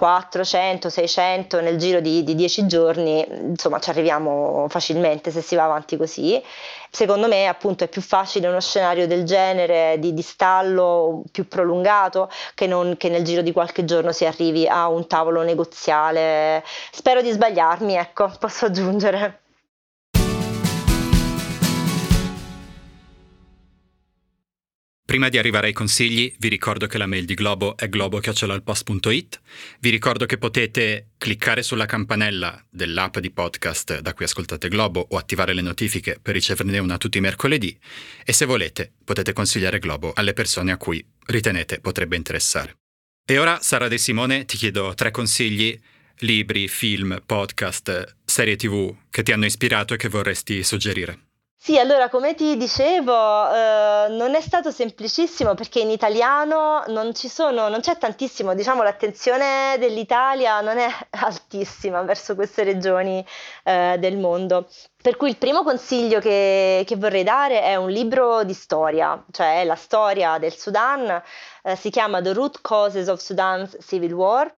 400, 0.00 0.88
600 0.88 1.60
nel 1.60 1.76
giro 1.76 2.00
di, 2.00 2.24
di 2.24 2.34
10 2.34 2.66
giorni, 2.66 3.22
insomma 3.28 3.78
ci 3.80 3.90
arriviamo 3.90 4.64
facilmente 4.70 5.30
se 5.30 5.42
si 5.42 5.56
va 5.56 5.64
avanti 5.64 5.98
così. 5.98 6.42
Secondo 6.88 7.28
me 7.28 7.46
appunto 7.46 7.84
è 7.84 7.88
più 7.88 8.00
facile 8.00 8.48
uno 8.48 8.62
scenario 8.62 9.06
del 9.06 9.24
genere 9.24 9.98
di, 9.98 10.14
di 10.14 10.22
stallo 10.22 11.22
più 11.30 11.46
prolungato 11.46 12.30
che 12.54 12.66
non 12.66 12.96
che 12.96 13.10
nel 13.10 13.24
giro 13.24 13.42
di 13.42 13.52
qualche 13.52 13.84
giorno 13.84 14.10
si 14.12 14.24
arrivi 14.24 14.66
a 14.66 14.88
un 14.88 15.06
tavolo 15.06 15.42
negoziale. 15.42 16.64
Spero 16.90 17.20
di 17.20 17.30
sbagliarmi, 17.30 17.94
ecco, 17.94 18.32
posso 18.40 18.64
aggiungere. 18.64 19.39
Prima 25.10 25.28
di 25.28 25.38
arrivare 25.38 25.66
ai 25.66 25.72
consigli, 25.72 26.32
vi 26.38 26.46
ricordo 26.46 26.86
che 26.86 26.96
la 26.96 27.06
mail 27.06 27.24
di 27.24 27.34
Globo 27.34 27.76
è 27.76 27.88
globo.it. 27.88 29.40
Vi 29.80 29.90
ricordo 29.90 30.24
che 30.24 30.38
potete 30.38 31.08
cliccare 31.18 31.64
sulla 31.64 31.84
campanella 31.84 32.64
dell'app 32.70 33.18
di 33.18 33.32
podcast 33.32 33.98
da 33.98 34.14
cui 34.14 34.26
ascoltate 34.26 34.68
Globo 34.68 35.04
o 35.10 35.16
attivare 35.16 35.52
le 35.52 35.62
notifiche 35.62 36.20
per 36.22 36.34
riceverne 36.34 36.78
una 36.78 36.96
tutti 36.96 37.18
i 37.18 37.20
mercoledì. 37.20 37.76
E 38.24 38.32
se 38.32 38.44
volete, 38.44 38.92
potete 39.02 39.32
consigliare 39.32 39.80
Globo 39.80 40.12
alle 40.14 40.32
persone 40.32 40.70
a 40.70 40.76
cui 40.76 41.04
ritenete 41.26 41.80
potrebbe 41.80 42.14
interessare. 42.14 42.76
E 43.28 43.36
ora, 43.36 43.58
Sara 43.60 43.88
De 43.88 43.98
Simone, 43.98 44.44
ti 44.44 44.56
chiedo 44.56 44.94
tre 44.94 45.10
consigli, 45.10 45.76
libri, 46.18 46.68
film, 46.68 47.20
podcast, 47.26 48.14
serie 48.24 48.54
tv 48.54 48.94
che 49.10 49.24
ti 49.24 49.32
hanno 49.32 49.46
ispirato 49.46 49.92
e 49.92 49.96
che 49.96 50.08
vorresti 50.08 50.62
suggerire. 50.62 51.29
Sì, 51.62 51.78
allora 51.78 52.08
come 52.08 52.34
ti 52.34 52.56
dicevo, 52.56 53.12
eh, 53.12 54.06
non 54.08 54.34
è 54.34 54.40
stato 54.40 54.70
semplicissimo 54.70 55.52
perché 55.54 55.80
in 55.80 55.90
italiano 55.90 56.82
non 56.86 57.14
ci 57.14 57.28
sono, 57.28 57.68
non 57.68 57.80
c'è 57.80 57.98
tantissimo, 57.98 58.54
diciamo 58.54 58.82
l'attenzione 58.82 59.76
dell'Italia 59.78 60.62
non 60.62 60.78
è 60.78 60.88
altissima 61.20 62.00
verso 62.00 62.34
queste 62.34 62.62
regioni 62.64 63.22
eh, 63.64 63.96
del 63.98 64.16
mondo. 64.16 64.68
Per 65.02 65.16
cui 65.18 65.28
il 65.28 65.36
primo 65.36 65.62
consiglio 65.62 66.18
che, 66.18 66.82
che, 66.86 66.96
vorrei 66.96 67.24
dare 67.24 67.60
è 67.62 67.76
un 67.76 67.90
libro 67.90 68.42
di 68.42 68.54
storia, 68.54 69.22
cioè 69.30 69.62
la 69.64 69.76
storia 69.76 70.38
del 70.38 70.54
Sudan, 70.56 71.22
eh, 71.62 71.76
si 71.76 71.90
chiama 71.90 72.22
The 72.22 72.32
Root 72.32 72.60
Causes 72.62 73.08
of 73.08 73.20
Sudan's 73.20 73.76
Civil 73.82 74.14
War 74.14 74.50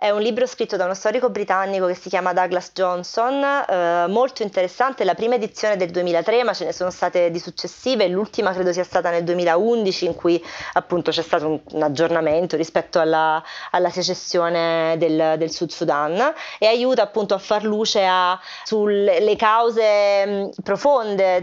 è 0.00 0.10
un 0.10 0.20
libro 0.20 0.46
scritto 0.46 0.76
da 0.76 0.84
uno 0.84 0.94
storico 0.94 1.28
britannico 1.28 1.86
che 1.86 1.96
si 1.96 2.08
chiama 2.08 2.32
Douglas 2.32 2.70
Johnson, 2.72 3.42
eh, 3.42 4.06
molto 4.06 4.44
interessante, 4.44 5.02
la 5.02 5.14
prima 5.14 5.34
edizione 5.34 5.76
del 5.76 5.90
2003, 5.90 6.44
ma 6.44 6.54
ce 6.54 6.66
ne 6.66 6.72
sono 6.72 6.90
state 6.90 7.32
di 7.32 7.40
successive, 7.40 8.06
l'ultima 8.06 8.52
credo 8.52 8.72
sia 8.72 8.84
stata 8.84 9.10
nel 9.10 9.24
2011 9.24 10.04
in 10.04 10.14
cui 10.14 10.40
appunto 10.74 11.10
c'è 11.10 11.22
stato 11.22 11.48
un, 11.48 11.60
un 11.72 11.82
aggiornamento 11.82 12.56
rispetto 12.56 13.00
alla, 13.00 13.42
alla 13.72 13.90
secessione 13.90 14.94
del, 14.98 15.34
del, 15.36 15.50
Sud 15.50 15.70
Sudan 15.70 16.32
e 16.60 16.66
aiuta 16.68 17.02
appunto 17.02 17.34
a 17.34 17.38
far 17.38 17.64
luce 17.64 18.06
a, 18.06 18.38
sulle 18.62 19.34
cause 19.36 20.26
mh, 20.26 20.50
profonde 20.62 21.42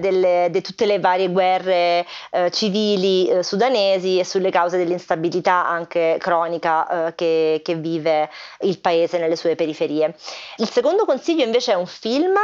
di 0.50 0.62
tutte 0.62 0.86
le 0.86 1.00
varie 1.00 1.30
guerre 1.30 2.06
eh, 2.32 2.50
civili 2.52 3.28
eh, 3.28 3.44
sudanesi 3.44 4.18
e 4.18 4.24
sulle 4.24 4.50
cause 4.50 4.78
dell'instabilità 4.78 5.68
anche 5.68 6.16
cronica 6.20 7.08
eh, 7.08 7.16
che, 7.16 7.60
che 7.62 7.76
vive 7.76 8.30
il 8.62 8.80
paese 8.80 9.18
nelle 9.18 9.36
sue 9.36 9.56
periferie. 9.56 10.16
Il 10.58 10.70
secondo 10.70 11.06
consiglio 11.06 11.44
invece 11.44 11.74
è 11.74 11.76
un 11.76 11.88
film 11.88 12.36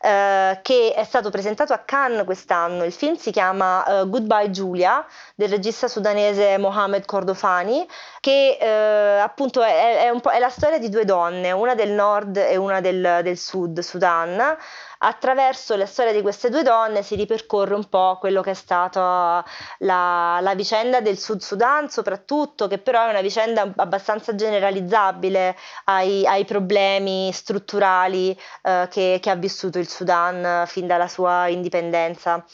eh, 0.00 0.58
che 0.62 0.92
è 0.94 1.04
stato 1.04 1.30
presentato 1.30 1.72
a 1.72 1.78
Cannes 1.78 2.24
quest'anno. 2.24 2.84
Il 2.84 2.92
film 2.92 3.16
si 3.16 3.30
chiama 3.30 4.02
uh, 4.02 4.08
Goodbye 4.08 4.50
Julia 4.50 5.04
del 5.34 5.48
regista 5.48 5.88
sudanese 5.88 6.58
Mohamed 6.58 7.04
Kordofani, 7.04 7.86
che 8.20 8.58
eh, 8.60 9.18
appunto 9.18 9.62
è, 9.62 10.08
è, 10.08 10.12
è, 10.12 10.38
la 10.38 10.50
storia 10.50 10.78
di 10.78 10.88
due 10.88 11.04
donne, 11.04 11.52
una 11.52 11.74
del 11.74 11.90
nord 11.90 12.36
e 12.36 12.56
una 12.56 12.80
del, 12.80 13.20
del 13.22 13.38
sud 13.38 13.80
Sudan 13.80 14.56
attraverso 14.98 15.76
la 15.76 15.86
storia 15.86 16.12
di 16.12 16.22
queste 16.22 16.50
due 16.50 16.62
donne 16.62 17.02
si 17.02 17.14
ripercorre 17.14 17.74
un 17.74 17.88
po' 17.88 18.16
quello 18.18 18.42
che 18.42 18.50
è 18.50 18.54
stata 18.54 19.44
la, 19.78 20.38
la, 20.40 20.54
vicenda 20.54 21.00
del 21.00 21.18
Sud 21.18 21.40
Sudan, 21.40 21.88
soprattutto, 21.88 22.66
che 22.66 22.78
però 22.78 23.06
è 23.06 23.10
una 23.10 23.20
vicenda 23.20 23.70
abbastanza 23.76 24.34
generalizzabile 24.34 25.56
ai, 25.84 26.26
ai 26.26 26.44
problemi 26.44 27.30
strutturali 27.32 28.38
eh, 28.62 28.88
che, 28.90 29.18
che 29.20 29.30
ha 29.30 29.36
vissuto 29.36 29.78
il 29.78 29.88
Sudan 29.88 30.64
fin 30.66 30.86
dalla 30.86 31.08
sua 31.08 31.48
indipendenza. 31.48 32.44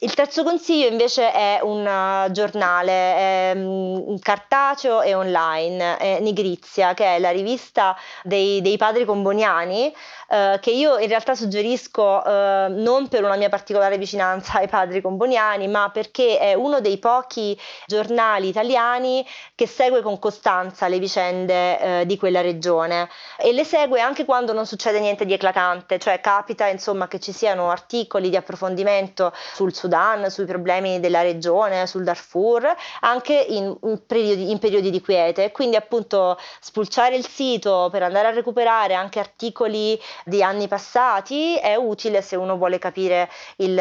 Il 0.00 0.14
terzo 0.14 0.44
consiglio 0.44 0.86
invece 0.86 1.32
è 1.32 1.58
un 1.60 1.84
uh, 1.84 2.30
giornale 2.30 3.52
um, 3.56 4.16
cartaceo 4.20 5.02
e 5.02 5.12
online, 5.12 5.96
è 5.96 6.20
Nigrizia, 6.20 6.94
che 6.94 7.16
è 7.16 7.18
la 7.18 7.30
rivista 7.30 7.96
dei, 8.22 8.62
dei 8.62 8.76
padri 8.76 9.04
comboniani, 9.04 9.92
uh, 10.28 10.60
che 10.60 10.70
io 10.70 10.98
in 10.98 11.08
realtà 11.08 11.34
suggerisco 11.34 12.22
uh, 12.24 12.80
non 12.80 13.08
per 13.08 13.24
una 13.24 13.34
mia 13.34 13.48
particolare 13.48 13.98
vicinanza 13.98 14.58
ai 14.58 14.68
padri 14.68 15.00
comboniani, 15.00 15.66
ma 15.66 15.90
perché 15.92 16.38
è 16.38 16.54
uno 16.54 16.80
dei 16.80 16.98
pochi 16.98 17.58
giornali 17.84 18.46
italiani 18.46 19.26
che 19.56 19.66
segue 19.66 20.00
con 20.00 20.20
costanza 20.20 20.86
le 20.86 21.00
vicende 21.00 22.04
di 22.06 22.16
quella 22.16 22.40
regione 22.40 23.08
e 23.36 23.52
le 23.52 23.64
segue 23.64 24.00
anche 24.00 24.24
quando 24.24 24.52
non 24.52 24.64
succede 24.64 25.00
niente 25.00 25.24
di 25.24 25.32
eclatante, 25.32 25.98
cioè 25.98 26.20
capita 26.20 26.68
insomma 26.68 27.08
che 27.08 27.18
ci 27.18 27.32
siano 27.32 27.70
articoli 27.70 28.30
di 28.30 28.36
approfondimento 28.36 29.32
sul 29.54 29.74
Sudan 29.74 29.87
Sudan, 29.88 30.30
sui 30.30 30.44
problemi 30.44 31.00
della 31.00 31.22
regione, 31.22 31.86
sul 31.86 32.04
Darfur, 32.04 32.62
anche 33.00 33.34
in, 33.34 33.74
in, 33.82 34.00
periodi, 34.06 34.50
in 34.50 34.58
periodi 34.58 34.90
di 34.90 35.00
quiete. 35.00 35.50
Quindi 35.50 35.76
appunto 35.76 36.38
spulciare 36.60 37.16
il 37.16 37.26
sito 37.26 37.88
per 37.90 38.02
andare 38.02 38.28
a 38.28 38.30
recuperare 38.30 38.94
anche 38.94 39.18
articoli 39.18 39.98
di 40.24 40.42
anni 40.42 40.68
passati 40.68 41.56
è 41.56 41.74
utile 41.74 42.20
se 42.20 42.36
uno 42.36 42.56
vuole 42.56 42.78
capire 42.78 43.30
il, 43.56 43.72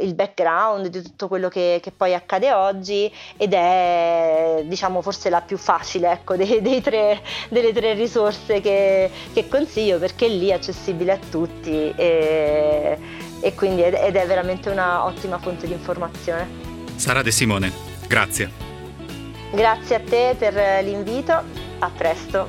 il 0.00 0.14
background 0.14 0.88
di 0.88 1.02
tutto 1.02 1.28
quello 1.28 1.48
che, 1.48 1.78
che, 1.80 1.92
poi 1.92 2.14
accade 2.14 2.52
oggi 2.52 3.12
ed 3.36 3.54
è 3.54 4.62
diciamo 4.64 5.00
forse 5.00 5.30
la 5.30 5.40
più 5.40 5.56
facile 5.56 6.10
ecco, 6.10 6.34
dei, 6.36 6.60
dei 6.60 6.80
tre, 6.80 7.22
delle 7.48 7.72
tre 7.72 7.94
risorse 7.94 8.60
che, 8.60 9.10
che 9.32 9.48
consiglio 9.48 9.98
perché 9.98 10.26
è 10.26 10.30
lì 10.30 10.52
accessibile 10.52 11.12
a 11.12 11.18
tutti. 11.30 11.92
E, 11.94 13.25
e 13.46 13.54
quindi 13.54 13.84
ed 13.84 13.94
è 13.94 14.26
veramente 14.26 14.70
una 14.70 15.04
ottima 15.04 15.38
fonte 15.38 15.68
di 15.68 15.72
informazione. 15.72 16.48
Sara 16.96 17.22
De 17.22 17.30
Simone, 17.30 17.70
grazie. 18.08 18.50
Grazie 19.52 19.94
a 19.94 20.00
te 20.00 20.34
per 20.36 20.82
l'invito, 20.82 21.32
a 21.78 21.90
presto. 21.96 22.48